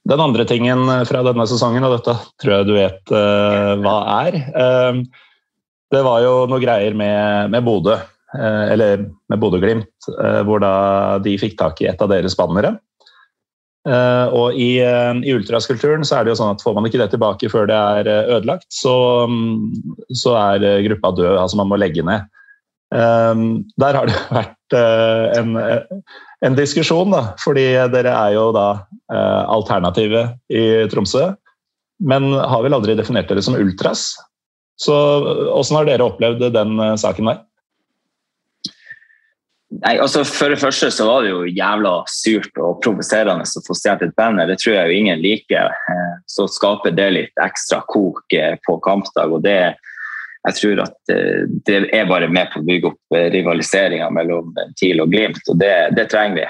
Den 0.10 0.22
andre 0.24 0.46
tingen 0.50 0.88
fra 1.06 1.20
denne 1.28 1.44
sesongen, 1.46 1.84
og 1.86 1.98
dette 1.98 2.16
tror 2.42 2.54
jeg 2.56 2.66
du 2.66 2.72
vet 2.74 3.12
uh, 3.14 3.76
hva 3.84 3.98
er 4.24 4.38
uh, 4.56 5.02
Det 5.94 6.02
var 6.08 6.24
jo 6.24 6.32
noe 6.50 6.64
greier 6.64 6.96
med, 6.98 7.52
med 7.54 7.68
Bodø, 7.68 8.00
uh, 8.00 8.64
eller 8.72 9.06
med 9.30 9.44
Bodø-Glimt, 9.44 10.10
hvor 10.48 10.64
da 10.64 10.74
de 11.22 11.36
fikk 11.38 11.60
tak 11.60 11.84
i 11.84 11.92
et 11.92 12.02
av 12.02 12.10
deres 12.10 12.40
bannere. 12.40 12.74
og 13.86 14.56
i, 14.56 14.80
i, 14.80 15.34
ultraskulturen 15.36 16.08
så 16.08 16.18
er 16.18 16.24
det 16.24 16.34
jo 16.34 16.40
sånn 16.40 16.56
at 16.56 16.64
får 16.64 16.74
man 16.80 16.88
ikke 16.88 17.04
det 17.04 17.12
tilbake 17.14 17.52
før 17.52 17.68
det 17.70 17.78
er 18.00 18.10
ødelagt, 18.40 18.72
så, 18.74 19.28
um, 19.28 19.70
så 20.10 20.34
er 20.40 20.88
gruppa 20.88 21.12
død. 21.20 21.36
Altså 21.36 21.60
man 21.60 21.70
må 21.70 21.78
legge 21.78 22.02
ned. 22.08 22.26
Ehm, 22.94 23.64
der 23.82 23.98
har 23.98 24.10
det 24.10 24.18
vært 24.40 24.76
eh, 24.78 25.40
en, 25.40 25.56
en, 26.46 26.58
diskusjon, 26.58 27.14
da, 27.14 27.24
fordi 27.44 27.66
dere 27.94 28.14
er 28.14 28.36
jo 28.38 28.50
da 28.56 28.68
eh, 29.14 29.42
alternativet 29.54 30.38
i 30.54 30.66
Tromsø. 30.92 31.32
Men 32.04 32.34
har 32.36 32.66
vel 32.66 32.76
aldri 32.76 32.98
definert 33.00 33.30
dere 33.32 33.44
som 33.46 33.58
ultras. 33.58 34.12
Så 34.82 34.94
åssen 35.54 35.78
har 35.78 35.88
dere 35.88 36.06
opplevd 36.06 36.50
den 36.54 36.78
eh, 36.82 36.96
saken 37.00 37.32
der? 37.32 37.44
Nei, 39.74 39.96
altså 39.98 40.22
For 40.28 40.54
det 40.54 40.60
første 40.62 40.92
så 40.94 41.08
var 41.08 41.24
det 41.26 41.32
jo 41.32 41.48
jævla 41.50 41.96
surt 42.12 42.60
og 42.62 42.84
provoserende 42.84 43.48
å 43.48 43.64
få 43.66 43.74
stjålet 43.74 44.04
et 44.06 44.20
banner. 44.20 44.46
Det 44.52 44.60
tror 44.62 44.76
jeg 44.76 44.92
jo 44.92 45.00
ingen 45.00 45.24
liker. 45.24 45.72
Så 46.30 46.46
skaper 46.46 46.94
det 46.94 47.08
litt 47.16 47.42
ekstra 47.42 47.80
kok 47.90 48.36
på 48.68 48.76
kampdag. 48.86 49.34
og 49.34 49.42
det 49.42 49.74
jeg 50.44 50.60
tror 50.60 50.84
at 50.84 51.14
eh, 51.14 51.44
det 51.68 51.80
er 51.96 52.10
bare 52.10 52.28
med 52.32 52.52
på 52.52 52.62
å 52.62 52.68
bygge 52.68 52.92
opp 52.92 53.18
eh, 53.18 53.30
rivaliseringa 53.34 54.10
mellom 54.14 54.52
TIL 54.80 55.04
og 55.04 55.14
Glimt, 55.14 55.42
og 55.48 55.60
det, 55.62 55.74
det 55.98 56.10
trenger 56.12 56.42
vi. 56.42 56.48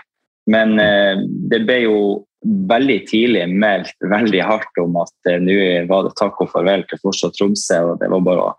Men 0.53 0.77
eh, 0.81 1.23
det 1.51 1.63
ble 1.67 1.83
jo 1.85 1.97
veldig 2.43 2.97
tidlig 3.07 3.45
meldt 3.47 3.93
veldig 4.11 4.41
hardt 4.43 4.81
om 4.81 4.97
at 4.99 5.29
nå 5.39 5.53
var 5.87 6.03
det 6.03 6.17
takk 6.19 6.41
og 6.43 6.49
farvel 6.51 6.83
til 6.89 6.99
Forsa 6.99 7.29
Tromsø, 7.31 7.77
og 7.93 8.01
det 8.01 8.09
var 8.11 8.25
bare 8.25 8.49
å 8.49 8.55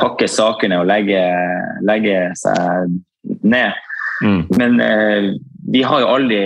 pakke 0.00 0.26
sakene 0.30 0.80
og 0.82 0.88
legge, 0.90 1.20
legge 1.86 2.16
seg 2.40 2.96
ned. 3.46 3.78
Mm. 4.22 4.40
Men 4.58 4.80
eh, 4.80 5.28
vi 5.72 5.84
har 5.86 6.02
jo 6.02 6.10
aldri 6.16 6.42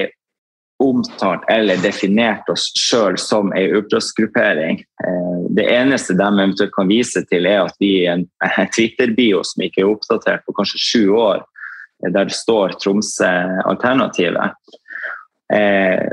omtalt 0.79 1.45
eller 1.49 1.81
definert 1.81 2.49
oss 2.53 2.69
sjøl 2.77 3.17
som 3.21 3.53
ei 3.57 3.69
oppdragsgruppering. 3.79 4.81
Eh, 4.81 5.37
det 5.57 5.67
eneste 5.73 6.17
de 6.19 6.27
eventuelt 6.29 6.75
kan 6.75 6.91
vise 6.91 7.23
til, 7.31 7.49
er 7.49 7.65
at 7.65 7.77
vi 7.81 7.93
er 8.05 8.19
en 8.61 8.73
Twitter-bio 8.75 9.43
som 9.47 9.65
ikke 9.67 9.85
er 9.85 9.93
oppdatert 9.93 10.45
på 10.47 10.57
kanskje 10.57 10.83
sju 10.83 11.03
år, 11.17 11.45
eh, 12.05 12.11
der 12.11 12.29
det 12.29 12.37
står 12.37 12.77
Tromsø-alternativet. 12.83 14.57
Eh, 15.53 16.05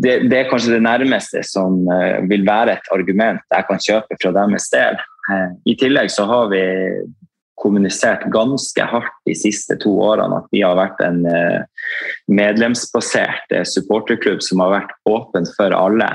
det, 0.00 0.32
er 0.32 0.48
kanskje 0.48 0.78
det 0.78 0.84
nærmeste 0.86 1.42
som 1.44 1.82
vil 2.30 2.46
være 2.46 2.78
et 2.78 2.86
argument 2.94 3.42
jeg 3.52 3.66
kan 3.68 3.82
kjøpe 3.84 4.16
fra 4.16 4.30
deres 4.32 4.68
del. 4.72 4.96
I 5.68 5.74
tillegg 5.76 6.08
så 6.08 6.24
har 6.24 6.48
vi 6.48 6.62
kommunisert 7.60 8.24
ganske 8.32 8.84
hardt 8.92 9.16
de 9.28 9.34
siste 9.36 9.76
to 9.82 9.92
årene 10.00 10.40
at 10.40 10.48
vi 10.54 10.62
har 10.64 10.78
vært 10.78 11.00
en 11.04 11.22
eh, 11.28 11.60
medlemsbasert 12.32 13.52
eh, 13.54 13.66
supporterklubb 13.68 14.40
som 14.44 14.62
har 14.64 14.72
vært 14.78 14.94
åpen 15.10 15.48
for 15.58 15.76
alle. 15.76 16.08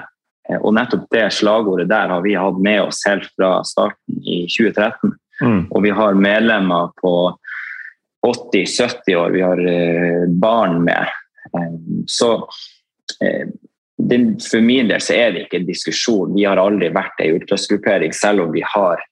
Eh, 0.50 0.58
og 0.58 0.74
nettopp 0.78 1.06
det 1.14 1.28
slagordet 1.38 1.92
der 1.92 2.10
har 2.14 2.26
vi 2.26 2.34
hatt 2.40 2.58
med 2.66 2.82
oss 2.88 3.04
helt 3.10 3.30
fra 3.36 3.60
starten 3.68 4.24
i 4.26 4.46
2013. 4.50 5.14
Mm. 5.44 5.62
Og 5.70 5.84
vi 5.86 5.94
har 5.94 6.18
medlemmer 6.18 6.90
på 7.02 7.14
80-70 8.26 9.20
år, 9.20 9.36
vi 9.36 9.44
har 9.46 9.60
barn 10.42 10.80
med. 10.82 11.12
Så 12.10 12.30
for 13.20 14.64
min 14.66 14.90
del 14.90 15.04
så 15.04 15.14
er 15.14 15.36
det 15.36 15.44
ikke 15.44 15.60
en 15.60 15.68
diskusjon. 15.68 16.34
Vi 16.34 16.48
har 16.48 16.58
aldri 16.58 16.90
vært 16.96 17.22
ei 17.22 17.36
ultrasgruppering, 17.36 18.16
selv 18.18 18.48
om 18.48 18.56
vi 18.56 18.64
har 18.66 19.04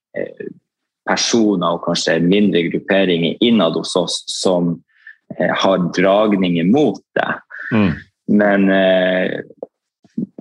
personer 1.09 1.75
og 1.75 1.83
kanskje 1.87 2.19
mindre 2.23 2.65
grupperinger 2.69 3.37
innad 3.43 3.77
hos 3.79 3.95
oss 3.99 4.21
som 4.31 4.75
eh, 5.37 5.51
har 5.63 5.89
dragninger 5.97 6.67
mot 6.69 7.01
det. 7.17 7.31
Mm. 7.73 7.91
Men 8.39 8.69
eh, 8.71 9.39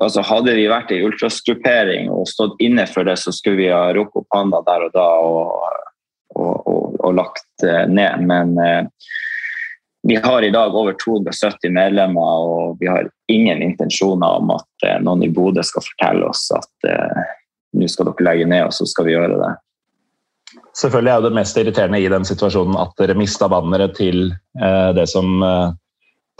altså 0.02 0.24
hadde 0.26 0.54
vi 0.58 0.68
vært 0.70 0.92
i 0.94 1.02
ultrasgruppering 1.06 2.10
og 2.12 2.28
stått 2.30 2.60
inne 2.62 2.86
for 2.90 3.08
det, 3.08 3.18
så 3.20 3.34
skulle 3.34 3.64
vi 3.64 3.72
ha 3.72 3.88
rukket 3.94 4.22
opp 4.22 4.38
handa 4.38 4.62
der 4.66 4.86
og 4.86 4.94
da 4.94 5.08
og, 5.26 5.66
og, 6.36 6.54
og, 6.66 6.96
og 7.00 7.18
lagt 7.18 7.66
eh, 7.66 7.84
ned. 7.90 8.26
Men 8.28 8.54
eh, 8.62 9.10
vi 10.08 10.16
har 10.16 10.42
i 10.42 10.50
dag 10.50 10.74
over 10.74 10.92
270 11.04 11.70
medlemmer, 11.70 12.22
og 12.22 12.76
vi 12.80 12.86
har 12.90 13.10
ingen 13.30 13.62
intensjoner 13.62 14.38
om 14.40 14.50
at 14.56 14.86
eh, 14.86 14.98
noen 15.02 15.22
i 15.22 15.30
Bodø 15.30 15.62
skal 15.66 15.84
fortelle 15.86 16.26
oss 16.26 16.48
at 16.56 16.88
eh, 16.90 17.28
nå 17.78 17.88
skal 17.88 18.10
dere 18.10 18.26
legge 18.26 18.48
ned, 18.50 18.66
og 18.66 18.74
så 18.74 18.86
skal 18.88 19.06
vi 19.06 19.14
gjøre 19.14 19.38
det. 19.38 19.52
Selvfølgelig 20.78 21.12
er 21.12 21.24
det 21.26 21.36
mest 21.36 21.58
irriterende 21.60 22.00
i 22.00 22.08
den 22.08 22.24
situasjonen 22.24 22.78
at 22.80 22.92
dere 23.00 23.16
mista 23.18 23.48
banneret 23.52 23.92
til 23.98 24.30
eh, 24.32 24.90
det 24.96 25.04
som 25.10 25.42
eh, 25.44 25.72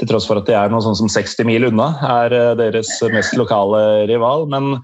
Til 0.00 0.08
tross 0.08 0.24
for 0.26 0.40
at 0.40 0.46
det 0.48 0.56
er 0.56 0.70
noe 0.72 0.80
sånn 0.80 0.96
som 0.96 1.10
60 1.12 1.44
mil 1.44 1.66
unna, 1.68 1.90
er 2.00 2.32
eh, 2.32 2.52
deres 2.56 2.94
mest 3.12 3.36
lokale 3.36 4.06
rival. 4.08 4.46
Men 4.48 4.78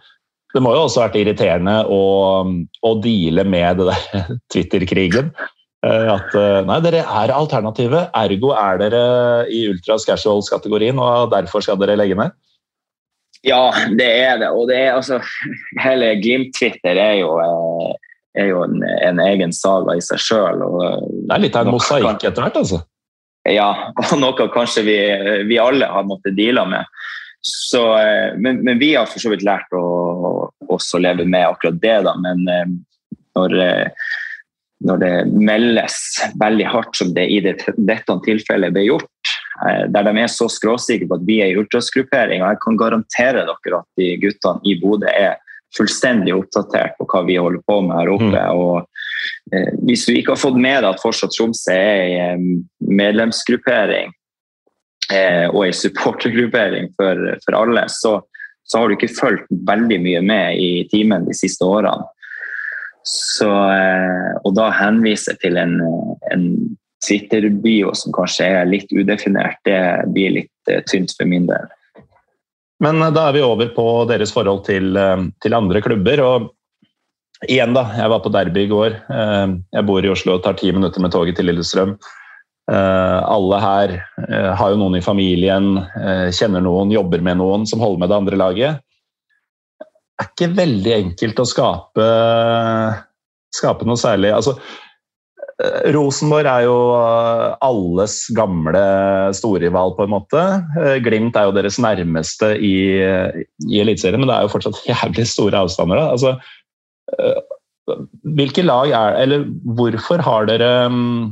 det 0.52 0.60
må 0.62 0.74
jo 0.76 0.82
også 0.84 1.00
ha 1.00 1.06
vært 1.06 1.16
irriterende 1.22 1.78
å, 1.88 2.02
å 2.84 2.90
deale 3.00 3.44
med 3.48 3.80
det 3.80 3.88
der 3.88 4.28
Twitter-krigen. 4.52 5.32
At 5.78 6.32
nei, 6.66 6.76
dere 6.82 7.04
er 7.06 7.30
alternativet, 7.30 8.08
ergo 8.18 8.48
er 8.58 8.80
dere 8.80 9.02
i 9.54 9.60
ultras 9.70 10.02
casuals-kategorien, 10.08 10.98
og 10.98 11.30
derfor 11.30 11.62
skal 11.62 11.78
dere 11.78 11.94
legge 12.00 12.16
ned? 12.18 12.34
Ja, 13.46 13.70
det 13.94 14.08
er 14.26 14.40
det. 14.42 14.50
Og 14.50 14.66
det 14.68 14.80
er 14.82 14.96
altså 14.96 15.20
Hele 15.86 16.16
Glimt-Twitter 16.18 16.98
er 16.98 17.20
jo 17.22 17.30
er 18.38 18.52
jo 18.52 18.62
en, 18.64 18.80
en 18.82 19.20
egen 19.26 19.52
saga 19.54 19.96
i 19.98 20.04
seg 20.04 20.22
sjøl. 20.22 20.62
Det 20.62 21.34
er 21.34 21.44
litt 21.44 21.58
av 21.58 21.66
en 21.66 21.76
mosaikk 21.76 22.24
etter 22.24 22.44
hvert, 22.44 22.62
altså? 22.62 22.82
Ja, 23.48 23.70
og 24.00 24.18
noe 24.20 24.48
kanskje 24.54 24.84
vi, 24.86 24.98
vi 25.48 25.60
alle 25.62 25.88
har 25.90 26.06
måttet 26.06 26.36
deale 26.38 26.66
med. 26.68 26.98
Så, 27.40 27.82
eh, 27.98 28.36
men, 28.36 28.64
men, 28.64 28.78
vi 28.78 28.94
har 28.94 29.06
for 29.06 29.22
så 29.22 29.32
vidt 29.32 29.46
lært 29.46 29.70
å 29.76 30.50
også 30.68 31.00
leve 31.02 31.26
med 31.28 31.46
akkurat 31.46 31.78
det. 31.82 31.96
Da. 32.06 32.14
Men 32.22 32.44
eh, 32.50 32.72
når, 33.38 33.56
eh, 33.62 34.08
når 34.88 35.02
det 35.02 35.12
meldes 35.32 35.98
veldig 36.40 36.66
hardt 36.72 36.98
som 36.98 37.14
det 37.14 37.28
i 37.30 37.40
det, 37.44 37.56
dette 37.76 38.18
tilfellet 38.26 38.74
ble 38.74 38.88
gjort, 38.88 39.36
der 39.90 40.04
de 40.06 40.12
er 40.22 40.28
så 40.30 40.46
skråsikre 40.46 41.08
på 41.10 41.16
at 41.18 41.22
vi 41.26 41.40
er 41.42 41.50
i 41.50 41.56
ultrasgruppering, 41.58 42.44
og 42.44 42.52
jeg 42.52 42.60
kan 42.62 42.76
garantere 42.78 43.40
dere 43.42 43.80
at 43.80 43.88
de 43.98 44.12
guttene 44.22 44.62
i 44.62 44.76
Bodø 44.78 45.10
er 45.10 45.34
fullstendig 45.76 46.34
oppdatert 46.36 46.96
på 46.98 47.06
hva 47.10 47.22
vi 47.26 47.38
holder 47.40 47.62
på 47.68 47.80
med 47.84 47.96
her 47.98 48.12
oppe. 48.14 48.30
Mm. 48.30 48.60
Og, 48.60 48.86
eh, 49.52 49.72
hvis 49.88 50.06
du 50.08 50.14
ikke 50.14 50.34
har 50.34 50.40
fått 50.40 50.60
med 50.60 50.82
deg 50.82 50.90
at 50.92 51.02
fortsatt 51.02 51.34
Tromsø 51.36 51.76
er 51.76 52.14
en 52.32 52.46
medlemsgruppering 52.80 54.12
eh, 55.12 55.46
og 55.50 55.62
en 55.66 55.78
supportergruppering 55.82 56.92
for, 56.96 57.24
for 57.44 57.58
alle, 57.58 57.86
så, 57.92 58.18
så, 58.64 58.78
har 58.78 58.88
du 58.88 58.96
ikke 58.96 59.12
fulgt 59.12 59.50
veldig 59.68 60.00
mye 60.04 60.24
med 60.24 60.62
i 60.62 60.72
timen 60.92 61.28
de 61.28 61.36
siste 61.36 61.66
årene. 61.66 62.08
Så, 63.08 63.48
eh, 63.48 64.34
og 64.44 64.52
da 64.56 64.68
henvise 64.76 65.32
til 65.40 65.56
en, 65.60 65.78
en 66.32 66.44
Twitter-bio 67.04 67.94
som 67.96 68.12
kanskje 68.16 68.48
er 68.58 68.68
litt 68.68 68.90
udefinert, 68.92 69.60
det 69.68 69.80
blir 70.12 70.34
litt 70.40 70.72
eh, 70.72 70.82
tynt 70.88 71.14
for 71.16 71.28
min 71.30 71.46
del. 71.48 71.68
Men 72.84 73.02
eh, 73.02 73.12
da 73.14 73.28
er 73.28 73.36
vi 73.36 73.44
over 73.44 73.72
på 73.74 73.88
deres 74.10 74.32
forhold 74.34 74.64
til, 74.68 74.96
eh, 74.96 75.26
til, 75.42 75.56
andre 75.58 75.82
klubber. 75.84 76.22
og 76.24 76.54
Igjen, 77.46 77.74
da. 77.76 77.84
Jeg 77.94 78.10
var 78.10 78.22
på 78.24 78.32
derby 78.34 78.64
i 78.64 78.70
går. 78.70 78.96
Eh, 79.14 79.58
jeg 79.76 79.86
bor 79.86 80.04
i 80.04 80.10
Oslo 80.10 80.38
og 80.38 80.44
tar 80.46 80.58
ti 80.58 80.72
minutter 80.74 81.02
med 81.02 81.14
toget 81.14 81.38
til 81.38 81.50
Lillestrøm. 81.50 81.98
Alle 82.68 83.58
her 83.62 83.92
har 84.60 84.72
jo 84.74 84.76
noen 84.76 84.98
i 84.98 85.00
familien, 85.00 85.78
kjenner 86.36 86.60
noen, 86.60 86.90
jobber 86.92 87.22
med 87.24 87.38
noen 87.40 87.62
som 87.64 87.80
holder 87.80 88.02
med 88.02 88.10
det 88.12 88.16
andre 88.18 88.36
laget. 88.36 88.82
Det 89.80 89.86
er 90.20 90.28
ikke 90.34 90.48
veldig 90.58 90.92
enkelt 90.98 91.40
å 91.40 91.46
skape, 91.48 92.08
skape 93.56 93.88
noe 93.88 93.96
særlig 93.96 94.34
altså, 94.36 94.58
Rosenborg 95.58 96.46
er 96.46 96.64
jo 96.68 96.74
eh, 96.94 97.56
alles 97.66 98.20
gamle 98.36 98.82
storrival, 99.34 99.94
på 99.96 100.04
en 100.06 100.12
måte. 100.12 100.42
Eh, 100.78 100.98
Glimt 101.02 101.36
er 101.36 101.48
jo 101.48 101.54
deres 101.56 101.80
nærmeste 101.82 102.52
i, 102.62 102.76
i 103.66 103.80
Eliteserien, 103.82 104.22
men 104.22 104.30
det 104.30 104.36
er 104.36 104.46
jo 104.46 104.52
fortsatt 104.52 104.78
jævlig 104.92 105.26
store 105.26 105.64
avstander. 105.64 106.04
Altså, 106.04 106.36
hvilke 108.38 108.62
lag 108.62 108.92
er 108.92 109.14
Eller 109.22 109.46
hvorfor 109.78 110.20
har 110.20 110.44
dere 110.44 110.90
mm, 110.92 111.30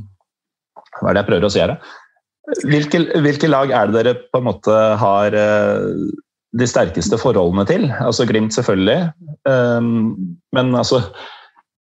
Hva 0.97 1.11
er 1.11 1.13
det 1.13 1.21
jeg 1.21 1.27
prøver 1.27 1.45
å 1.45 1.51
si 1.53 1.61
her? 1.61 1.75
hvilke, 2.65 3.03
hvilke, 3.21 3.51
lag 3.51 3.75
er 3.75 3.91
det 3.91 3.99
dere 3.99 4.15
på 4.33 4.41
en 4.41 4.47
måte 4.47 4.73
har 5.03 5.35
de 5.37 6.69
sterkeste 6.71 7.19
forholdene 7.21 7.67
til? 7.69 7.85
Altså 8.01 8.25
Glimt, 8.25 8.55
selvfølgelig. 8.57 9.11
Men 9.45 10.73
altså 10.79 11.03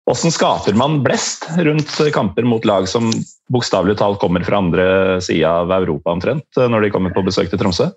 Hvordan 0.05 0.33
skaper 0.33 0.75
man 0.77 0.99
blest 1.05 1.47
rundt 1.65 1.95
kamper 2.13 2.45
mot 2.45 2.65
lag 2.67 2.85
som 2.89 3.07
bokstavelig 3.53 3.97
talt 3.97 4.19
kommer 4.21 4.45
fra 4.45 4.59
andre 4.61 4.85
sida 5.23 5.63
av 5.63 5.73
Europa 5.79 6.13
omtrent, 6.13 6.45
når 6.55 6.85
de 6.85 6.91
kommer 6.93 7.13
på 7.15 7.25
besøk 7.25 7.49
til 7.49 7.61
Tromsø? 7.61 7.89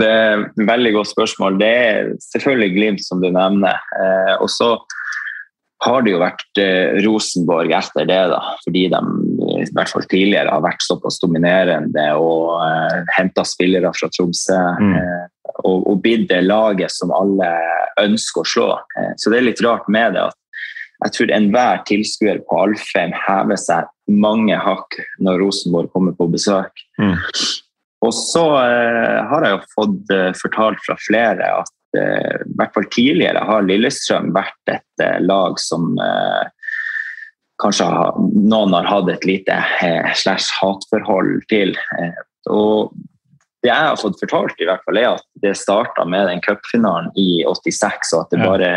Det 0.00 0.08
er 0.08 0.46
et 0.46 0.62
veldig 0.64 0.94
godt 0.94 1.10
spørsmål. 1.10 1.58
Det 1.60 1.68
er 1.68 2.10
selvfølgelig 2.24 2.72
Glimt, 2.72 3.04
som 3.04 3.20
du 3.20 3.28
nevner. 3.28 3.76
Eh, 4.00 4.34
og 4.40 4.48
så 4.48 4.70
har 5.82 6.04
det 6.04 6.14
jo 6.14 6.22
vært 6.22 6.60
eh, 6.62 6.98
Rosenborg 7.04 7.72
etter 7.74 8.06
det, 8.08 8.20
da, 8.32 8.40
fordi 8.64 8.86
de 8.92 9.00
i 9.62 9.68
hvert 9.74 9.90
fall 9.90 10.06
tidligere 10.08 10.52
har 10.52 10.64
vært 10.64 10.84
såpass 10.84 11.18
dominerende 11.22 12.06
og 12.16 12.62
eh, 12.62 13.00
henta 13.16 13.44
spillere 13.46 13.90
fra 13.96 14.10
Tromsø. 14.14 14.60
Mm. 14.78 14.94
Eh, 14.98 15.24
og, 15.66 15.88
og 15.90 15.98
blitt 16.04 16.28
det 16.30 16.44
laget 16.46 16.94
som 16.94 17.12
alle 17.14 17.50
ønsker 18.00 18.40
å 18.40 18.48
slå. 18.48 18.68
Så 19.20 19.30
det 19.30 19.40
er 19.40 19.50
litt 19.50 19.60
rart 19.64 19.90
med 19.92 20.14
det 20.16 20.22
at 20.30 20.38
jeg 21.02 21.14
tror 21.16 21.34
enhver 21.34 21.82
tilskuer 21.88 22.40
på 22.46 22.62
Alfheim 22.62 23.12
hever 23.24 23.58
seg 23.60 23.90
mange 24.22 24.56
hakk 24.58 24.98
når 25.22 25.40
Rosenborg 25.42 25.90
kommer 25.94 26.14
på 26.16 26.28
besøk. 26.30 26.84
Mm. 27.00 27.16
Og 28.02 28.14
så 28.16 28.44
eh, 28.58 29.18
har 29.30 29.46
jeg 29.46 29.54
jo 29.54 29.60
fått 29.76 30.14
eh, 30.14 30.30
fortalt 30.38 30.82
fra 30.86 30.96
flere 31.02 31.52
at 31.62 31.98
eh, 31.98 32.40
i 32.42 32.56
hvert 32.58 32.74
fall 32.74 32.88
tidligere 32.94 33.44
har 33.46 33.66
Lillestrøm 33.66 34.32
vært 34.34 34.74
et 34.74 35.04
eh, 35.04 35.20
lag 35.22 35.60
som 35.62 35.92
eh, 36.02 36.50
kanskje 37.62 37.86
har, 37.86 38.18
noen 38.34 38.74
har 38.74 38.90
hatt 38.90 39.12
et 39.12 39.28
lite 39.28 39.60
eh, 39.86 40.10
slash 40.18 40.50
hatforhold 40.58 41.46
til. 41.52 41.76
og 42.50 42.94
det 43.62 43.70
jeg 43.70 43.86
har 43.86 43.98
fått 44.00 44.18
fortalt, 44.18 44.58
i 44.58 44.66
hvert 44.66 44.82
fall 44.82 44.98
er 44.98 45.12
at 45.12 45.26
det 45.44 45.52
starta 45.54 46.02
med 46.02 46.26
den 46.26 46.40
cupfinalen 46.42 47.12
i 47.14 47.44
86, 47.46 48.10
og 48.16 48.24
at 48.24 48.32
det 48.34 48.40
bare 48.42 48.70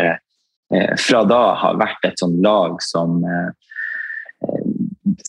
fra 0.98 1.20
da 1.28 1.42
har 1.60 1.76
vært 1.78 2.08
et 2.08 2.18
sånt 2.18 2.40
lag 2.42 2.80
som 2.82 3.20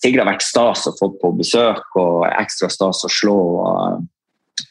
Sigrid 0.01 0.21
har 0.21 0.29
vært 0.29 0.45
stas 0.45 0.87
å 0.89 0.95
få 0.97 1.11
på 1.21 1.31
besøk 1.37 1.97
og 1.99 2.25
ekstra 2.27 2.69
stas 2.73 3.03
å 3.05 3.11
slå. 3.11 3.41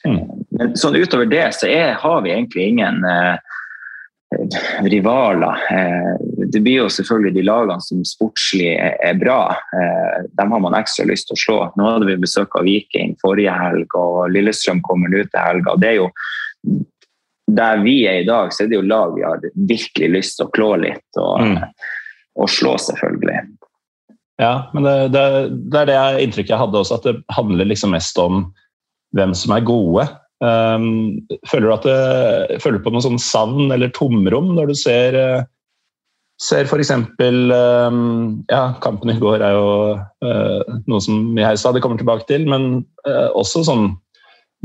Mm. 0.06 0.22
Men 0.58 0.74
sånn 0.78 0.98
utover 0.98 1.28
det 1.30 1.46
så 1.56 1.68
er, 1.70 1.94
har 2.00 2.24
vi 2.24 2.32
egentlig 2.34 2.70
ingen 2.72 3.04
eh, 3.06 3.38
rivaler. 4.86 5.62
Eh, 5.70 6.12
det 6.52 6.60
blir 6.60 6.82
jo 6.82 6.90
selvfølgelig 6.92 7.34
de 7.36 7.46
lagene 7.46 7.84
som 7.84 8.02
sportslig 8.06 8.74
er, 8.76 9.14
bra. 9.20 9.40
Eh, 9.54 10.26
dem 10.38 10.54
har 10.54 10.64
man 10.64 10.76
ekstra 10.78 11.06
lyst 11.08 11.30
til 11.30 11.38
å 11.38 11.42
slå. 11.44 11.58
Nå 11.78 11.88
hadde 11.94 12.10
vi 12.10 12.18
besøk 12.26 12.58
av 12.58 12.66
Viking 12.68 13.16
forrige 13.22 13.54
helg, 13.54 13.96
og 13.98 14.26
Lillestrøm 14.34 14.82
kommer 14.86 15.12
nå 15.12 15.24
til 15.26 15.42
helga. 15.42 15.78
Det 15.80 15.92
er 15.92 16.00
jo 16.00 16.10
der 17.46 17.80
vi 17.84 18.00
er 18.10 18.22
i 18.22 18.26
dag, 18.26 18.52
så 18.52 18.64
er 18.64 18.70
det 18.70 18.80
jo 18.80 18.88
lag 18.88 19.14
vi 19.14 19.24
har 19.26 19.42
virkelig 19.68 20.10
lyst 20.16 20.38
til 20.38 20.48
å 20.48 20.52
klå 20.56 20.72
litt 20.82 21.20
og, 21.20 21.42
mm. 21.46 21.58
og 22.42 22.50
slå, 22.50 22.74
selvfølgelig. 22.82 23.44
Ja, 24.42 24.68
men 24.74 24.84
det, 24.84 24.94
det, 25.14 25.24
det, 25.72 25.82
er 25.82 25.90
det 25.90 26.24
inntrykket 26.26 26.56
jeg 26.56 26.60
hadde 26.60 26.80
også, 26.82 26.98
at 26.98 27.06
det 27.08 27.36
handler 27.36 27.70
liksom 27.70 27.94
mest 27.96 28.18
om 28.20 28.48
hvem 29.16 29.32
som 29.38 29.54
er 29.56 29.64
gode. 29.66 30.08
Um, 30.44 31.22
føler 31.48 31.70
du 31.70 31.74
at 31.76 31.86
det, 31.88 32.58
føler 32.60 32.80
du 32.80 32.84
på 32.84 32.92
noe 32.92 33.04
sånn 33.04 33.22
savn 33.22 33.70
eller 33.72 33.94
tomrom 33.96 34.50
når 34.58 34.68
du 34.68 34.74
ser 34.76 35.16
uh, 35.16 35.46
ser 36.42 36.68
f.eks. 36.68 36.92
Um, 36.92 38.44
ja, 38.50 38.74
kampen 38.84 39.12
i 39.12 39.18
går 39.20 39.40
er 39.40 39.56
jo 39.56 39.70
uh, 39.96 40.74
noe 40.84 41.00
som 41.00 41.38
jeg 41.38 41.60
sa 41.60 41.72
det 41.72 41.82
kommer 41.84 42.00
tilbake 42.00 42.28
til, 42.28 42.44
men 42.50 42.84
uh, 43.08 43.30
også 43.32 43.64
sånn 43.66 43.88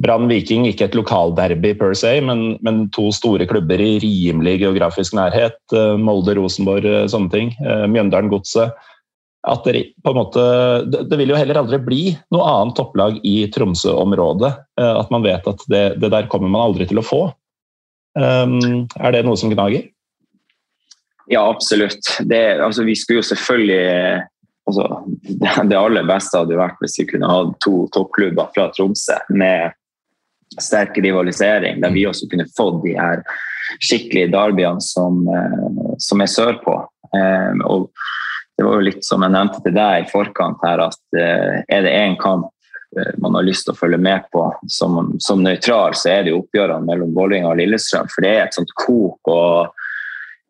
Brann 0.01 0.29
Viking, 0.31 0.65
ikke 0.69 0.87
et 0.87 0.95
lokalderby 0.97 1.73
per 1.79 1.95
se, 1.97 2.15
men, 2.25 2.55
men, 2.65 2.85
to 2.95 3.09
store 3.15 3.47
klubber 3.49 3.81
i 3.81 3.97
rimelig 4.03 4.59
geografisk 4.63 5.15
nærhet. 5.17 5.59
Uh, 5.73 5.97
Molde, 5.99 6.35
Rosenborg, 6.39 6.87
sånne 7.11 7.33
ting. 7.33 7.53
Mjøndalen 7.61 8.31
Godset 8.31 8.73
at 9.41 9.63
det, 9.65 9.93
på 10.03 10.11
en 10.11 10.19
måte, 10.19 10.41
det 10.85 11.17
vil 11.17 11.33
jo 11.33 11.37
heller 11.39 11.57
aldri 11.63 11.79
bli 11.81 12.01
noe 12.33 12.45
annet 12.45 12.75
topplag 12.77 13.17
i 13.25 13.47
Tromsø-området. 13.53 14.51
Eh, 14.77 14.97
at 14.99 15.09
man 15.13 15.25
vet 15.25 15.47
at 15.49 15.63
det, 15.71 15.85
det, 16.01 16.11
der 16.13 16.29
kommer 16.29 16.51
man 16.51 16.67
aldri 16.67 16.85
til 16.89 17.01
å 17.01 17.05
få. 17.05 17.23
Um, 18.13 18.85
er 18.99 19.15
det 19.15 19.23
noe 19.25 19.39
som 19.39 19.49
gnager? 19.49 19.87
Ja, 21.31 21.45
absolutt. 21.47 22.05
Det, 22.27 22.41
altså, 22.61 22.85
vi 22.85 22.93
skulle 22.99 23.21
jo 23.21 23.29
selvfølgelig 23.31 23.81
altså, 24.67 24.87
Det 25.71 25.79
aller 25.79 26.05
beste 26.09 26.41
hadde 26.43 26.59
vært 26.59 26.81
hvis 26.83 26.99
vi 26.99 27.07
kunne 27.13 27.29
hatt 27.31 27.55
to 27.63 27.85
toppklubber 27.95 28.51
fra 28.53 28.67
Tromsø 28.75 29.17
med 29.33 29.73
sterk 30.59 30.97
rivalisering, 30.97 31.81
der 31.81 31.93
vi 31.93 32.07
også 32.07 32.27
kunne 32.31 32.49
fått 32.57 32.81
de 32.85 32.95
her 32.97 33.23
skikkelige 33.79 34.31
derbyene 34.33 34.83
som, 34.83 35.21
eh, 35.27 35.93
som 35.99 36.21
er 36.21 36.31
sørpå. 36.31 36.77
Um, 37.11 37.61
og 37.67 37.89
det 38.57 38.65
var 38.65 38.77
jo 38.77 38.87
litt 38.87 39.05
som 39.05 39.23
jeg 39.23 39.33
nevnte 39.33 39.61
til 39.63 39.75
deg 39.75 40.05
i 40.05 40.09
forkant 40.11 40.63
her, 40.63 40.83
at 40.85 40.99
uh, 41.17 41.61
er 41.67 41.85
det 41.85 41.95
én 41.95 42.17
kamp 42.19 42.51
man 43.23 43.37
har 43.37 43.45
lyst 43.47 43.63
til 43.63 43.71
å 43.71 43.79
følge 43.79 43.95
med 44.03 44.25
på 44.35 44.41
som, 44.67 45.13
som 45.23 45.39
nøytral, 45.39 45.93
så 45.95 46.09
er 46.11 46.25
det 46.25 46.33
jo 46.33 46.41
oppgjørene 46.41 46.83
mellom 46.89 47.13
Vålerenga 47.15 47.53
og 47.53 47.61
Lillestrøm. 47.61 48.09
For 48.11 48.25
det 48.25 48.31
er 48.33 48.41
et 48.43 48.57
sånt 48.57 48.73
kok 48.75 49.31
og 49.31 49.71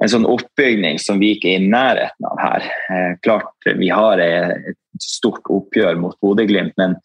en 0.02 0.10
sånn 0.10 0.26
oppbygning 0.26 0.98
som 1.02 1.22
vi 1.22 1.36
ikke 1.36 1.52
er 1.52 1.62
i 1.62 1.70
nærheten 1.70 2.28
av 2.32 2.42
her. 2.42 2.66
Eh, 2.90 3.12
klart 3.22 3.70
vi 3.78 3.92
har 3.94 4.22
et 4.24 4.78
stort 5.02 5.46
oppgjør 5.54 6.00
mot 6.02 6.18
Bodø-Glimt, 6.24 6.74
men 6.82 6.98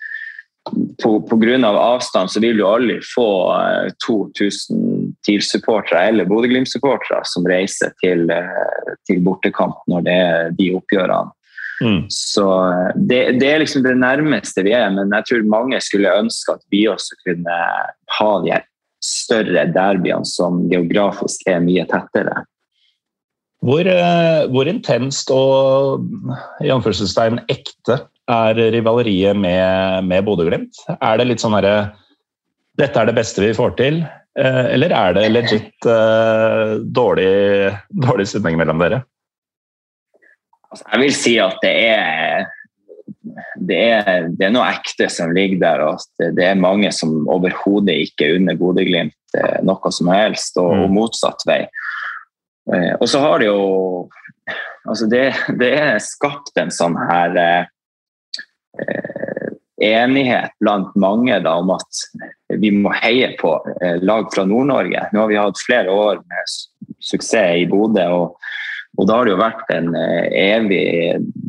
pga. 1.03 1.69
Av 1.69 1.77
avstand 1.77 2.31
så 2.31 2.41
vil 2.41 2.59
du 2.59 2.67
aldri 2.67 2.99
få 3.14 3.29
2000 4.07 4.77
eh, 4.77 5.09
TIL-supportere 5.27 6.09
eller 6.09 6.29
Bodø-Glimt-supportere 6.29 7.23
som 7.25 7.47
reiser 7.49 7.95
til, 8.03 8.29
eh, 8.31 8.95
til, 9.09 9.23
bortekamp 9.25 9.83
når 9.91 10.07
det 10.07 10.17
er 10.27 10.55
de 10.59 10.71
oppgjørene. 10.79 11.33
Mm. 11.85 12.03
Så 12.12 12.47
eh, 12.71 12.91
det, 12.97 13.21
det, 13.41 13.51
er 13.51 13.62
liksom 13.62 13.85
det 13.87 13.97
nærmeste 14.01 14.64
vi 14.67 14.75
er, 14.77 14.91
men 14.95 15.12
jeg 15.19 15.29
tror 15.31 15.53
mange 15.53 15.81
skulle 15.85 16.19
ønske 16.25 16.57
at 16.57 16.64
vi 16.73 16.87
også 16.91 17.19
kunne 17.25 17.61
ha 18.19 18.33
de 18.47 18.61
større 19.05 19.67
derbyene 19.71 20.27
som 20.27 20.64
geografisk 20.73 21.47
er 21.51 21.62
mye 21.62 21.87
tettere. 21.89 22.43
Hvor, 23.67 23.89
hvor 24.53 24.69
intenst 24.69 25.31
og 25.33 26.05
i 26.62 26.69
anførselstegn 26.71 27.41
ekte 27.51 27.97
er 28.27 28.59
rivaleriet 28.74 29.39
med, 29.39 30.05
med 30.07 30.24
Bodø-Glimt? 30.27 30.83
Er 30.99 31.18
det 31.18 31.29
litt 31.31 31.43
sånn 31.43 31.57
herre 31.57 31.77
Dette 32.77 33.01
er 33.01 33.09
det 33.09 33.16
beste 33.16 33.41
vi 33.41 33.55
får 33.57 33.77
til? 33.79 34.03
Eh, 34.37 34.64
eller 34.74 34.93
er 34.93 35.14
det 35.16 35.29
legit 35.31 35.87
uh, 35.89 36.77
dårlig, 36.85 37.70
dårlig 37.89 38.27
stemning 38.29 38.59
mellom 38.61 38.83
dere? 38.83 39.01
Altså, 40.68 40.85
jeg 40.91 41.01
vil 41.01 41.14
si 41.16 41.33
at 41.41 41.57
det 41.62 41.72
er, 41.95 42.51
det 43.57 43.79
er, 43.95 44.27
det 44.29 44.49
er 44.49 44.53
noe 44.53 44.66
ekte 44.68 45.09
som 45.12 45.33
ligger 45.33 45.62
der. 45.62 45.85
og 45.87 46.37
Det 46.37 46.45
er 46.45 46.61
mange 46.61 46.91
som 46.93 47.22
overhodet 47.33 47.97
ikke 48.11 48.35
unner 48.37 48.59
Bodø-Glimt 48.61 49.39
eh, 49.39 49.57
noe 49.64 49.95
som 49.95 50.12
helst, 50.12 50.61
og, 50.61 50.68
og 50.74 50.91
mm. 50.91 50.99
motsatt 50.99 51.47
vei. 51.49 51.62
Og 52.99 53.07
så 53.07 53.20
har 53.22 53.39
det 53.39 53.47
jo 53.47 53.61
altså 54.91 55.07
det, 55.07 55.20
det 55.55 55.68
er 55.79 56.01
skapt 56.03 56.59
en 56.59 56.72
sånn 56.74 56.97
her 56.99 57.37
enighet 59.77 60.51
blant 60.61 60.95
mange 60.97 61.37
da, 61.45 61.57
om 61.61 61.74
at 61.74 62.05
vi 62.61 62.70
må 62.72 62.93
heie 62.97 63.35
på 63.41 63.53
eh, 63.83 63.99
lag 64.03 64.29
fra 64.35 64.47
Nord-Norge. 64.49 65.09
Nå 65.12 65.22
har 65.22 65.31
vi 65.31 65.41
hatt 65.41 65.64
flere 65.66 65.93
år 65.93 66.22
med 66.22 66.55
suksess 67.05 67.62
i 67.62 67.66
Bodø. 67.68 68.07
og, 68.14 68.39
og 68.97 69.09
da 69.09 69.18
har 69.18 69.29
det 69.29 69.35
jo 69.35 69.43
vært 69.43 69.72
en 69.74 69.91
eh, 69.99 70.29
evig 70.57 70.87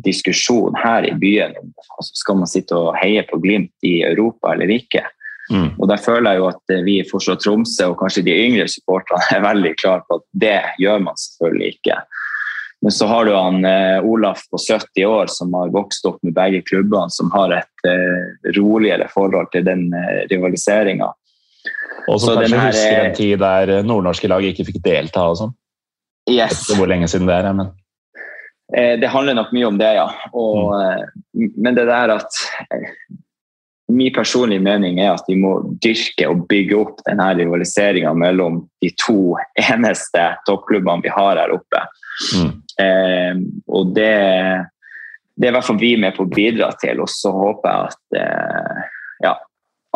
diskusjon 0.04 0.76
her 0.78 1.08
i 1.08 1.14
byen 1.16 1.56
altså, 1.56 2.10
skal 2.12 2.42
man 2.42 2.50
sitte 2.50 2.76
og 2.76 2.98
heie 3.00 3.24
på 3.28 3.40
Glimt 3.42 3.72
i 3.86 4.00
Europa 4.04 4.52
eller 4.52 4.76
ikke. 4.76 5.06
Mm. 5.48 5.70
Og 5.78 5.88
Der 5.88 5.96
føler 5.96 6.34
jeg 6.34 6.42
jo 6.42 6.50
at 6.50 6.76
vi 6.84 6.98
i 7.00 7.06
Tromsø 7.08 7.88
og 7.88 7.98
kanskje 8.02 8.26
de 8.26 8.36
yngre 8.36 8.68
supporterne 8.68 9.24
er 9.38 9.46
veldig 9.46 9.74
klare 9.80 10.04
på 10.04 10.20
at 10.20 10.26
det 10.36 10.60
gjør 10.82 11.00
man 11.06 11.16
selvfølgelig 11.16 11.78
ikke. 11.78 11.96
Men 12.88 12.92
så 12.92 13.06
har 13.06 13.24
du 13.24 13.34
han 13.34 13.64
eh, 13.64 14.04
Olaf 14.04 14.38
på 14.50 14.58
70 14.58 15.04
år 15.06 15.26
som 15.28 15.52
har 15.54 15.68
vokst 15.68 16.06
opp 16.08 16.22
med 16.24 16.32
begge 16.32 16.62
klubbene, 16.62 17.10
som 17.12 17.28
har 17.34 17.52
et 17.52 17.84
eh, 17.84 18.54
roligere 18.56 19.10
forhold 19.12 19.50
til 19.52 19.66
den 19.66 19.90
eh, 19.92 20.22
rivaliseringa. 20.30 21.10
Og 22.08 22.16
som 22.22 22.38
kanskje 22.38 22.56
her, 22.56 22.70
husker 22.70 23.02
en 23.02 23.18
tid 23.18 23.42
der 23.42 23.72
nordnorske 23.84 24.30
lag 24.32 24.46
ikke 24.48 24.64
fikk 24.70 24.80
delta 24.86 25.26
og 25.28 25.36
sånn? 25.36 25.52
Yes. 26.32 26.62
Ikke 26.62 26.78
hvor 26.78 26.88
lenge 26.88 27.10
siden 27.12 27.28
det 27.28 27.36
er, 27.36 27.50
men 27.60 27.68
eh, 28.72 28.94
Det 29.04 29.12
handler 29.12 29.36
nok 29.36 29.52
mye 29.58 29.68
om 29.68 29.82
det, 29.84 29.92
ja. 30.00 30.08
Og, 30.32 30.72
mm. 30.72 31.44
Eh, 31.44 31.52
men 31.60 31.76
det 31.76 31.84
der 31.92 32.14
at 32.16 32.40
eh, 32.72 32.88
Min 33.88 34.12
personlige 34.12 34.60
mening 34.60 34.98
er 35.00 35.14
at 35.14 35.28
vi 35.28 35.38
må 35.40 35.54
dyrke 35.80 36.28
og 36.28 36.44
bygge 36.50 36.76
opp 36.76 36.98
denne 37.06 37.30
rivaliseringa 37.38 38.12
mellom 38.20 38.60
de 38.84 38.90
to 39.00 39.36
eneste 39.62 40.24
toppklubbene 40.48 41.06
vi 41.06 41.12
har 41.14 41.40
her 41.40 41.54
oppe. 41.56 41.84
Mm. 42.36 42.50
Eh, 42.84 43.40
og 43.72 43.94
det, 43.96 44.12
det 45.36 45.48
er 45.48 45.52
i 45.52 45.56
hvert 45.56 45.68
fall 45.70 45.80
vi 45.80 45.94
med 46.00 46.16
på 46.18 46.26
å 46.26 46.32
bidra 46.32 46.68
til. 46.82 47.00
Og 47.00 47.08
så 47.12 47.32
håper 47.32 47.72
jeg 47.72 47.92
at 47.94 48.20
eh, 48.20 48.82
ja, 49.24 49.34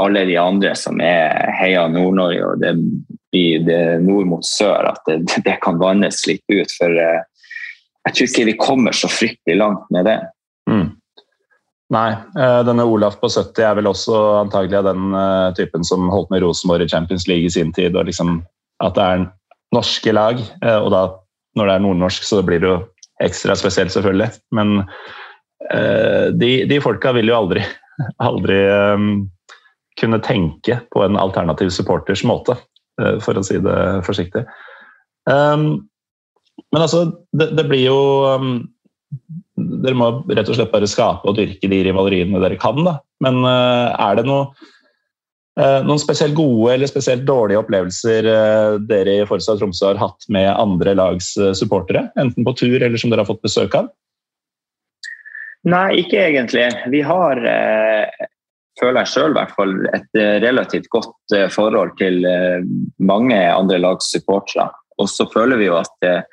alle 0.01 0.24
de 0.30 0.38
andre 0.40 0.72
som 0.78 1.03
er 1.05 1.53
heia 1.61 1.84
Nord-Norge, 1.93 2.49
og 2.49 2.64
det, 2.64 2.72
det 3.68 3.82
nord 4.07 4.30
mot 4.30 4.47
sør, 4.47 4.88
at 4.95 5.05
det, 5.09 5.43
det 5.45 5.59
kan 5.64 5.80
vannes 5.82 6.24
litt 6.30 6.45
ut. 6.49 6.72
For 6.78 6.97
eh, 6.97 7.20
jeg 8.09 8.16
tror 8.16 8.30
ikke 8.30 8.49
vi 8.49 8.59
kommer 8.59 8.97
så 8.97 9.11
fryktelig 9.11 9.61
langt 9.61 9.84
med 9.95 10.09
det. 10.09 10.18
Mm. 10.70 10.88
Nei, 11.93 12.12
eh, 12.40 12.61
denne 12.64 12.86
Olaf 12.88 13.18
på 13.20 13.28
70 13.28 13.66
er 13.66 13.76
vel 13.76 13.90
også 13.90 14.16
antagelig 14.40 14.78
av 14.78 14.86
den 14.88 15.12
uh, 15.12 15.53
typen 15.57 15.84
som 15.84 16.09
holdt 16.12 16.30
med 16.32 16.40
Rosenborg 16.45 16.86
i 16.86 16.88
Champions 16.88 17.26
League 17.28 17.51
i 17.51 17.53
sin 17.53 17.72
tid. 17.76 17.97
og 17.97 18.09
liksom 18.09 18.38
At 18.84 18.97
det 18.97 19.05
er 19.05 19.26
norske 19.76 20.14
lag, 20.14 20.40
uh, 20.64 20.78
og 20.78 20.88
da 20.95 21.03
når 21.59 21.68
det 21.68 21.74
er 21.74 21.84
nordnorsk, 21.84 22.24
så 22.24 22.40
blir 22.47 22.62
det 22.62 22.70
jo 22.70 22.78
ekstra 23.22 23.57
spesielt, 23.59 23.93
selvfølgelig. 23.93 24.30
Men 24.57 24.80
de, 26.40 26.49
de, 26.66 26.78
folka 26.82 27.12
vil 27.14 27.28
jo 27.28 27.36
aldri, 27.36 27.61
aldri 28.26 28.57
kunne 30.01 30.18
tenke 30.24 30.78
på 30.90 31.05
en 31.05 31.18
alternativ 31.20 31.70
supporters 31.70 32.24
måte, 32.26 32.57
for 33.22 33.38
å 33.38 33.45
si 33.47 33.61
det 33.62 33.76
forsiktig. 34.09 34.43
Men 35.28 36.80
altså, 36.80 37.05
det, 37.36 37.53
det 37.61 37.66
blir 37.68 37.84
jo 37.84 38.01
dere 39.83 39.99
må 39.99 40.11
rett 40.30 40.49
og 40.49 40.59
slett 40.59 40.72
bare 40.72 40.89
skape 40.91 41.28
og 41.28 41.39
dyrke 41.39 41.70
de 41.70 41.80
rivaleriene 41.89 42.41
dere 42.43 42.59
kan. 42.61 42.78
Da. 42.87 42.99
Men 43.24 43.41
uh, 43.47 43.93
er 43.97 44.18
det 44.18 44.26
noe, 44.28 44.51
uh, 45.61 45.80
noen 45.87 46.03
spesielt 46.03 46.37
gode 46.39 46.74
eller 46.74 46.91
spesielt 46.91 47.26
dårlige 47.28 47.62
opplevelser 47.62 48.28
uh, 48.28 48.80
dere 48.89 49.20
i 49.20 49.26
Forestad 49.28 49.61
Tromsø 49.61 49.93
har 49.93 50.03
hatt 50.03 50.28
med 50.33 50.51
andre 50.53 50.97
lags 50.99 51.35
supportere? 51.59 52.09
Enten 52.20 52.47
på 52.47 52.57
tur 52.59 52.78
eller 52.78 52.99
som 53.01 53.12
dere 53.12 53.24
har 53.24 53.30
fått 53.30 53.45
besøk 53.45 53.78
av? 53.78 53.91
Nei, 55.68 56.03
ikke 56.03 56.18
egentlig. 56.18 56.64
Vi 56.91 57.05
har, 57.07 57.39
føler 58.80 59.05
jeg 59.05 59.11
sjøl 59.12 59.37
et 59.39 60.18
relativt 60.43 60.89
godt 60.91 61.35
forhold 61.55 61.93
til 62.01 62.16
mange 62.99 63.39
andre 63.39 63.78
lags 63.78 64.09
supportere. 64.11 64.66
Og 64.99 65.07
så 65.07 65.28
føler 65.30 65.61
vi 65.61 65.68
jo 65.68 65.76
at 65.78 66.26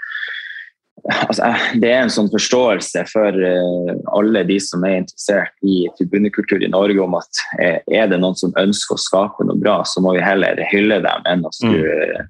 altså, 1.28 1.54
Det 1.82 1.90
er 1.92 2.04
en 2.04 2.14
sånn 2.14 2.30
forståelse 2.32 3.06
for 3.12 3.36
uh, 3.36 3.94
alle 4.18 4.44
de 4.48 4.60
som 4.64 4.84
er 4.88 5.02
interessert 5.04 5.56
i 5.66 5.82
tribunekultur 5.98 6.64
i 6.64 6.72
Norge, 6.72 7.00
om 7.04 7.18
at 7.20 7.42
uh, 7.60 7.80
er 7.88 8.12
det 8.12 8.20
noen 8.22 8.38
som 8.40 8.56
ønsker 8.60 8.98
å 8.98 9.02
skape 9.02 9.48
noe 9.48 9.60
bra, 9.60 9.82
så 9.88 10.04
må 10.04 10.16
vi 10.18 10.26
heller 10.26 10.62
hylle 10.72 11.02
dem 11.06 11.28
enn 11.30 11.46
å 11.48 11.54
skulle, 11.56 12.24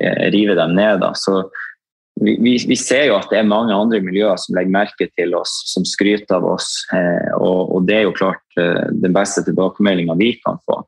uh, 0.00 0.24
rive 0.32 0.56
dem 0.58 0.76
ned. 0.78 1.04
Så 1.20 1.42
vi, 2.22 2.36
vi, 2.40 2.56
vi, 2.68 2.76
ser 2.78 3.08
jo 3.08 3.18
at 3.18 3.30
det 3.32 3.40
er 3.40 3.48
mange 3.48 3.74
andre 3.74 4.02
miljøer 4.04 4.40
som 4.40 4.56
legger 4.56 4.74
merke 4.74 5.08
til 5.16 5.34
oss, 5.36 5.54
som 5.72 5.84
skryter 5.88 6.36
av 6.38 6.46
oss. 6.54 6.74
Og, 7.38 7.72
og, 7.72 7.78
det 7.88 7.96
er 7.98 8.04
jo 8.04 8.16
klart 8.16 8.42
den 8.56 9.14
beste 9.16 9.42
tilbakemeldinga 9.46 10.14
vi 10.20 10.34
kan 10.44 10.60
få. 10.68 10.82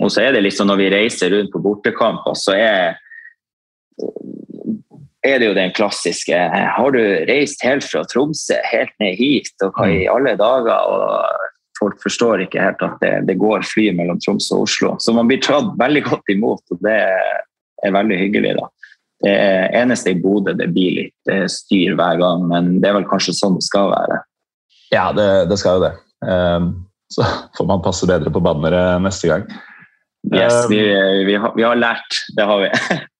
Og 0.00 0.12
så 0.12 0.24
er 0.24 0.34
det 0.34 0.46
liksom 0.46 0.70
når 0.70 0.80
vi 0.80 0.88
reiser 0.94 1.34
rundt 1.34 1.52
på 1.52 1.62
bortekamper, 1.62 2.36
så 2.38 2.56
er 2.56 2.96
er 5.26 5.40
det 5.40 5.48
jo 5.48 5.56
den 5.56 5.72
klassiske 5.74 6.36
Har 6.76 6.94
du 6.94 7.00
reist 7.26 7.62
helt 7.66 7.86
fra 7.86 8.04
Tromsø 8.06 8.58
helt 8.70 8.94
ned 9.02 9.18
hit, 9.18 9.54
og 9.64 9.74
hva 9.74 9.88
i 9.90 10.04
mm. 10.04 10.12
alle 10.14 10.34
dager? 10.38 10.74
og 10.78 11.46
Folk 11.78 12.00
forstår 12.02 12.42
ikke 12.42 12.62
helt 12.62 12.80
at 12.82 12.96
det, 13.02 13.12
det 13.28 13.38
går 13.38 13.66
fly 13.66 13.90
mellom 13.94 14.18
Tromsø 14.22 14.56
og 14.56 14.66
Oslo. 14.66 14.96
Så 15.02 15.14
man 15.14 15.30
blir 15.30 15.42
tatt 15.42 15.76
veldig 15.78 16.02
godt 16.08 16.32
imot, 16.34 16.64
og 16.74 16.82
det 16.82 16.98
er 16.98 17.94
veldig 17.94 18.18
hyggelig. 18.18 18.56
da. 18.58 18.66
Det 19.22 19.36
eneste 19.78 20.14
i 20.14 20.18
Bodø 20.18 20.54
det 20.58 20.68
blir 20.74 20.96
litt 20.96 21.30
styr 21.50 21.94
hver 21.98 22.18
gang, 22.18 22.44
men 22.50 22.76
det 22.82 22.90
er 22.90 22.98
vel 22.98 23.06
kanskje 23.10 23.34
sånn 23.38 23.58
det 23.58 23.66
skal 23.66 23.92
være. 23.94 24.20
Ja, 24.94 25.10
det, 25.14 25.28
det 25.50 25.58
skal 25.60 25.78
jo 25.78 25.86
det. 25.86 25.94
Um, 26.24 26.70
så 27.12 27.24
får 27.56 27.68
man 27.68 27.84
passe 27.84 28.08
bedre 28.08 28.32
på 28.32 28.42
banneret 28.44 29.02
neste 29.04 29.30
gang. 29.30 29.46
Yes, 30.32 30.64
um, 30.64 30.72
vi, 30.72 30.80
vi, 31.28 31.36
har, 31.38 31.54
vi, 31.56 31.64
har, 31.66 31.78
lært. 31.78 32.22
Det 32.36 32.46
har 32.48 32.64
vi. 32.64 32.72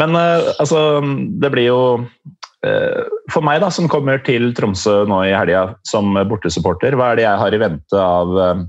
Men 0.00 0.16
uh, 0.16 0.52
altså, 0.58 1.00
det 1.40 1.50
blir 1.54 1.68
jo 1.68 1.80
uh, 2.02 3.02
For 3.32 3.44
meg, 3.44 3.60
da, 3.64 3.70
som 3.74 3.90
kommer 3.90 4.22
til 4.24 4.52
Tromsø 4.56 5.02
nå 5.10 5.24
i 5.28 5.34
helga 5.34 5.72
som 5.88 6.14
bortesupporter, 6.30 6.96
hva 6.98 7.12
er 7.12 7.20
det 7.20 7.26
jeg 7.26 7.42
har 7.42 7.56
i 7.56 7.60
vente 7.62 8.06
av 8.06 8.38
uh, 8.38 8.64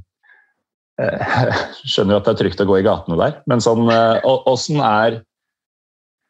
Skjønner 1.83 2.15
jo 2.15 2.19
at 2.21 2.27
det 2.27 2.35
er 2.35 2.41
trygt 2.43 2.61
å 2.63 2.67
gå 2.69 2.79
i 2.79 2.85
gatene 2.85 3.19
der, 3.19 3.39
men 3.51 3.63
sånn 3.63 3.89
Åssen 3.91 4.79
er 4.79 5.21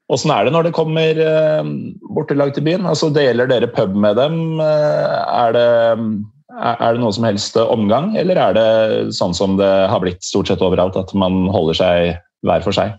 Åssen 0.09 0.33
er 0.33 0.45
det 0.45 0.53
når 0.53 0.67
det 0.67 0.77
kommer 0.77 1.19
bortelag 2.13 2.51
til 2.53 2.65
byen? 2.65 2.83
Altså, 2.85 3.07
Deler 3.13 3.49
dere 3.49 3.69
pub 3.73 3.95
med 3.97 4.19
dem? 4.19 4.59
Er 4.61 5.55
det, 5.55 5.69
er 6.61 6.83
det 6.93 7.01
noe 7.01 7.13
som 7.13 7.25
helst 7.25 7.57
omgang, 7.57 8.11
eller 8.13 8.37
er 8.37 8.57
det 8.57 8.67
sånn 9.17 9.33
som 9.33 9.57
det 9.57 9.71
har 9.89 10.03
blitt 10.03 10.21
stort 10.25 10.49
sett 10.51 10.61
overalt, 10.61 10.97
at 10.97 11.13
man 11.17 11.47
holder 11.53 11.79
seg 11.81 12.11
hver 12.45 12.65
for 12.65 12.77
seg? 12.77 12.93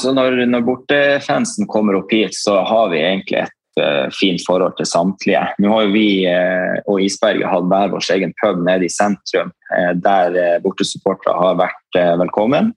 Så 0.00 0.12
når, 0.14 0.44
når 0.50 0.64
bortefansen 0.66 1.68
kommer 1.70 1.98
opp 1.98 2.12
hit, 2.12 2.34
så 2.36 2.58
har 2.66 2.90
vi 2.90 3.02
egentlig 3.02 3.44
et 3.44 3.80
uh, 3.80 4.06
fint 4.14 4.42
forhold 4.46 4.76
til 4.78 4.88
samtlige. 4.88 5.42
Nå 5.62 5.70
har 5.70 5.86
jo 5.86 5.92
vi 5.94 6.08
uh, 6.26 6.78
og 6.90 7.02
Isberget 7.04 7.50
hatt 7.50 7.68
hver 7.70 7.92
vår 7.94 8.08
egen 8.16 8.34
pub 8.42 8.62
nede 8.66 8.88
i 8.88 8.92
sentrum, 8.92 9.52
uh, 9.70 9.92
der 9.94 10.38
uh, 10.38 10.56
bortesupportere 10.64 11.36
har 11.38 11.60
vært 11.62 12.00
velkommen. 12.18 12.74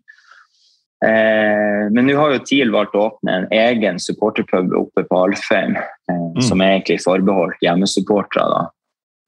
men 1.02 2.08
nå 2.08 2.14
har 2.18 2.32
jo 2.34 2.40
TIL 2.42 2.72
valgt 2.74 2.96
å 2.98 3.04
åpne 3.12 3.34
en 3.38 3.44
egen 3.54 4.00
supporterpub 4.02 4.72
oppe 4.80 5.04
på 5.06 5.20
Alfheim, 5.28 5.76
mm. 6.10 6.40
som 6.42 6.62
er 6.62 6.72
egentlig 6.72 7.04
forbeholdt 7.04 7.62
hjemmesupportere. 7.62 8.64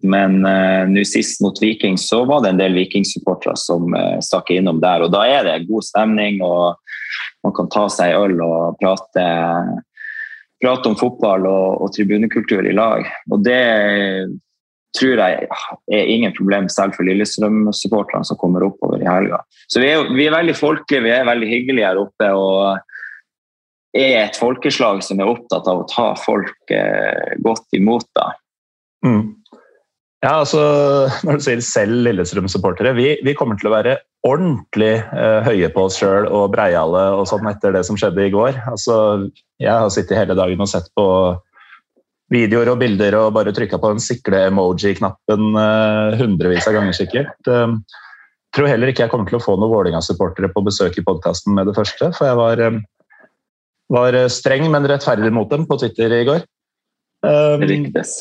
Men 0.02 0.40
nå 0.42 1.04
sist 1.06 1.44
mot 1.46 1.62
Viking 1.62 2.00
så 2.02 2.24
var 2.26 2.42
det 2.42 2.56
en 2.56 2.62
del 2.64 2.74
vikingsupportere 2.74 3.54
som 3.62 3.94
stakk 4.26 4.50
innom 4.56 4.82
der, 4.82 5.06
og 5.06 5.14
da 5.14 5.22
er 5.30 5.46
det 5.46 5.70
god 5.70 5.86
stemning. 5.86 6.42
og 6.42 6.82
man 7.46 7.56
kan 7.58 7.72
ta 7.72 7.86
seg 7.94 8.18
øl 8.18 8.38
og 8.46 8.78
prate, 8.82 9.26
prate 10.62 10.92
om 10.92 11.00
fotball 11.00 11.48
og, 11.50 11.82
og, 11.82 11.90
tribunekultur 11.96 12.68
i 12.68 12.76
lag. 12.76 13.08
Og 13.32 13.44
det 13.46 13.64
tror 14.98 15.22
jeg 15.22 15.48
er 15.94 16.12
ingen 16.12 16.34
problem, 16.34 16.70
selv 16.74 16.96
for 16.98 17.06
Lillestrøm-supporterne 17.06 18.26
som 18.26 18.40
kommer 18.42 18.66
oppover 18.66 19.02
i 19.04 19.10
helga. 19.10 19.44
Så 19.70 19.84
vi 19.84 19.92
er, 19.92 20.08
vi 20.16 20.26
er, 20.26 20.34
veldig 20.34 20.56
folkelige, 20.58 21.06
vi 21.06 21.14
er 21.14 21.28
veldig 21.30 21.50
hyggelige 21.52 21.92
her 21.92 22.02
oppe. 22.02 22.32
og 22.34 22.80
er 23.98 24.20
et 24.22 24.38
folkeslag 24.38 25.02
som 25.06 25.22
er 25.22 25.30
opptatt 25.30 25.68
av 25.70 25.82
å 25.82 25.88
ta 25.90 26.12
folk 26.20 26.74
eh, 26.74 27.36
godt 27.42 27.78
imot. 27.78 28.06
da. 28.18 28.32
Mm. 29.06 29.36
Ja, 30.20 30.42
altså, 30.42 30.62
Når 31.24 31.40
du 31.40 31.44
sier 31.46 31.62
selv 31.64 32.02
Lillestrøm-supportere, 32.04 32.92
vi, 32.98 33.14
vi, 33.24 33.36
kommer 33.40 33.60
til 33.60 33.70
å 33.70 33.76
være 33.78 34.00
ordentlig 34.28 34.98
eh, 35.00 35.46
høye 35.46 35.70
på 35.72 35.86
oss 35.88 36.00
sjøl 36.02 36.28
og 36.28 36.50
breiale 36.52 37.06
og 37.16 37.24
sånn 37.30 37.48
etter 37.48 37.72
det 37.76 37.86
som 37.88 37.96
skjedde 38.00 38.26
i 38.26 38.34
går. 38.34 38.58
Altså, 38.68 38.98
jeg 39.64 39.72
har 39.72 39.94
sittet 39.96 40.20
hele 40.20 40.36
dagen 40.36 40.60
og 40.60 40.68
sett 40.68 40.90
på 41.00 41.06
videoer 42.34 42.74
og 42.74 42.82
bilder 42.82 43.16
og 43.18 43.32
bare 43.38 43.54
trykka 43.56 43.80
på 43.80 43.94
den 43.94 44.04
sikle 44.04 44.44
emoji-knappen 44.50 45.48
eh, 45.64 46.20
hundrevis 46.20 46.68
av 46.68 46.76
ganger 46.76 47.00
sikkert. 47.00 47.40
Eh, 47.48 47.80
tror 48.56 48.68
heller 48.68 48.92
ikke 48.92 49.06
jeg 49.06 49.14
kommer 49.14 49.32
til 49.32 49.40
å 49.40 49.44
få 49.46 49.56
noen 49.56 49.72
Vålerenga-supportere 49.72 50.52
på 50.52 50.66
besøk 50.68 51.00
i 51.00 51.06
podkasten 51.06 51.56
med 51.56 51.72
det 51.72 51.78
første, 51.80 52.12
for 52.18 52.28
jeg 52.28 52.42
var, 52.42 52.66
um, 52.68 52.84
var 53.94 54.20
streng, 54.34 54.68
men 54.74 54.88
rettferdig 54.90 55.32
mot 55.32 55.48
dem 55.54 55.64
på 55.70 55.80
Twitter 55.80 56.20
i 56.20 56.24
går. 56.28 56.44
Um, 57.24 57.64
Riktes. 57.70 58.20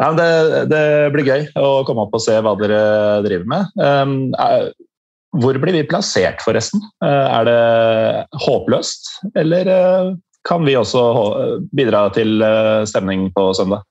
Nei, 0.00 0.08
det, 0.16 0.30
det, 0.72 0.84
blir 1.12 1.28
gøy 1.28 1.44
å 1.60 1.82
komme 1.84 2.06
opp 2.06 2.16
og 2.16 2.22
se 2.24 2.38
hva 2.40 2.54
dere 2.56 2.80
driver 3.26 3.48
med. 3.52 3.74
Um, 3.76 4.14
hvor 5.40 5.56
blir 5.60 5.76
vi 5.76 5.86
plassert, 5.88 6.42
forresten? 6.44 6.82
Uh, 7.04 7.28
er 7.40 7.48
det 7.48 8.42
håpløst, 8.44 9.08
eller 9.38 9.68
uh, 9.68 10.12
kan 10.48 10.64
vi 10.66 10.76
også 10.76 11.02
bidra 11.72 12.06
til 12.12 12.42
uh, 12.44 12.84
stemning 12.88 13.30
på 13.36 13.48
søndag? 13.56 13.84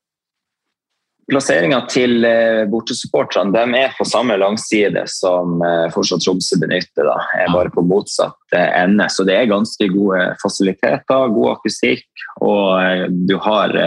Plasseringa 1.32 1.86
til 1.88 2.26
bortesupporterne 2.68 3.54
de 3.54 3.78
er 3.80 3.94
på 3.96 4.04
samme 4.10 4.36
langside 4.42 5.06
som 5.08 5.62
fortsatt 5.94 6.26
Tromsø 6.26 6.58
benytter. 6.60 7.08
Da. 7.08 7.14
er 7.40 7.54
bare 7.54 7.72
på 7.72 7.86
motsatt 7.88 8.58
ende. 8.58 9.06
Så 9.08 9.24
det 9.24 9.38
er 9.38 9.48
ganske 9.48 9.88
gode 9.94 10.26
fasiliteter, 10.42 11.32
god 11.32 11.54
akustikk, 11.54 12.26
og 12.44 13.08
du 13.30 13.38
har 13.46 13.78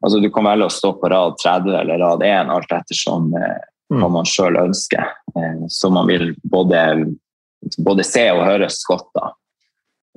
Altså, 0.00 0.20
du 0.20 0.30
kan 0.32 0.46
velge 0.48 0.68
å 0.68 0.72
stå 0.72 0.94
på 1.00 1.10
rad 1.12 1.36
30 1.42 1.76
eller 1.82 2.00
rad 2.00 2.24
1, 2.24 2.52
alt 2.54 2.72
ettersom 2.72 3.34
eh, 3.36 3.60
hva 3.92 4.06
mm. 4.06 4.14
man 4.16 4.28
sjøl 4.28 4.56
ønsker. 4.60 5.12
Eh, 5.36 5.64
så 5.68 5.90
man 5.92 6.08
vil 6.08 6.32
både, 6.42 6.82
både, 7.84 8.06
se 8.06 8.24
og 8.32 8.46
høres 8.48 8.80
godt 8.88 9.10
da. 9.18 9.32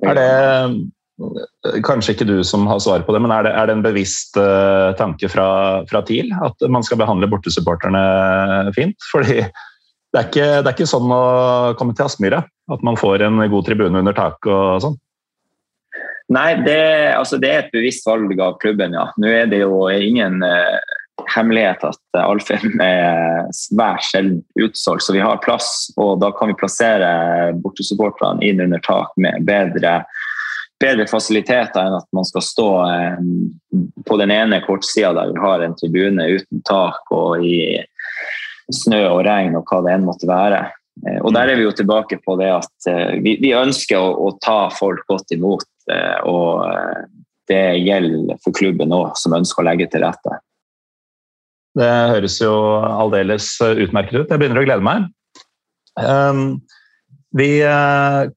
Er 0.04 0.20
det 0.20 1.82
kanskje 1.86 2.16
ikke 2.16 2.28
du 2.28 2.38
som 2.48 2.66
har 2.68 2.80
svar 2.84 3.04
på 3.06 3.14
det, 3.16 3.22
men 3.24 3.32
er 3.32 3.46
det, 3.46 3.52
er 3.54 3.70
det 3.70 3.76
en 3.78 3.84
bevisst 3.86 4.38
uh, 4.40 4.92
tanke 4.98 5.30
fra, 5.30 5.46
fra, 5.88 6.02
TIL 6.04 6.34
at 6.44 6.66
man 6.74 6.84
skal 6.84 7.00
behandle 7.00 7.30
bortesupporterne 7.32 8.02
fint? 8.76 8.98
Fordi 9.12 9.44
det 9.44 10.20
er, 10.20 10.28
ikke, 10.28 10.48
det 10.62 10.68
er 10.68 10.74
ikke 10.74 10.90
sånn 10.90 11.14
å 11.14 11.24
komme 11.78 11.96
til 11.98 12.08
Aspmyra, 12.08 12.42
at 12.74 12.84
man 12.86 12.98
får 13.00 13.24
en 13.28 13.46
god 13.50 13.70
tribune 13.70 14.02
under 14.02 14.18
tak 14.18 14.50
og 14.50 14.82
sånn. 14.84 14.98
Nei, 16.34 16.56
det, 16.66 17.14
altså 17.14 17.38
det, 17.42 17.50
er 17.50 17.64
et 17.64 17.74
bevisst 17.74 18.08
valg 18.08 18.34
av 18.42 18.58
klubben, 18.64 18.96
ja. 18.96 19.08
Nå 19.22 19.30
er 19.30 19.50
det 19.52 19.62
jo 19.62 19.86
ingen 19.92 20.42
uh, 20.42 20.80
hemmelighet 21.36 21.84
at 21.86 22.20
Alfheim 22.24 22.82
er 22.82 23.50
svært 23.54 24.06
sjelden 24.08 24.42
utsolgt, 24.60 25.06
så 25.06 25.16
vi 25.16 25.24
har 25.24 25.42
plass. 25.44 25.92
Og 26.02 26.18
da 26.24 26.32
kan 26.36 26.52
vi 26.52 26.58
plassere 26.60 27.54
bortesupporterne 27.64 28.44
inn 28.46 28.64
under 28.64 28.82
tak 28.86 29.14
med 29.22 29.46
bedre, 29.48 30.00
bedre 30.82 31.08
fasiliteter 31.12 31.84
enn 31.84 32.00
at 32.00 32.08
man 32.16 32.28
skal 32.28 32.46
stå 32.46 32.70
uh, 32.82 33.90
på 34.08 34.22
den 34.22 34.34
ene 34.34 34.64
kortsida 34.66 35.14
der 35.20 35.34
vi 35.36 35.44
har 35.44 35.66
en 35.66 35.76
tribune 35.80 36.30
uten 36.38 36.64
tak 36.70 37.12
og 37.14 37.44
i 37.46 37.84
snø 38.74 39.04
og 39.10 39.26
regn 39.28 39.58
og 39.60 39.68
hva 39.68 39.84
det 39.84 39.94
enn 39.94 40.08
måtte 40.08 40.30
være. 40.30 40.66
Eh, 41.08 41.20
og 41.22 41.34
der 41.36 41.50
er 41.50 41.60
vi 41.60 41.66
jo 41.66 41.74
tilbake 41.76 42.20
på 42.24 42.38
det 42.40 42.50
at 42.54 42.90
eh, 42.90 43.20
vi, 43.24 43.38
vi 43.42 43.54
ønsker 43.58 44.00
å, 44.00 44.14
å, 44.28 44.34
ta 44.44 44.68
folk 44.74 45.06
godt 45.10 45.34
imot. 45.36 45.66
Eh, 45.92 46.20
og 46.30 46.64
det 47.52 47.64
gjelder 47.84 48.40
for 48.44 48.56
klubben 48.56 48.94
òg, 48.96 49.14
som 49.20 49.36
ønsker 49.36 49.64
å 49.64 49.68
legge 49.68 49.90
til 49.92 50.06
rette. 50.06 50.40
Det 51.78 51.90
høres 52.14 52.38
jo 52.42 52.54
aldeles 52.86 53.50
utmerket 53.60 54.22
ut. 54.22 54.30
Jeg 54.30 54.40
begynner 54.40 54.62
å 54.62 54.66
glede 54.68 54.86
meg. 54.86 55.10
Um, 55.98 56.62
vi 57.34 57.66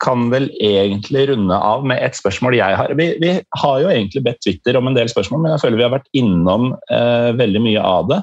kan 0.01 0.31
vel 0.33 0.47
egentlig 0.57 1.27
runde 1.29 1.53
av 1.53 1.85
med 1.85 2.01
et 2.01 2.17
spørsmål 2.17 2.57
jeg 2.57 2.79
har. 2.81 2.95
Vi, 2.97 3.11
vi, 3.21 3.35
har 3.61 3.83
jo 3.83 3.91
egentlig 3.93 4.23
bedt 4.25 4.41
Twitter 4.41 4.79
om 4.81 4.89
en 4.89 4.97
del 4.97 5.11
spørsmål, 5.13 5.43
men 5.45 5.53
jeg 5.53 5.67
føler 5.67 5.83
vi 5.83 5.85
har 5.85 5.93
vært 5.99 6.09
innom 6.17 6.71
uh, 6.73 7.29
veldig 7.37 7.63
mye 7.69 7.83
av 7.85 8.09
det 8.09 8.23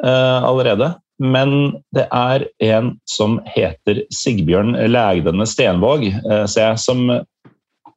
uh, 0.00 0.40
allerede. 0.48 0.94
Men 1.22 1.72
det 1.96 2.04
er 2.12 2.44
en 2.64 2.92
som 3.08 3.38
heter 3.48 4.02
Sigbjørn 4.12 4.76
Lægdene 4.90 5.46
Stenvåg, 5.48 6.04
eh, 6.12 6.44
ser 6.44 6.74
jeg, 6.74 6.82
som 6.82 7.06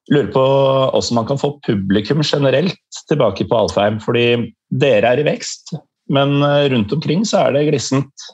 lurer 0.09 0.31
på 0.33 0.45
hvordan 0.93 1.19
man 1.19 1.27
kan 1.29 1.39
få 1.41 1.53
publikum 1.65 2.23
generelt 2.25 3.03
tilbake 3.09 3.45
på 3.49 3.61
Alfheim. 3.63 3.99
Fordi 4.03 4.25
dere 4.69 5.13
er 5.13 5.21
i 5.21 5.27
vekst, 5.27 5.75
men 6.13 6.41
eh, 6.45 6.67
rundt 6.73 6.93
omkring 6.95 7.25
så 7.27 7.45
er 7.45 7.57
det 7.57 7.67
glissent. 7.69 8.29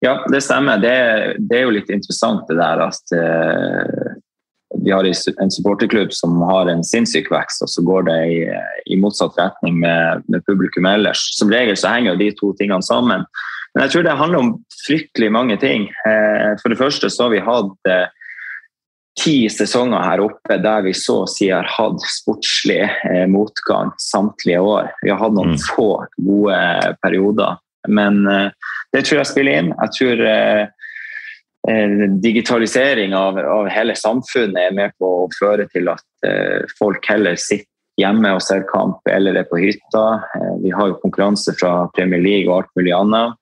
Ja, 0.00 0.24
det 0.32 0.40
stemmer. 0.40 0.80
Det, 0.80 0.96
det 1.50 1.58
er 1.58 1.66
jo 1.66 1.76
litt 1.76 1.90
interessant 1.92 2.48
det 2.48 2.56
der 2.56 2.80
at 2.86 3.12
uh, 3.12 4.14
vi 4.80 4.94
har 4.94 5.04
en 5.04 5.52
supporterklubb 5.52 6.14
som 6.16 6.38
har 6.48 6.70
en 6.72 6.80
sinnssyk 6.86 7.28
vekst, 7.28 7.60
og 7.66 7.68
så 7.68 7.84
går 7.84 8.06
det 8.08 8.16
i, 8.32 8.38
i 8.94 8.96
motsatt 8.96 9.36
retning 9.36 9.76
med, 9.82 10.24
med, 10.32 10.44
publikum 10.48 10.88
ellers. 10.88 11.26
Som 11.36 11.52
regel 11.52 11.76
så 11.76 11.92
henger 11.92 12.16
de 12.16 12.30
to 12.38 12.54
tingene 12.56 12.86
sammen. 12.86 13.26
Men 13.74 13.84
jeg 13.84 13.92
tror 13.92 14.06
det 14.06 14.16
handler 14.22 14.40
om 14.40 14.54
fryktelig 14.86 15.28
mange 15.36 15.58
ting. 15.60 15.90
Uh, 16.08 16.56
for 16.62 16.72
det 16.72 16.80
første 16.80 17.12
så 17.12 17.26
har 17.26 17.34
vi 17.36 17.44
hatt 17.44 17.92
eh, 17.92 18.08
ti 19.18 19.48
sesonger 19.50 20.04
her 20.06 20.22
oppe 20.24 20.58
der 20.62 20.84
vi 20.86 20.92
så 20.96 21.22
å 21.24 21.30
si 21.30 21.50
har 21.50 21.66
hatt 21.68 22.02
sportslig 22.06 22.82
eh, 22.84 23.26
motgang 23.30 23.90
samtlige 24.00 24.60
år. 24.62 24.92
Vi 25.02 25.10
har 25.12 25.20
hatt 25.22 25.36
noen 25.36 25.56
mm. 25.56 25.64
få 25.72 25.90
gode 26.20 26.60
perioder. 27.02 27.58
Men 27.88 28.20
det 28.92 29.06
tror 29.06 29.22
jeg 29.22 29.28
spiller 29.30 29.56
inn. 29.56 29.70
Jeg 29.72 29.92
tror 29.96 30.18
digitalisering 32.20 33.14
av, 33.16 33.38
av, 33.40 33.68
hele 33.72 33.94
samfunnet 33.96 34.58
er 34.66 34.74
med 34.76 34.92
på 35.00 35.08
å 35.22 35.30
føre 35.32 35.64
til 35.72 35.88
at 35.88 36.28
eh, 36.28 36.68
folk 36.76 37.08
heller 37.08 37.40
sitter 37.40 37.68
hjemme 38.00 38.32
og 38.36 38.42
ser 38.44 38.64
kamp 38.70 39.06
eller 39.10 39.38
er 39.40 39.48
på 39.48 39.60
hytta. 39.60 40.04
Eh, 40.36 40.54
vi 40.64 40.72
har 40.74 40.90
jo 40.90 41.00
konkurranse 41.02 41.54
fra 41.58 41.88
Premier 41.96 42.22
League 42.22 42.48
og 42.48 42.62
alt 42.62 42.72
mulig 42.78 42.94
annet. 42.96 43.36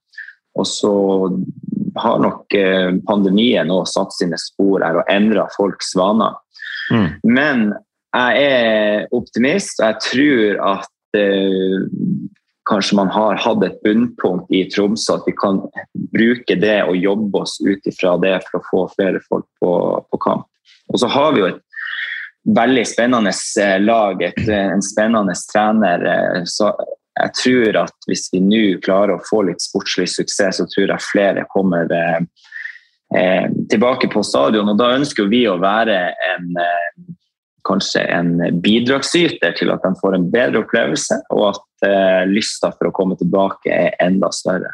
Og 0.59 0.67
så 0.67 0.93
har 2.03 2.19
nok 2.23 2.55
eh, 2.57 2.91
pandemien 3.07 3.71
òg 3.73 3.87
satt 3.89 4.15
sine 4.15 4.39
spor 4.41 4.83
her 4.85 5.01
og 5.01 5.11
endra 5.11 5.47
folks 5.55 5.93
vaner. 5.97 6.37
Mm. 6.93 7.07
Men 7.23 7.65
jeg 8.15 8.49
er 8.49 9.07
optimist, 9.13 9.79
og 9.79 9.91
jeg 9.91 9.99
tror 10.05 10.61
at 10.73 11.19
eh, 11.19 11.87
kanskje 12.69 12.97
man 12.97 13.09
har 13.13 13.39
hatt 13.41 13.63
et 13.65 13.79
bunnpunkt 13.85 14.51
i 14.53 14.63
Tromsø, 14.69 15.17
at 15.17 15.27
vi 15.29 15.35
kan 15.37 15.61
bruke 16.13 16.57
det 16.59 16.79
og 16.85 16.97
jobbe 16.97 17.43
oss 17.43 17.57
ut 17.65 17.89
ifra 17.89 18.15
det 18.21 18.37
for 18.47 18.59
å 18.59 18.67
få 18.69 18.83
flere 18.97 19.21
folk 19.25 19.47
på, 19.61 19.73
på 20.09 20.21
kamp. 20.25 20.47
Og 20.93 21.01
så 21.01 21.09
har 21.09 21.33
vi 21.35 21.43
jo 21.43 21.49
et 21.51 21.65
veldig 22.57 22.85
spennende 22.87 23.33
eh, 23.61 23.77
lag, 23.81 24.21
et, 24.25 24.41
eh, 24.47 24.71
en 24.73 24.85
spennende 24.85 25.35
trener. 25.51 26.07
Så 26.49 26.71
jeg 27.19 27.35
tror 27.41 27.81
at 27.85 28.09
hvis 28.09 28.27
vi 28.33 28.41
nå 28.43 28.63
klarer 28.85 29.15
å 29.15 29.23
få 29.29 29.43
litt 29.47 29.63
sportslig 29.63 30.07
suksess, 30.11 30.59
så 30.59 30.67
tror 30.71 30.93
jeg 30.93 31.07
flere 31.11 31.45
kommer 31.53 31.91
eh, 31.93 33.45
tilbake 33.71 34.09
på 34.13 34.23
stadion. 34.25 34.71
Og 34.71 34.79
da 34.79 34.93
ønsker 34.97 35.29
vi 35.31 35.45
å 35.49 35.59
være 35.61 36.01
en 36.31 36.51
kanskje 37.69 38.03
en 38.09 38.37
bidragsyter 38.63 39.53
til 39.57 39.71
at 39.73 39.83
de 39.85 39.93
får 39.99 40.17
en 40.17 40.27
bedre 40.33 40.63
opplevelse, 40.63 41.19
og 41.35 41.45
at 41.51 41.87
eh, 41.87 42.23
lysta 42.29 42.71
for 42.75 42.89
å 42.89 42.95
komme 42.95 43.17
tilbake 43.19 43.73
er 43.73 43.97
enda 44.03 44.31
større. 44.35 44.71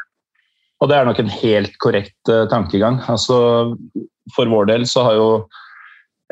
Og 0.80 0.90
Det 0.90 0.96
er 0.98 1.08
nok 1.08 1.20
en 1.22 1.32
helt 1.32 1.76
korrekt 1.82 2.32
eh, 2.32 2.46
tankegang. 2.52 3.00
Altså, 3.12 3.38
for 4.36 4.52
vår 4.52 4.70
del 4.72 4.86
så 4.88 5.06
har 5.06 5.16
jo 5.16 5.28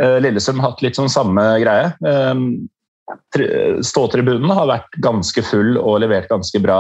uh, 0.03 0.17
Lillestrøm 0.21 0.59
hatt 0.65 0.83
litt 0.83 0.99
sånn 0.99 1.13
samme 1.13 1.45
greie. 1.63 1.93
Ståtribunen 3.85 4.49
har 4.55 4.69
vært 4.71 4.97
ganske 5.05 5.43
full 5.45 5.75
og 5.77 5.99
levert 6.01 6.31
ganske 6.31 6.61
bra 6.63 6.79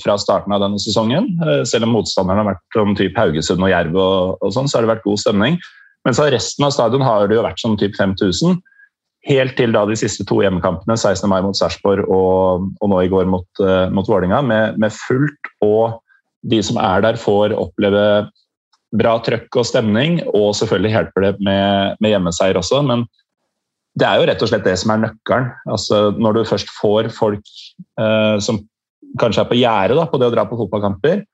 fra 0.00 0.14
starten 0.20 0.54
av 0.54 0.62
denne 0.64 0.80
sesongen. 0.80 1.28
Uh, 1.42 1.60
selv 1.68 1.88
om 1.88 1.96
motstanderne 1.98 2.40
har 2.40 2.54
vært 2.54 2.80
om 2.80 2.94
typ 2.98 3.18
Haugesund 3.18 3.64
og 3.64 3.72
Jerv, 3.72 3.98
og, 3.98 4.38
og 4.40 4.54
sånn, 4.54 4.70
så 4.70 4.78
har 4.78 4.86
det 4.86 4.94
vært 4.94 5.06
god 5.06 5.20
stemning. 5.20 5.58
Men 6.06 6.16
så 6.16 6.28
resten 6.32 6.64
av 6.64 6.72
stadion 6.72 7.04
har 7.04 7.28
det 7.28 7.36
jo 7.36 7.44
vært 7.44 7.60
sånn 7.60 7.76
typ 7.80 7.98
5000. 7.98 8.56
Helt 9.28 9.56
til 9.58 9.74
da 9.74 9.82
de 9.88 9.96
siste 9.98 10.24
to 10.28 10.38
hjemmekampene, 10.40 10.96
16. 10.96 11.26
mai 11.28 11.42
mot 11.44 11.58
Sarpsborg 11.58 12.06
og, 12.06 12.68
og, 12.78 12.86
nå 12.88 13.02
i 13.04 13.12
går 13.12 13.28
mot, 13.28 13.48
uh, 13.60 13.90
mot 13.92 14.08
Vålinga, 14.08 14.40
med, 14.46 14.78
med, 14.80 14.94
fullt. 14.94 15.52
Og 15.66 15.98
de 16.48 16.62
som 16.64 16.78
er 16.80 17.04
der, 17.04 17.20
får 17.20 17.52
oppleve 17.58 18.02
bra 18.96 19.18
trøkk 19.20 19.60
og 19.60 19.68
stemning. 19.68 20.22
Og 20.32 20.54
selvfølgelig 20.56 20.94
hjelper 20.94 21.26
det 21.26 21.34
med, 21.44 21.98
med 22.00 22.14
hjemmeseier 22.14 22.56
også, 22.56 22.80
men 22.86 23.04
det 23.98 24.06
er 24.06 24.20
jo 24.20 24.26
rett 24.28 24.42
og 24.44 24.50
slett 24.50 24.66
det 24.66 24.76
som 24.80 24.92
er 24.94 25.02
nøkkelen. 25.06 25.48
Altså, 25.72 26.02
når 26.18 26.36
du 26.36 26.42
først 26.48 26.70
får 26.76 27.10
folk 27.14 27.54
eh, 28.00 28.36
som 28.44 28.60
kanskje 29.18 29.42
er 29.44 29.50
på 29.50 29.58
gjerdet 29.58 30.10
på 30.12 30.20
det 30.20 30.28
å 30.28 30.34
dra 30.34 30.44
på 30.46 30.58
fotballkamper, 30.60 31.24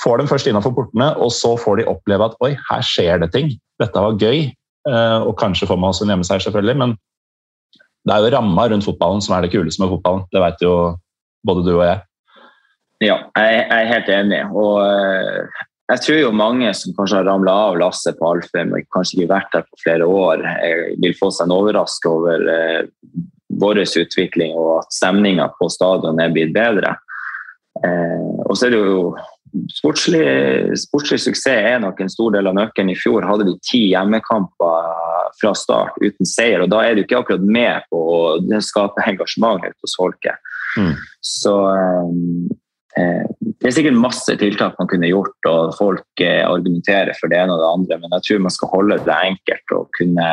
får 0.00 0.20
dem 0.20 0.30
først 0.30 0.48
innenfor 0.48 0.74
portene, 0.74 1.10
og 1.20 1.32
så 1.34 1.54
får 1.60 1.80
de 1.80 1.88
oppleve 1.90 2.30
at 2.30 2.36
oi, 2.46 2.54
her 2.70 2.82
skjer 2.86 3.22
det 3.22 3.30
ting. 3.34 3.52
Dette 3.82 4.02
var 4.02 4.18
gøy. 4.20 4.50
Eh, 4.88 5.20
og 5.26 5.34
kanskje 5.40 5.68
får 5.68 5.78
man 5.80 5.92
også 5.92 6.06
en 6.06 6.14
hjemmeseier, 6.14 6.42
selvfølgelig, 6.46 6.76
men 6.80 6.94
det 8.08 8.14
er 8.14 8.24
jo 8.24 8.32
ramma 8.32 8.64
rundt 8.70 8.86
fotballen 8.86 9.20
som 9.20 9.36
er 9.36 9.44
det 9.44 9.52
kuleste 9.52 9.82
med 9.82 9.92
fotballen. 9.92 10.24
Det 10.32 10.40
vet 10.40 10.62
jo 10.64 10.76
både 11.46 11.66
du 11.66 11.74
og 11.74 11.84
jeg. 11.84 12.00
Ja, 13.04 13.16
jeg 13.36 13.60
er 13.72 13.90
helt 13.90 14.08
enig. 14.12 14.40
Og 14.56 14.80
eh, 14.84 15.60
jeg 15.90 16.02
tror 16.04 16.18
jo 16.20 16.30
mange 16.36 16.70
som 16.76 16.94
kanskje 16.94 17.18
har 17.18 17.26
ramla 17.26 17.54
av 17.70 17.78
lasset 17.80 18.18
på 18.18 18.28
Alfheim 18.30 18.72
og 18.76 18.86
kanskje 18.94 19.18
ikke 19.18 19.32
vært 19.32 19.54
der 19.54 19.66
på 19.66 19.82
flere 19.82 20.06
år, 20.06 20.44
vil 21.02 21.16
få 21.18 21.32
seg 21.34 21.48
en 21.48 21.56
overraskelse 21.56 22.12
over 22.14 22.46
eh, 22.52 22.82
vår 23.60 23.82
utvikling 23.82 24.54
og 24.54 24.84
at 24.84 24.94
stemninga 24.94 25.48
på 25.58 25.68
stadion 25.72 26.22
er 26.22 26.32
blitt 26.34 26.54
bedre. 26.54 26.94
Eh, 27.82 28.30
og 28.46 28.54
så 28.56 28.68
er 28.68 28.74
det 28.74 28.80
jo 28.84 29.02
sportslig, 29.74 30.24
sportslig 30.78 31.20
suksess 31.24 31.72
er 31.74 31.82
nok 31.82 32.00
en 32.00 32.12
stor 32.12 32.36
del 32.36 32.50
av 32.50 32.56
nøkkelen. 32.58 32.92
I 32.92 32.98
fjor 32.98 33.26
hadde 33.26 33.48
vi 33.48 33.58
ti 33.66 33.82
hjemmekamper 33.90 34.94
fra 35.40 35.52
start 35.56 35.98
uten 36.02 36.28
seier, 36.28 36.62
og 36.62 36.70
da 36.72 36.84
er 36.84 36.96
du 36.96 37.04
ikke 37.04 37.20
akkurat 37.20 37.42
med 37.42 37.86
på 37.90 37.98
å 37.98 38.62
skape 38.62 39.06
engasjement 39.10 39.66
hos 39.82 39.98
folket. 39.98 40.38
Mm. 40.78 40.94
Så 41.24 41.54
eh, 41.74 42.14
det 43.60 43.68
er 43.68 43.76
sikkert 43.76 44.00
masse 44.00 44.34
tiltak 44.40 44.78
man 44.80 44.88
kunne 44.90 45.10
gjort, 45.10 45.36
og 45.48 45.74
folk 45.76 46.24
eh, 46.24 46.42
argumenterer 46.46 47.12
for 47.18 47.32
det 47.32 47.40
ene 47.40 47.56
og 47.56 47.62
det 47.62 47.70
andre, 47.70 47.98
men 48.02 48.16
jeg 48.16 48.26
tror 48.26 48.44
man 48.46 48.54
skal 48.54 48.72
holde 48.72 49.00
det 49.06 49.16
enkelt 49.30 49.74
og 49.76 49.90
kunne 49.98 50.28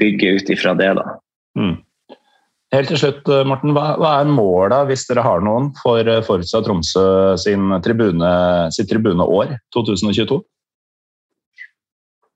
bygge 0.00 0.36
ut 0.36 0.52
ifra 0.52 0.74
det. 0.78 0.92
da. 0.98 1.16
Mm. 1.58 1.76
Helt 2.74 2.90
til 2.92 3.00
slutt, 3.00 3.30
eh, 3.30 3.46
Morten, 3.48 3.72
hva, 3.76 3.86
hva 4.00 4.16
er 4.20 4.28
målet, 4.28 4.90
hvis 4.90 5.06
dere 5.08 5.24
har 5.24 5.44
noen, 5.44 5.70
for 5.80 6.12
Forutsa 6.26 6.60
Tromsø 6.66 7.06
sin 7.40 7.72
tribune, 7.84 8.34
sitt 8.74 8.90
tribuneår 8.92 9.56
2022? 9.76 10.42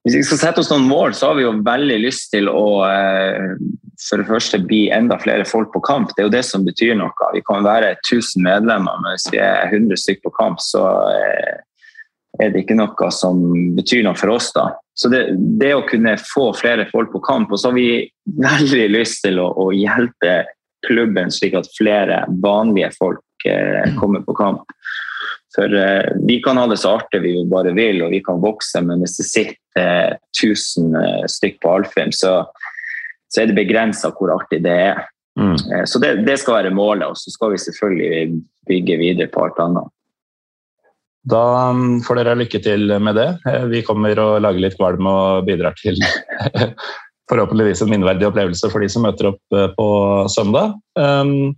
Hvis 0.06 0.16
vi 0.16 0.22
skal 0.24 0.40
sette 0.40 0.62
oss 0.62 0.70
noen 0.72 0.88
mål, 0.88 1.12
så 1.12 1.28
har 1.28 1.36
vi 1.36 1.44
jo 1.44 1.58
veldig 1.66 1.98
lyst 2.06 2.30
til 2.32 2.48
å 2.48 2.64
eh, 2.88 3.52
for 4.08 4.20
det 4.20 4.28
første 4.28 4.60
bli 4.64 4.86
enda 4.94 5.18
flere 5.20 5.44
folk 5.48 5.72
på 5.74 5.82
kamp. 5.84 6.14
Det 6.14 6.22
er 6.22 6.28
jo 6.28 6.36
det 6.36 6.44
som 6.48 6.64
betyr 6.64 6.94
noe. 6.98 7.32
Vi 7.34 7.42
kan 7.46 7.66
være 7.66 7.94
1000 7.98 8.44
medlemmer, 8.46 9.00
men 9.02 9.16
hvis 9.16 9.28
vi 9.32 9.42
er 9.44 9.68
100 9.68 10.00
stykker 10.00 10.28
på 10.28 10.36
kamp, 10.38 10.62
så 10.64 10.86
er 12.40 12.52
det 12.52 12.62
ikke 12.62 12.78
noe 12.78 13.10
som 13.14 13.42
betyr 13.76 14.04
noe 14.06 14.16
for 14.18 14.32
oss. 14.36 14.50
da. 14.56 14.70
Så 14.96 15.10
det, 15.12 15.24
det, 15.60 15.74
å 15.74 15.84
kunne 15.88 16.16
få 16.20 16.50
flere 16.56 16.86
folk 16.90 17.12
på 17.12 17.22
kamp, 17.24 17.52
og 17.52 17.60
så 17.60 17.70
har 17.70 17.76
vi 17.78 17.90
veldig 18.40 18.88
lyst 18.92 19.22
til 19.24 19.40
å, 19.42 19.50
å 19.52 19.70
hjelpe 19.74 20.42
klubben 20.86 21.32
slik 21.32 21.56
at 21.58 21.68
flere 21.76 22.24
vanlige 22.42 22.92
folk 22.96 23.48
eh, 23.48 23.94
kommer 24.00 24.24
på 24.24 24.36
kamp. 24.38 24.76
For 25.54 25.72
eh, 25.76 26.12
vi 26.28 26.38
kan 26.44 26.60
ha 26.60 26.66
det 26.70 26.78
så 26.80 26.94
artig 27.00 27.22
vi 27.24 27.34
bare 27.50 27.74
vil, 27.76 28.04
og 28.04 28.14
vi 28.14 28.22
kan 28.24 28.42
vokse, 28.42 28.82
men 28.86 29.02
hvis 29.02 29.18
det 29.18 29.28
sitter 29.28 30.18
1000 30.36 30.96
eh, 31.00 31.24
stykk 31.32 31.60
på 31.64 31.74
Alfheim, 31.78 32.12
så, 32.14 32.40
så, 33.30 33.42
er 33.42 33.50
det 33.50 33.58
begrensa 33.58 34.12
hvor 34.16 34.34
artig 34.34 34.62
det 34.66 34.76
er. 34.90 35.04
Mm. 35.38 35.54
Uh, 35.56 35.84
så 35.88 36.02
det, 36.02 36.16
det, 36.26 36.36
skal 36.42 36.60
være 36.60 36.74
målet, 36.74 37.06
og 37.08 37.18
så 37.18 37.32
skal 37.32 37.54
vi 37.54 37.62
selvfølgelig 37.62 38.42
bygge 38.68 39.00
videre 39.00 39.30
på 39.32 39.46
alt 39.46 39.60
annet. 39.62 39.90
Da 41.30 41.44
um, 41.70 42.00
får 42.04 42.20
dere 42.20 42.38
lykke 42.40 42.62
til 42.64 42.96
med 43.02 43.18
det. 43.18 43.28
Vi 43.70 43.84
kommer 43.86 44.18
og 44.22 44.40
lager 44.42 44.64
litt 44.64 44.78
kvalm 44.80 45.06
og 45.10 45.44
bidrar 45.48 45.76
til 45.80 46.00
forhåpentligvis 47.30 47.84
en 47.84 47.92
minneverdig 47.92 48.26
opplevelse 48.26 48.70
for 48.72 48.82
de 48.82 48.88
som 48.90 49.04
møter 49.06 49.28
opp 49.30 49.58
på 49.76 49.88
søndag. 50.32 50.74
Um, 50.98 51.52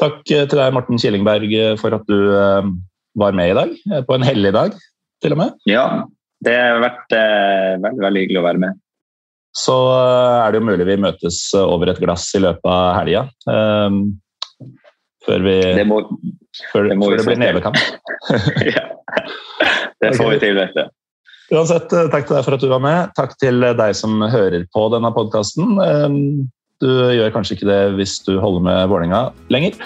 Takk 0.00 0.22
eh, 0.32 0.46
til 0.48 0.58
deg, 0.58 0.72
Morten 0.74 1.00
Killingberg, 1.00 1.52
eh, 1.52 1.76
for 1.80 1.94
at 1.96 2.08
du 2.08 2.18
eh, 2.34 2.70
var 3.18 3.36
med 3.36 3.52
i 3.52 3.56
dag. 3.58 3.74
På 4.08 4.16
en 4.16 4.26
hellig 4.26 4.54
dag, 4.54 4.76
til 5.22 5.36
og 5.36 5.42
med. 5.42 5.58
Ja, 5.68 5.86
det 6.44 6.56
har 6.58 6.82
vært 6.82 7.16
eh, 7.16 7.74
veldig, 7.82 8.02
veldig 8.06 8.24
hyggelig 8.24 8.40
å 8.40 8.46
være 8.48 8.62
med. 8.64 8.81
Så 9.52 9.74
er 9.92 10.52
det 10.52 10.62
jo 10.62 10.68
mulig 10.70 10.86
vi 10.88 10.96
møtes 11.00 11.42
over 11.58 11.92
et 11.92 12.00
glass 12.00 12.30
i 12.36 12.40
løpet 12.40 12.68
av 12.72 12.94
helga. 13.02 13.26
Um, 13.44 14.00
før 15.26 15.44
vi 15.44 15.58
Det, 15.76 15.84
må, 15.86 16.00
før, 16.72 16.88
det, 16.88 16.96
før 16.98 17.20
det 17.20 17.26
blir 17.28 17.40
nevekamp. 17.42 17.78
ja. 18.76 18.88
Det 20.02 20.16
får 20.16 20.24
okay. 20.24 20.32
vi 20.32 20.40
til, 20.42 20.58
vet 20.58 20.74
du. 20.78 20.82
Uansett, 21.52 21.92
takk 21.92 22.24
til 22.24 22.38
deg 22.38 22.46
for 22.46 22.56
at 22.56 22.64
du 22.64 22.68
var 22.72 22.82
med. 22.82 23.12
Takk 23.18 23.36
til 23.40 23.60
deg 23.76 23.94
som 23.98 24.24
hører 24.24 24.64
på 24.72 24.88
denne 24.94 25.12
podkasten. 25.14 25.76
Um, 25.76 26.18
du 26.82 26.90
gjør 27.14 27.32
kanskje 27.36 27.58
ikke 27.58 27.70
det 27.70 27.80
hvis 28.00 28.18
du 28.26 28.38
holder 28.42 28.66
med 28.66 28.82
Vålerenga 28.90 29.26
lenger. 29.52 29.76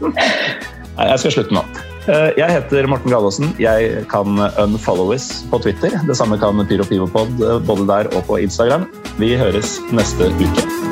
Nei, 0.96 1.08
jeg 1.12 1.24
skal 1.24 1.36
slutte 1.36 1.60
nå. 1.60 1.91
Eh, 2.10 2.30
jeg 2.34 2.50
heter 2.50 2.88
Morten 2.90 3.12
Gallaasen. 3.12 3.52
Jeg 3.62 4.06
kan 4.10 4.40
unfollowes 4.58 5.44
på 5.50 5.62
Twitter. 5.62 5.94
Det 6.08 6.18
samme 6.18 6.38
kan 6.40 6.64
Pyro 6.66 6.86
Pivopod 6.88 7.42
eh, 7.42 7.60
både 7.66 7.86
der 7.86 8.10
og 8.16 8.26
på 8.26 8.42
Instagram. 8.42 8.88
Vi 9.22 9.36
høres 9.38 9.78
neste 9.94 10.32
uke. 10.42 10.91